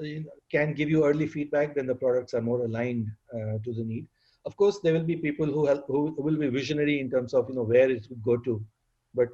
can 0.52 0.74
give 0.74 0.90
you 0.90 1.06
early 1.06 1.28
feedback, 1.28 1.76
then 1.76 1.88
the 1.88 1.96
products 1.96 2.34
are 2.34 2.42
more 2.42 2.64
aligned 2.66 3.08
to 3.34 3.74
the 3.74 3.84
need. 3.84 4.08
Of 4.46 4.56
course, 4.56 4.80
there 4.80 4.94
will 4.94 5.04
be 5.04 5.18
people 5.18 5.46
who 5.46 5.66
help, 5.66 5.86
who 5.88 6.16
will 6.18 6.38
be 6.38 6.48
visionary 6.48 7.00
in 7.00 7.10
terms 7.10 7.34
of 7.34 7.50
you 7.50 7.56
know 7.56 7.64
where 7.64 7.90
it 7.90 8.08
would 8.10 8.24
go 8.24 8.38
to, 8.38 8.64
but 9.14 9.30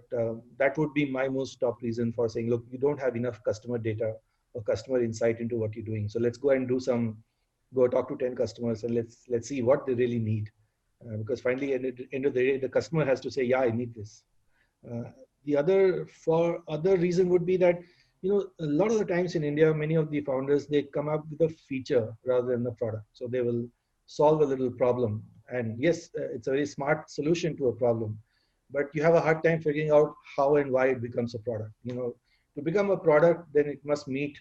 that 0.58 0.78
would 0.78 0.94
be 0.94 1.06
my 1.06 1.28
most 1.28 1.60
top 1.60 1.82
reason 1.82 2.12
for 2.14 2.28
saying, 2.28 2.50
look, 2.50 2.66
you 2.70 2.78
don't 2.80 3.00
have 3.00 3.16
enough 3.16 3.44
customer 3.44 3.78
data 3.78 4.14
or 4.54 4.64
customer 4.64 5.04
insight 5.04 5.40
into 5.40 5.58
what 5.58 5.76
you're 5.76 5.86
doing. 5.86 6.08
So 6.10 6.20
let's 6.20 6.38
go 6.38 6.52
and 6.52 6.68
do 6.68 6.80
some, 6.80 7.18
go 7.74 7.88
talk 7.88 8.08
to 8.10 8.18
10 8.18 8.36
customers 8.36 8.84
and 8.84 8.96
let's 8.96 9.26
let's 9.30 9.48
see 9.48 9.62
what 9.62 9.86
they 9.86 9.94
really 9.94 10.20
need. 10.20 10.50
Uh, 11.06 11.18
because 11.18 11.42
finally 11.42 11.74
at 11.74 11.82
the 11.82 12.08
end 12.14 12.26
of 12.26 12.34
the 12.34 12.44
day 12.44 12.58
the 12.58 12.70
customer 12.70 13.06
has 13.06 13.20
to 13.20 13.30
say 13.30 13.44
yeah 13.44 13.60
i 13.60 13.70
need 13.70 13.94
this. 13.94 14.24
Uh, 14.90 15.04
the 15.44 15.56
other 15.56 16.06
for 16.06 16.64
other 16.68 16.98
reason 16.98 17.30
would 17.30 17.46
be 17.46 17.58
that 17.58 17.80
you 18.22 18.30
know 18.32 18.46
a 18.60 18.70
lot 18.82 18.92
of 18.92 18.98
the 18.98 19.06
times 19.06 19.36
in 19.36 19.44
india 19.44 19.74
many 19.74 19.96
of 19.96 20.10
the 20.10 20.22
founders 20.22 20.68
they 20.68 20.84
come 20.84 21.10
up 21.10 21.24
with 21.30 21.42
a 21.50 21.54
feature 21.70 22.16
rather 22.26 22.48
than 22.48 22.64
the 22.64 22.72
product. 22.72 23.06
So 23.12 23.28
they 23.28 23.42
will 23.42 23.68
solve 24.06 24.42
a 24.42 24.46
little 24.46 24.72
problem 24.72 25.24
and 25.50 25.78
yes 25.80 26.10
uh, 26.20 26.28
it's 26.36 26.48
a 26.48 26.52
very 26.52 26.66
smart 26.66 27.10
solution 27.10 27.56
to 27.58 27.68
a 27.68 27.74
problem 27.74 28.18
but 28.72 28.88
you 28.94 29.04
have 29.04 29.16
a 29.16 29.22
hard 29.22 29.44
time 29.44 29.62
figuring 29.62 29.92
out 29.92 30.14
how 30.36 30.56
and 30.56 30.72
why 30.72 30.88
it 30.88 31.02
becomes 31.02 31.36
a 31.36 31.40
product 31.40 31.72
you 31.84 31.94
know 31.94 32.16
to 32.56 32.62
become 32.62 32.90
a 32.92 32.98
product 32.98 33.48
then 33.54 33.68
it 33.68 33.80
must 33.84 34.08
meet 34.08 34.38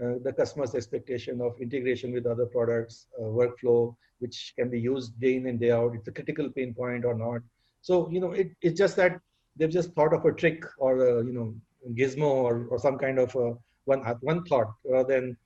uh, 0.00 0.14
the 0.22 0.32
customer's 0.32 0.74
expectation 0.74 1.40
of 1.40 1.60
integration 1.60 2.12
with 2.12 2.26
other 2.26 2.46
products, 2.46 3.06
uh, 3.18 3.24
workflow, 3.24 3.96
which 4.20 4.52
can 4.56 4.70
be 4.70 4.78
used 4.78 5.18
day 5.18 5.36
in 5.36 5.46
and 5.46 5.58
day 5.58 5.72
out. 5.72 5.94
It's 5.94 6.06
a 6.06 6.12
critical 6.12 6.50
pain 6.50 6.72
point 6.72 7.04
or 7.04 7.14
not. 7.14 7.40
So, 7.80 8.08
you 8.10 8.20
know, 8.20 8.32
it, 8.32 8.50
it's 8.62 8.78
just 8.78 8.94
that 8.96 9.18
they've 9.56 9.70
just 9.70 9.92
thought 9.94 10.12
of 10.12 10.24
a 10.24 10.32
trick 10.32 10.62
or, 10.78 11.00
a, 11.00 11.24
you 11.24 11.32
know, 11.32 11.54
gizmo 11.94 12.28
or, 12.28 12.66
or 12.70 12.78
some 12.78 12.96
kind 12.96 13.18
of 13.18 13.34
a, 13.34 13.54
one, 13.86 14.00
one 14.20 14.44
thought 14.44 14.72
rather 14.84 15.14
than 15.14 15.36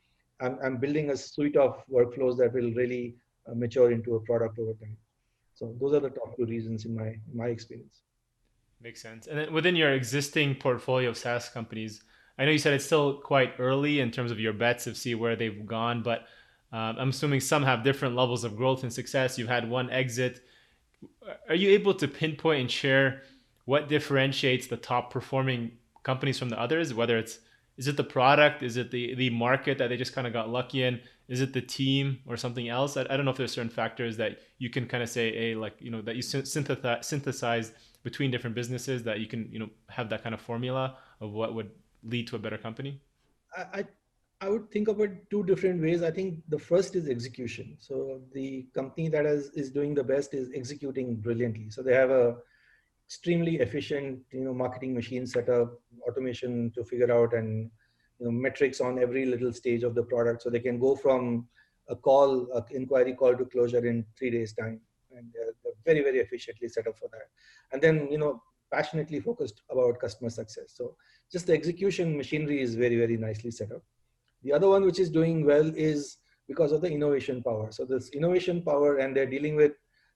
I'm, 0.41 0.59
I'm 0.63 0.77
building 0.77 1.11
a 1.11 1.17
suite 1.17 1.57
of 1.57 1.83
workflows 1.91 2.37
that 2.39 2.53
will 2.53 2.73
really 2.75 3.15
uh, 3.15 3.32
mature 3.55 3.93
into 3.93 4.15
a 4.15 4.21
product 4.21 4.59
over 4.59 4.73
time. 4.75 4.97
So 5.55 5.75
those 5.81 5.95
are 5.95 6.01
the 6.01 6.11
top 6.11 6.37
two 6.37 6.47
reasons 6.47 6.85
in 6.85 6.95
my, 6.95 7.17
my 7.35 7.47
experience. 7.47 8.01
Makes 8.81 9.03
sense. 9.03 9.27
And 9.27 9.39
then 9.39 9.53
within 9.53 9.77
your 9.77 9.93
existing 9.93 10.57
portfolio 10.57 11.11
of 11.11 11.17
SaaS 11.17 11.49
companies, 11.49 12.03
I 12.39 12.45
know 12.45 12.51
you 12.51 12.59
said 12.59 12.73
it's 12.73 12.87
still 12.87 13.21
quite 13.21 13.55
early 13.59 14.01
in 14.01 14.11
terms 14.11 14.31
of 14.31 14.41
your 14.41 14.53
bets 14.53 14.85
to 14.85 14.95
see 14.95 15.15
where 15.15 15.37
they've 15.37 15.67
gone, 15.67 16.03
but 16.03 16.27
um, 16.73 16.97
I'm 16.99 17.09
assuming 17.11 17.41
some 17.41 17.63
have 17.63 17.85
different 17.85 18.17
levels 18.17 18.45
of 18.45 18.57
growth 18.57 18.83
and 18.83 18.93
success. 18.93 19.39
You've 19.39 19.49
had 19.49 19.69
one 19.69 19.91
exit. 19.91 20.41
Are 21.49 21.55
you 21.55 21.71
able 21.71 21.95
to 21.95 22.09
pinpoint 22.09 22.61
and 22.63 22.71
share 22.71 23.23
what 23.67 23.89
differentiates 23.89 24.67
the 24.67 24.79
top 24.79 25.13
performing 25.13 25.73
companies 26.03 26.39
from 26.39 26.49
the 26.49 26.59
others? 26.59 26.95
Whether 26.95 27.19
it's 27.19 27.39
is 27.77 27.89
it 27.89 27.97
the 27.97 28.05
product, 28.05 28.63
is 28.63 28.77
it 28.77 28.91
the 28.91 29.15
the 29.15 29.31
market 29.31 29.79
that 29.79 29.89
they 29.89 29.97
just 29.97 30.15
kind 30.15 30.27
of 30.27 30.33
got 30.33 30.49
lucky 30.49 30.83
in, 30.83 31.01
is 31.33 31.41
it 31.41 31.55
the 31.55 31.63
team 31.63 32.19
or 32.27 32.37
something 32.37 32.69
else? 32.69 32.99
I, 32.99 33.07
I 33.09 33.17
don't 33.17 33.25
know 33.25 33.31
if 33.31 33.39
there's 33.39 33.53
certain 33.53 33.71
factors 33.71 34.19
that 34.19 34.41
you 34.59 34.69
can 34.69 34.87
kind 34.87 35.03
of 35.03 35.09
say, 35.09 35.33
hey, 35.33 35.55
like 35.55 35.77
you 35.81 35.91
know 35.91 36.03
that 36.03 36.15
you 36.15 36.23
synthesize 36.23 37.07
synthesize 37.07 37.73
between 38.03 38.31
different 38.31 38.55
businesses 38.55 39.03
that 39.05 39.19
you 39.19 39.27
can 39.27 39.49
you 39.51 39.59
know 39.59 39.71
have 39.89 40.11
that 40.11 40.23
kind 40.23 40.35
of 40.35 40.43
formula 40.43 40.99
of 41.23 41.33
what 41.33 41.55
would 41.55 41.71
lead 42.05 42.27
to 42.29 42.37
a 42.37 42.39
better 42.39 42.59
company? 42.59 43.01
I, 43.57 43.87
I 44.43 44.49
would 44.51 44.71
think 44.71 44.89
of 44.89 45.01
it 45.01 45.31
two 45.31 45.43
different 45.45 45.81
ways. 45.81 46.03
I 46.03 46.11
think 46.11 46.41
the 46.49 46.59
first 46.59 46.97
is 46.97 47.09
execution. 47.09 47.77
So 47.79 48.21
the 48.35 48.67
company 48.75 49.09
that 49.09 49.25
is, 49.25 49.51
is 49.55 49.71
doing 49.71 49.95
the 49.95 50.05
best 50.05 50.35
is 50.35 50.51
executing 50.55 51.17
brilliantly. 51.17 51.71
So 51.71 51.83
they 51.83 51.95
have 51.95 52.11
a 52.11 52.37
extremely 53.07 53.57
efficient, 53.61 54.21
you 54.33 54.45
know, 54.45 54.53
marketing 54.53 54.95
machine 54.95 55.27
setup, 55.27 55.81
automation 56.09 56.73
to 56.75 56.85
figure 56.85 57.13
out 57.13 57.33
and 57.33 57.71
you 58.23 58.29
know 58.29 58.39
metrics 58.47 58.81
on 58.81 59.01
every 59.01 59.27
little 59.27 59.53
stage 59.53 59.83
of 59.83 59.95
the 59.97 60.03
product. 60.03 60.43
So 60.43 60.51
they 60.51 60.61
can 60.61 60.79
go 60.79 60.95
from 60.95 61.49
a 61.89 61.97
call, 61.97 62.47
a 62.55 62.65
inquiry 62.71 63.15
call 63.15 63.37
to 63.37 63.45
closure 63.45 63.85
in 63.85 64.05
three 64.17 64.31
days 64.31 64.53
time. 64.53 64.81
And 65.11 65.27
they're, 65.35 65.53
very, 65.85 66.03
very 66.03 66.21
efficiently 66.21 66.69
set 66.69 66.87
up 66.87 66.97
for 66.97 67.09
that. 67.11 67.27
And 67.73 67.83
then, 67.83 68.09
you 68.09 68.19
know, 68.19 68.41
passionately 68.73 69.19
focused 69.19 69.63
about 69.69 69.99
customer 69.99 70.31
success. 70.31 70.67
So 70.69 70.95
just 71.33 71.49
the 71.49 71.55
execution 71.55 72.17
machinery 72.17 72.63
is 72.63 72.77
very, 72.77 72.97
very 72.97 73.17
nicely 73.17 73.51
set 73.51 73.73
up. 73.73 73.83
The 74.45 74.53
other 74.53 74.69
one 74.69 74.85
which 74.85 75.01
is 75.01 75.11
doing 75.11 75.45
well 75.45 75.73
is 75.75 76.19
because 76.47 76.71
of 76.71 76.83
the 76.83 76.91
innovation 76.91 77.43
power. 77.43 77.73
So 77.73 77.85
this 77.85 78.11
innovation 78.11 78.63
power 78.63 78.99
and 78.99 79.17
they're 79.17 79.27
dealing 79.27 79.57
with 79.57 79.73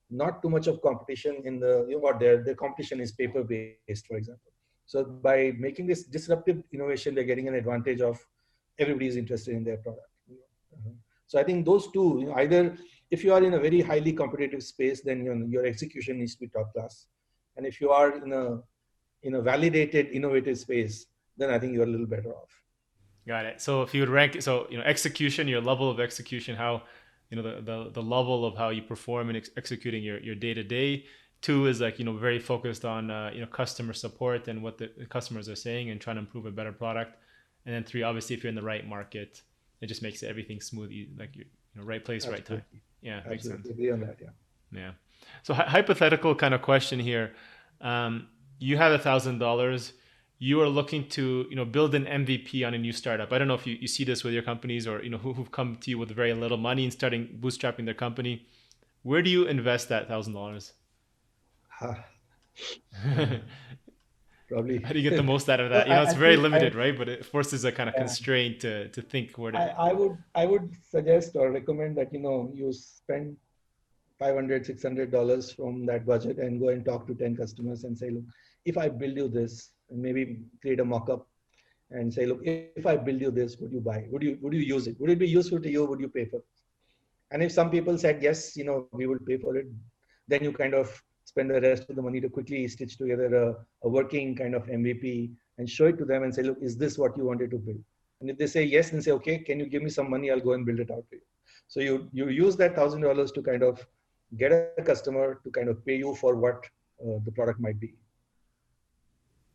not 0.09 0.41
too 0.41 0.49
much 0.49 0.67
of 0.67 0.81
competition 0.81 1.41
in 1.43 1.59
the, 1.59 1.85
you 1.89 1.95
know 1.95 1.99
what, 1.99 2.21
their, 2.21 2.41
their 2.41 2.55
competition 2.55 3.01
is 3.01 3.11
paper 3.11 3.43
based, 3.43 4.07
for 4.07 4.15
example. 4.15 4.53
So 4.87 5.03
by 5.03 5.53
making 5.59 5.85
this 5.85 6.03
disruptive 6.03 6.63
innovation, 6.71 7.13
they're 7.13 7.25
getting 7.25 7.47
an 7.47 7.55
advantage 7.55 8.01
of 8.01 8.17
everybody 8.79 9.07
is 9.07 9.17
interested 9.17 9.53
in 9.53 9.63
their 9.63 9.77
product. 9.77 10.07
So 11.27 11.37
I 11.37 11.43
think 11.43 11.65
those 11.65 11.91
two, 11.91 12.17
you 12.21 12.27
know, 12.27 12.35
either 12.35 12.77
if 13.11 13.23
you 13.23 13.33
are 13.33 13.43
in 13.43 13.53
a 13.53 13.59
very 13.59 13.81
highly 13.81 14.13
competitive 14.13 14.63
space, 14.63 15.01
then 15.01 15.25
you 15.25 15.35
know, 15.35 15.45
your 15.45 15.65
execution 15.65 16.19
needs 16.19 16.35
to 16.35 16.39
be 16.39 16.47
top 16.47 16.73
class. 16.73 17.07
And 17.57 17.65
if 17.65 17.81
you 17.81 17.89
are 17.91 18.23
in 18.23 18.31
a 18.31 18.59
in 19.23 19.35
a 19.35 19.41
validated, 19.41 20.07
innovative 20.07 20.57
space, 20.57 21.07
then 21.37 21.49
I 21.49 21.59
think 21.59 21.73
you're 21.73 21.83
a 21.83 21.93
little 21.95 22.05
better 22.05 22.33
off. 22.33 22.51
Got 23.27 23.45
it. 23.45 23.59
So 23.59 23.81
if 23.81 23.93
you 23.93 24.01
would 24.01 24.09
rank, 24.09 24.41
so 24.41 24.67
you 24.69 24.77
know, 24.77 24.83
execution, 24.83 25.49
your 25.49 25.59
level 25.59 25.91
of 25.91 25.99
execution, 25.99 26.55
how 26.55 26.83
you 27.29 27.35
know 27.35 27.43
the 27.43 27.61
the, 27.61 27.91
the 27.91 28.01
level 28.01 28.45
of 28.45 28.55
how 28.55 28.69
you 28.69 28.83
perform 28.83 29.29
in 29.29 29.35
ex- 29.35 29.49
executing 29.57 30.01
your 30.01 30.19
your 30.19 30.35
day 30.35 30.53
to 30.53 30.63
day. 30.63 31.05
Two 31.41 31.67
is 31.67 31.79
like 31.79 31.99
you 31.99 32.05
know 32.05 32.13
very 32.13 32.39
focused 32.39 32.83
on 32.83 33.11
uh, 33.11 33.31
you 33.33 33.41
know 33.41 33.47
customer 33.47 33.93
support 33.93 34.47
and 34.47 34.63
what 34.63 34.77
the 34.77 34.89
customers 35.09 35.47
are 35.47 35.55
saying 35.55 35.89
and 35.89 36.01
trying 36.01 36.15
to 36.15 36.21
improve 36.21 36.45
a 36.45 36.51
better 36.51 36.71
product. 36.71 37.15
And 37.65 37.75
then 37.75 37.83
three, 37.83 38.03
obviously, 38.03 38.35
if 38.35 38.43
you're 38.43 38.49
in 38.49 38.55
the 38.55 38.61
right 38.63 38.87
market, 38.87 39.41
it 39.81 39.87
just 39.87 40.01
makes 40.01 40.23
everything 40.23 40.61
smooth, 40.61 40.89
like 41.17 41.35
you 41.35 41.45
know, 41.75 41.83
right 41.83 42.03
place, 42.03 42.25
Absolutely. 42.25 42.55
right 42.55 42.61
time. 42.61 42.81
Yeah, 43.01 43.17
Absolutely. 43.17 43.31
makes 43.31 43.43
sense. 43.43 44.07
That. 44.07 44.17
Yeah. 44.19 44.29
Yeah. 44.71 44.91
So 45.43 45.53
hypothetical 45.53 46.35
kind 46.35 46.53
of 46.53 46.61
question 46.61 46.99
here. 46.99 47.33
Um, 47.81 48.27
you 48.59 48.77
have 48.77 48.91
a 48.91 48.99
thousand 48.99 49.39
dollars. 49.39 49.93
You 50.39 50.61
are 50.61 50.67
looking 50.67 51.07
to 51.09 51.45
you 51.49 51.55
know 51.55 51.65
build 51.65 51.95
an 51.95 52.05
MVP 52.05 52.65
on 52.65 52.73
a 52.73 52.77
new 52.77 52.91
startup. 52.91 53.31
I 53.31 53.37
don't 53.37 53.47
know 53.47 53.55
if 53.55 53.67
you, 53.67 53.75
you 53.75 53.87
see 53.87 54.03
this 54.03 54.23
with 54.23 54.33
your 54.33 54.43
companies 54.43 54.87
or 54.87 55.03
you 55.03 55.09
know 55.09 55.17
who, 55.17 55.33
who've 55.33 55.51
come 55.51 55.77
to 55.77 55.89
you 55.89 55.97
with 55.97 56.11
very 56.11 56.33
little 56.33 56.57
money 56.57 56.83
and 56.83 56.93
starting 56.93 57.39
bootstrapping 57.39 57.85
their 57.85 57.93
company. 57.93 58.45
Where 59.03 59.21
do 59.21 59.29
you 59.29 59.45
invest 59.45 59.89
that 59.89 60.07
thousand 60.07 60.33
dollars? 60.33 60.73
Probably. 64.49 64.81
How 64.81 64.93
do 64.93 64.99
you 64.99 65.09
get 65.09 65.17
the 65.17 65.23
most 65.23 65.49
out 65.49 65.59
of 65.59 65.69
that? 65.71 65.87
You 65.87 65.93
know, 65.93 66.03
it's 66.03 66.13
very 66.13 66.37
limited, 66.37 66.73
I, 66.73 66.77
right? 66.77 66.97
But 66.97 67.09
it 67.09 67.25
forces 67.25 67.65
a 67.65 67.71
kind 67.71 67.89
of 67.89 67.95
constraint 67.95 68.61
to, 68.61 68.87
to 68.89 69.01
think 69.01 69.37
where 69.37 69.51
to. 69.51 69.57
I, 69.57 69.89
I 69.89 69.93
would 69.93 70.17
I 70.33 70.45
would 70.45 70.73
suggest 70.89 71.35
or 71.35 71.51
recommend 71.51 71.97
that 71.97 72.13
you 72.13 72.19
know 72.19 72.49
you 72.53 72.71
spend 72.71 73.35
500 74.19 74.65
600 74.65 75.11
dollars 75.11 75.51
from 75.51 75.85
that 75.85 76.05
budget 76.05 76.37
and 76.37 76.59
go 76.59 76.69
and 76.69 76.83
talk 76.83 77.07
to 77.07 77.13
10 77.13 77.35
customers 77.35 77.83
and 77.83 77.97
say 77.97 78.09
look 78.09 78.23
if 78.65 78.77
i 78.77 78.87
build 78.89 79.15
you 79.15 79.27
this 79.27 79.71
maybe 79.91 80.39
create 80.61 80.79
a 80.79 80.85
mock-up 80.85 81.27
and 81.91 82.13
say 82.13 82.25
look 82.25 82.39
if 82.43 82.85
i 82.85 82.95
build 82.95 83.21
you 83.21 83.31
this 83.31 83.57
would 83.57 83.71
you 83.71 83.79
buy 83.79 84.05
would 84.09 84.23
you 84.23 84.37
would 84.41 84.53
you 84.53 84.59
use 84.59 84.87
it 84.87 84.99
would 84.99 85.11
it 85.11 85.19
be 85.19 85.27
useful 85.27 85.59
to 85.59 85.69
you 85.69 85.85
would 85.85 85.99
you 85.99 86.09
pay 86.09 86.25
for 86.25 86.37
it 86.37 86.45
and 87.31 87.43
if 87.43 87.51
some 87.51 87.69
people 87.69 87.97
said 87.97 88.21
yes 88.21 88.57
you 88.57 88.63
know 88.63 88.87
we 88.91 89.05
will 89.05 89.23
pay 89.29 89.37
for 89.37 89.55
it 89.55 89.67
then 90.27 90.43
you 90.43 90.51
kind 90.51 90.73
of 90.73 91.01
spend 91.31 91.49
the 91.51 91.61
rest 91.67 91.89
of 91.89 91.95
the 91.97 92.05
money 92.07 92.19
to 92.25 92.29
quickly 92.37 92.61
stitch 92.73 92.97
together 93.01 93.29
a, 93.43 93.45
a 93.85 93.89
working 93.97 94.35
kind 94.41 94.55
of 94.59 94.65
mvp 94.79 95.05
and 95.57 95.69
show 95.77 95.87
it 95.91 95.97
to 96.01 96.05
them 96.11 96.23
and 96.23 96.33
say 96.37 96.43
look 96.49 96.57
is 96.69 96.77
this 96.83 96.97
what 97.03 97.17
you 97.17 97.25
wanted 97.31 97.51
to 97.55 97.59
build 97.67 97.83
and 98.21 98.29
if 98.33 98.37
they 98.41 98.49
say 98.55 98.63
yes 98.75 98.91
then 98.91 99.01
say 99.07 99.13
okay 99.19 99.37
can 99.49 99.59
you 99.61 99.67
give 99.73 99.83
me 99.87 99.91
some 99.97 100.09
money 100.15 100.31
i'll 100.31 100.47
go 100.49 100.53
and 100.57 100.65
build 100.69 100.79
it 100.85 100.91
out 100.97 101.05
for 101.09 101.15
you 101.21 101.27
so 101.67 101.79
you 101.87 101.95
you 102.13 102.29
use 102.29 102.55
that 102.63 102.75
thousand 102.75 103.01
dollars 103.01 103.31
to 103.37 103.41
kind 103.41 103.63
of 103.69 103.85
get 104.35 104.51
a 104.51 104.83
customer 104.83 105.39
to 105.43 105.51
kind 105.51 105.69
of 105.69 105.85
pay 105.85 105.97
you 105.97 106.15
for 106.15 106.35
what 106.35 106.65
uh, 107.01 107.19
the 107.23 107.31
product 107.31 107.59
might 107.59 107.79
be. 107.79 107.93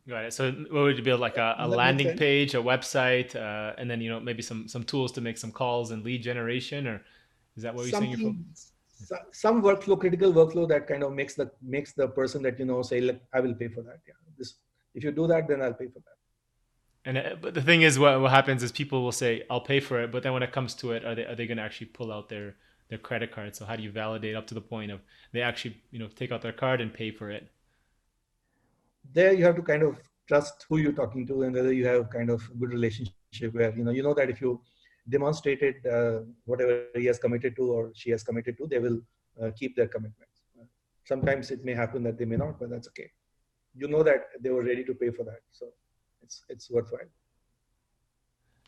Got 0.07 0.25
it. 0.25 0.33
So, 0.33 0.51
what 0.51 0.83
would 0.83 0.97
you 0.97 1.03
build 1.03 1.21
like 1.21 1.37
a, 1.37 1.55
a 1.59 1.67
landing 1.67 2.17
page, 2.17 2.55
a 2.55 2.61
website, 2.61 3.35
uh, 3.35 3.73
and 3.77 3.89
then 3.89 4.01
you 4.01 4.09
know 4.09 4.19
maybe 4.19 4.41
some 4.41 4.67
some 4.67 4.83
tools 4.83 5.11
to 5.13 5.21
make 5.21 5.37
some 5.37 5.51
calls 5.51 5.91
and 5.91 6.03
lead 6.03 6.21
generation, 6.21 6.87
or 6.87 7.01
is 7.55 7.63
that 7.63 7.73
what 7.73 7.83
you're 7.83 7.91
Something, 7.91 8.15
saying? 8.15 8.21
You're 8.21 8.33
some 9.31 9.61
workflow, 9.61 9.99
critical 9.99 10.33
workflow 10.33 10.67
that 10.69 10.87
kind 10.87 11.03
of 11.03 11.13
makes 11.13 11.35
the 11.35 11.51
makes 11.61 11.93
the 11.93 12.07
person 12.07 12.41
that 12.43 12.59
you 12.59 12.65
know 12.65 12.81
say, 12.81 13.01
"Look, 13.01 13.19
I 13.33 13.39
will 13.39 13.53
pay 13.53 13.67
for 13.67 13.81
that." 13.81 13.99
Yeah, 14.07 14.13
this 14.37 14.55
if 14.93 15.03
you 15.03 15.11
do 15.11 15.27
that, 15.27 15.47
then 15.47 15.61
I'll 15.61 15.73
pay 15.73 15.87
for 15.87 15.99
that. 15.99 16.17
And 17.05 17.17
uh, 17.17 17.35
but 17.41 17.53
the 17.53 17.61
thing 17.61 17.81
is, 17.81 17.99
what 17.99 18.19
what 18.21 18.31
happens 18.31 18.63
is 18.63 18.71
people 18.71 19.03
will 19.03 19.11
say, 19.11 19.43
"I'll 19.49 19.61
pay 19.61 19.79
for 19.79 20.01
it," 20.01 20.11
but 20.11 20.23
then 20.23 20.33
when 20.33 20.43
it 20.43 20.51
comes 20.51 20.73
to 20.75 20.91
it, 20.91 21.05
are 21.05 21.15
they 21.15 21.25
are 21.25 21.35
they 21.35 21.47
going 21.47 21.57
to 21.57 21.63
actually 21.63 21.87
pull 21.87 22.11
out 22.11 22.29
their 22.29 22.55
their 22.89 22.97
credit 22.97 23.31
card? 23.31 23.55
So 23.55 23.65
how 23.65 23.75
do 23.75 23.83
you 23.83 23.91
validate 23.91 24.35
up 24.35 24.47
to 24.47 24.53
the 24.53 24.61
point 24.61 24.91
of 24.91 25.01
they 25.31 25.41
actually 25.41 25.81
you 25.91 25.99
know 25.99 26.07
take 26.07 26.31
out 26.31 26.41
their 26.41 26.53
card 26.53 26.81
and 26.81 26.93
pay 26.93 27.11
for 27.11 27.29
it? 27.29 27.49
There, 29.13 29.33
you 29.33 29.43
have 29.43 29.55
to 29.57 29.61
kind 29.61 29.83
of 29.83 29.97
trust 30.27 30.65
who 30.69 30.77
you're 30.77 30.93
talking 30.93 31.27
to 31.27 31.43
and 31.43 31.53
whether 31.53 31.73
you 31.73 31.85
have 31.85 32.09
kind 32.09 32.29
of 32.29 32.41
a 32.49 32.57
good 32.57 32.71
relationship 32.71 33.53
where 33.53 33.75
you 33.75 33.83
know 33.83 33.91
you 33.91 34.03
know 34.03 34.13
that 34.13 34.29
if 34.29 34.39
you 34.39 34.61
demonstrated 35.09 35.85
uh, 35.85 36.19
whatever 36.45 36.85
he 36.95 37.05
has 37.05 37.19
committed 37.19 37.55
to 37.55 37.71
or 37.71 37.91
she 37.93 38.09
has 38.11 38.23
committed 38.23 38.57
to, 38.57 38.67
they 38.67 38.79
will 38.79 39.01
uh, 39.41 39.51
keep 39.57 39.75
their 39.75 39.87
commitments. 39.87 40.41
Sometimes 41.05 41.51
it 41.51 41.65
may 41.65 41.73
happen 41.73 42.03
that 42.03 42.17
they 42.17 42.25
may 42.25 42.37
not, 42.37 42.59
but 42.59 42.69
that's 42.69 42.87
okay. 42.89 43.11
You 43.75 43.87
know 43.87 44.03
that 44.03 44.27
they 44.39 44.49
were 44.49 44.63
ready 44.63 44.83
to 44.85 44.93
pay 44.93 45.09
for 45.09 45.23
that, 45.25 45.41
so 45.51 45.67
it's 46.21 46.43
it's 46.47 46.69
worthwhile. 46.69 47.09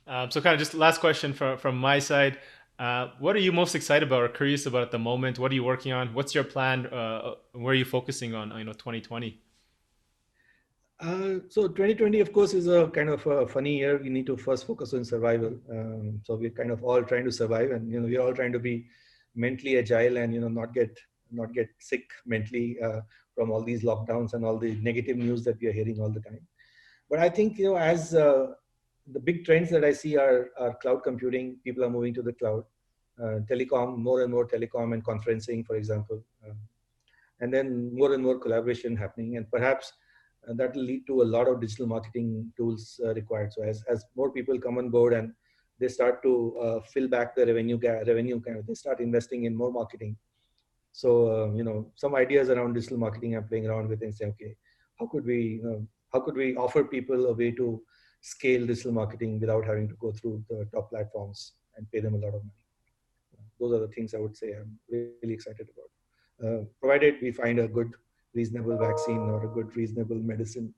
Um, 0.08 0.30
so, 0.32 0.42
kind 0.42 0.54
of 0.54 0.60
just 0.60 0.74
last 0.74 1.00
question 1.00 1.32
from 1.34 1.58
from 1.58 1.78
my 1.78 2.00
side. 2.00 2.40
Uh, 2.78 3.08
what 3.20 3.36
are 3.38 3.40
you 3.40 3.54
most 3.54 3.74
excited 3.74 4.06
about 4.06 4.24
or 4.24 4.28
curious 4.28 4.66
about 4.66 4.82
at 4.82 4.92
the 4.92 5.00
moment? 5.00 5.40
What 5.40 5.52
are 5.52 5.56
you 5.56 5.64
working 5.64 5.94
on? 5.94 6.14
What's 6.14 6.36
your 6.36 6.44
plan? 6.44 6.88
Uh, 6.88 7.36
where 7.54 7.72
are 7.72 7.76
you 7.76 7.86
focusing 7.86 8.36
on? 8.36 8.58
You 8.58 8.66
know, 8.66 8.74
2020. 8.74 9.40
Uh, 11.00 11.40
so 11.50 11.68
2020, 11.68 12.22
of 12.22 12.32
course, 12.32 12.54
is 12.54 12.68
a 12.68 12.88
kind 12.88 13.10
of 13.10 13.26
a 13.28 13.46
funny 13.48 13.78
year. 13.78 13.98
We 14.02 14.10
need 14.10 14.26
to 14.28 14.38
first 14.38 14.66
focus 14.66 14.94
on 14.94 15.04
survival. 15.04 15.54
Um, 15.70 16.22
so 16.24 16.36
we're 16.36 16.52
kind 16.52 16.72
of 16.72 16.84
all 16.84 17.04
trying 17.04 17.26
to 17.26 17.32
survive, 17.32 17.72
and 17.72 17.92
you 17.92 18.00
know, 18.00 18.08
we're 18.08 18.22
all 18.22 18.34
trying 18.34 18.54
to 18.54 18.60
be 18.60 18.88
mentally 19.36 19.78
agile 19.78 20.16
and 20.18 20.34
you 20.34 20.40
know 20.40 20.48
not 20.48 20.74
get 20.74 20.98
not 21.32 21.54
get 21.54 21.68
sick 21.80 22.10
mentally 22.26 22.78
uh, 22.82 23.02
from 23.36 23.52
all 23.52 23.62
these 23.62 23.84
lockdowns 23.84 24.34
and 24.34 24.46
all 24.46 24.58
the 24.58 24.76
negative 24.76 25.18
news 25.18 25.44
that 25.44 25.60
we 25.60 25.68
are 25.68 25.74
hearing 25.74 26.00
all 26.00 26.10
the 26.10 26.22
time. 26.22 26.40
But 27.10 27.20
I 27.20 27.28
think 27.30 27.58
you 27.58 27.66
know, 27.66 27.78
as 27.78 28.16
uh, 28.16 28.54
the 29.12 29.20
big 29.20 29.46
trends 29.46 29.70
that 29.72 29.84
I 29.84 29.92
see 29.92 30.18
are, 30.18 30.50
are 30.58 30.76
cloud 30.76 31.04
computing. 31.04 31.58
People 31.64 31.84
are 31.84 31.90
moving 31.90 32.14
to 32.16 32.22
the 32.22 32.34
cloud. 32.34 32.64
Uh, 33.22 33.40
telecom, 33.50 33.98
more 33.98 34.24
and 34.24 34.32
more 34.32 34.46
telecom 34.46 34.94
and 34.94 35.04
conferencing, 35.04 35.66
for 35.66 35.78
example, 35.78 36.22
um, 36.46 36.58
and 37.40 37.54
then 37.54 37.96
more 37.96 38.14
and 38.14 38.22
more 38.22 38.38
collaboration 38.38 38.94
happening, 38.94 39.38
and 39.38 39.50
perhaps 39.50 39.94
and 40.48 40.60
that 40.60 40.76
will 40.76 40.84
lead 40.84 41.06
to 41.08 41.22
a 41.22 41.30
lot 41.36 41.48
of 41.48 41.62
digital 41.62 41.88
marketing 41.88 42.52
tools 42.58 43.00
uh, 43.04 43.14
required. 43.14 43.54
So 43.54 43.64
as, 43.64 43.84
as 43.90 44.06
more 44.16 44.32
people 44.32 44.60
come 44.60 44.78
on 44.78 44.90
board 44.90 45.14
and 45.14 45.34
they 45.80 45.88
start 45.88 46.22
to 46.24 46.58
uh, 46.62 46.80
fill 46.94 47.08
back 47.08 47.36
the 47.36 47.46
revenue 47.46 47.78
revenue 47.82 48.40
kind 48.40 48.58
of, 48.58 48.68
they 48.68 48.74
start 48.74 49.00
investing 49.00 49.44
in 49.46 49.56
more 49.56 49.72
marketing. 49.72 50.16
So 50.92 51.10
uh, 51.36 51.54
you 51.54 51.64
know, 51.64 51.92
some 51.96 52.16
ideas 52.16 52.50
around 52.50 52.74
digital 52.74 52.98
marketing 52.98 53.36
I'm 53.36 53.48
playing 53.48 53.68
around 53.68 53.90
with 53.90 54.02
and 54.02 54.16
say, 54.16 54.26
okay, 54.28 54.56
how 55.00 55.08
could 55.08 55.26
we, 55.26 55.60
you 55.62 55.64
know, 55.64 55.88
how 56.14 56.22
could 56.22 56.36
we 56.36 56.56
offer 56.56 56.84
people 56.84 57.26
a 57.26 57.34
way 57.34 57.52
to 57.52 57.82
scale 58.22 58.66
digital 58.66 58.94
marketing 58.94 59.40
without 59.40 59.66
having 59.66 59.90
to 59.90 59.96
go 59.96 60.12
through 60.12 60.44
the 60.50 60.66
top 60.74 60.90
platforms 60.90 61.54
and 61.76 61.92
pay 61.92 62.00
them 62.00 62.16
a 62.16 62.18
lot 62.18 62.30
of 62.30 62.42
money? 62.42 62.64
Those 63.60 63.74
are 63.74 63.80
the 63.80 63.94
things 63.94 64.14
I 64.14 64.20
would 64.20 64.38
say 64.38 64.54
I'm 64.54 64.80
really 64.90 65.34
excited 65.34 65.68
about. 65.74 65.90
Uh, 66.46 66.66
provided 66.82 67.16
we 67.22 67.32
find 67.32 67.60
a 67.60 67.68
good 67.68 67.92
reasonable 68.36 68.78
vaccine 68.78 69.30
or 69.30 69.44
a 69.44 69.48
good 69.48 69.76
reasonable 69.76 70.18
medicine 70.18 70.74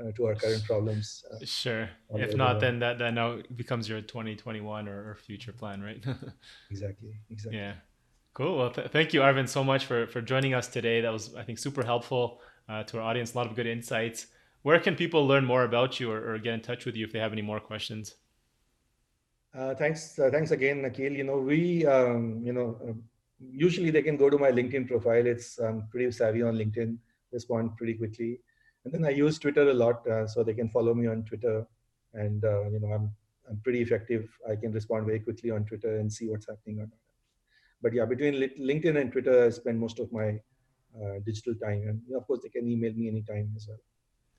uh, 0.00 0.10
to 0.12 0.26
our 0.26 0.34
current 0.34 0.64
problems. 0.64 1.24
Uh, 1.30 1.44
sure. 1.44 1.90
If 2.14 2.34
not, 2.34 2.60
then 2.60 2.78
that, 2.80 2.98
that 2.98 3.14
now 3.14 3.38
becomes 3.54 3.88
your 3.88 4.00
2021 4.00 4.88
or, 4.88 5.10
or 5.10 5.14
future 5.16 5.52
plan, 5.52 5.82
right? 5.82 6.02
exactly. 6.70 7.12
Exactly. 7.30 7.58
Yeah. 7.58 7.74
Cool. 8.34 8.56
Well, 8.56 8.70
th- 8.70 8.90
thank 8.90 9.12
you, 9.12 9.20
Arvind, 9.20 9.48
so 9.48 9.62
much 9.62 9.84
for, 9.84 10.06
for 10.06 10.22
joining 10.22 10.54
us 10.54 10.68
today. 10.68 11.02
That 11.02 11.12
was, 11.12 11.34
I 11.34 11.42
think, 11.42 11.58
super 11.58 11.84
helpful 11.84 12.40
uh, 12.68 12.82
to 12.84 12.98
our 12.98 13.02
audience. 13.02 13.34
A 13.34 13.36
lot 13.36 13.46
of 13.46 13.54
good 13.54 13.66
insights. 13.66 14.28
Where 14.62 14.80
can 14.80 14.96
people 14.96 15.26
learn 15.26 15.44
more 15.44 15.64
about 15.64 16.00
you 16.00 16.10
or, 16.10 16.34
or 16.34 16.38
get 16.38 16.54
in 16.54 16.60
touch 16.60 16.86
with 16.86 16.96
you 16.96 17.04
if 17.04 17.12
they 17.12 17.18
have 17.18 17.32
any 17.32 17.42
more 17.42 17.60
questions? 17.60 18.14
Uh, 19.54 19.74
thanks. 19.74 20.18
Uh, 20.18 20.30
thanks 20.30 20.50
again, 20.50 20.82
Akeel. 20.82 21.14
You 21.14 21.24
know, 21.24 21.38
we, 21.38 21.84
um, 21.84 22.40
you 22.42 22.54
know, 22.54 22.78
um, 22.82 23.02
usually 23.50 23.90
they 23.90 24.02
can 24.02 24.16
go 24.16 24.30
to 24.30 24.38
my 24.38 24.50
LinkedIn 24.50 24.88
profile. 24.88 25.26
It's 25.26 25.58
pretty 25.90 26.10
savvy 26.12 26.42
on 26.42 26.56
LinkedIn, 26.56 26.96
respond 27.32 27.76
pretty 27.76 27.94
quickly. 27.94 28.40
And 28.84 28.92
then 28.92 29.04
I 29.04 29.10
use 29.10 29.38
Twitter 29.38 29.70
a 29.70 29.74
lot, 29.74 30.06
uh, 30.08 30.26
so 30.26 30.42
they 30.42 30.54
can 30.54 30.68
follow 30.68 30.94
me 30.94 31.06
on 31.06 31.24
Twitter. 31.24 31.66
And 32.14 32.44
uh, 32.44 32.68
you 32.70 32.80
know, 32.80 32.92
I'm 32.92 33.12
I'm 33.48 33.60
pretty 33.62 33.80
effective. 33.80 34.28
I 34.48 34.56
can 34.56 34.72
respond 34.72 35.06
very 35.06 35.20
quickly 35.20 35.50
on 35.50 35.64
Twitter 35.64 35.98
and 35.98 36.12
see 36.12 36.28
what's 36.28 36.46
happening 36.48 36.80
on. 36.80 36.90
But 37.80 37.92
yeah, 37.92 38.04
between 38.04 38.34
LinkedIn 38.34 39.00
and 39.00 39.10
Twitter, 39.10 39.46
I 39.46 39.50
spend 39.50 39.78
most 39.78 39.98
of 39.98 40.12
my 40.12 40.40
uh, 40.96 41.18
digital 41.24 41.54
time, 41.54 41.88
and 41.88 42.00
of 42.16 42.26
course, 42.26 42.40
they 42.42 42.48
can 42.48 42.68
email 42.68 42.92
me 42.92 43.08
anytime 43.08 43.52
as 43.56 43.66
well. 43.68 43.78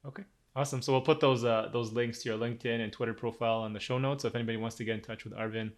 Okay, 0.06 0.24
awesome. 0.56 0.82
So 0.82 0.94
we'll 0.94 1.02
put 1.02 1.20
those 1.20 1.44
uh, 1.44 1.70
those 1.72 1.92
links 1.94 2.22
to 2.24 2.30
your 2.30 2.38
LinkedIn 2.38 2.82
and 2.82 2.92
Twitter 2.92 3.14
profile 3.14 3.62
on 3.62 3.74
the 3.74 3.80
show 3.80 3.98
notes. 3.98 4.22
So 4.22 4.28
if 4.28 4.36
anybody 4.36 4.58
wants 4.58 4.76
to 4.78 4.84
get 4.84 4.96
in 4.96 5.02
touch 5.02 5.24
with 5.24 5.34
Arvind, 5.34 5.72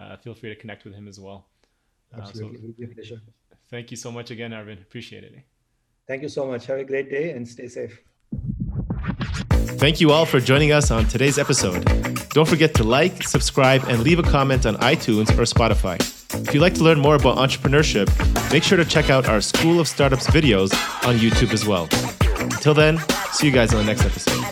uh, 0.00 0.16
feel 0.16 0.34
free 0.34 0.50
to 0.50 0.56
connect 0.56 0.84
with 0.84 0.94
him 0.94 1.08
as 1.08 1.20
well. 1.20 1.48
Absolutely. 2.16 2.58
Uh, 2.58 2.86
so 2.86 2.94
pleasure. 2.94 3.20
Thank 3.70 3.90
you 3.90 3.96
so 3.96 4.12
much 4.12 4.30
again, 4.30 4.50
Arvin. 4.50 4.80
Appreciate 4.82 5.24
it. 5.24 5.34
Thank 6.06 6.22
you 6.22 6.28
so 6.28 6.46
much. 6.46 6.66
Have 6.66 6.78
a 6.78 6.84
great 6.84 7.10
day 7.10 7.30
and 7.30 7.48
stay 7.48 7.68
safe. 7.68 8.00
Thank 9.78 10.00
you 10.00 10.12
all 10.12 10.26
for 10.26 10.40
joining 10.40 10.72
us 10.72 10.90
on 10.90 11.06
today's 11.06 11.38
episode. 11.38 11.84
Don't 12.30 12.48
forget 12.48 12.74
to 12.74 12.84
like, 12.84 13.22
subscribe, 13.22 13.82
and 13.88 14.02
leave 14.02 14.18
a 14.18 14.22
comment 14.22 14.66
on 14.66 14.76
iTunes 14.76 15.30
or 15.30 15.42
Spotify. 15.42 15.96
If 16.46 16.54
you'd 16.54 16.60
like 16.60 16.74
to 16.74 16.84
learn 16.84 17.00
more 17.00 17.16
about 17.16 17.36
entrepreneurship, 17.36 18.08
make 18.52 18.62
sure 18.62 18.78
to 18.78 18.84
check 18.84 19.10
out 19.10 19.28
our 19.28 19.40
School 19.40 19.80
of 19.80 19.88
Startups 19.88 20.26
videos 20.28 20.72
on 21.06 21.16
YouTube 21.16 21.52
as 21.52 21.66
well. 21.66 21.88
Until 22.40 22.74
then, 22.74 22.98
see 23.32 23.46
you 23.46 23.52
guys 23.52 23.72
on 23.74 23.84
the 23.84 23.92
next 23.92 24.04
episode. 24.04 24.51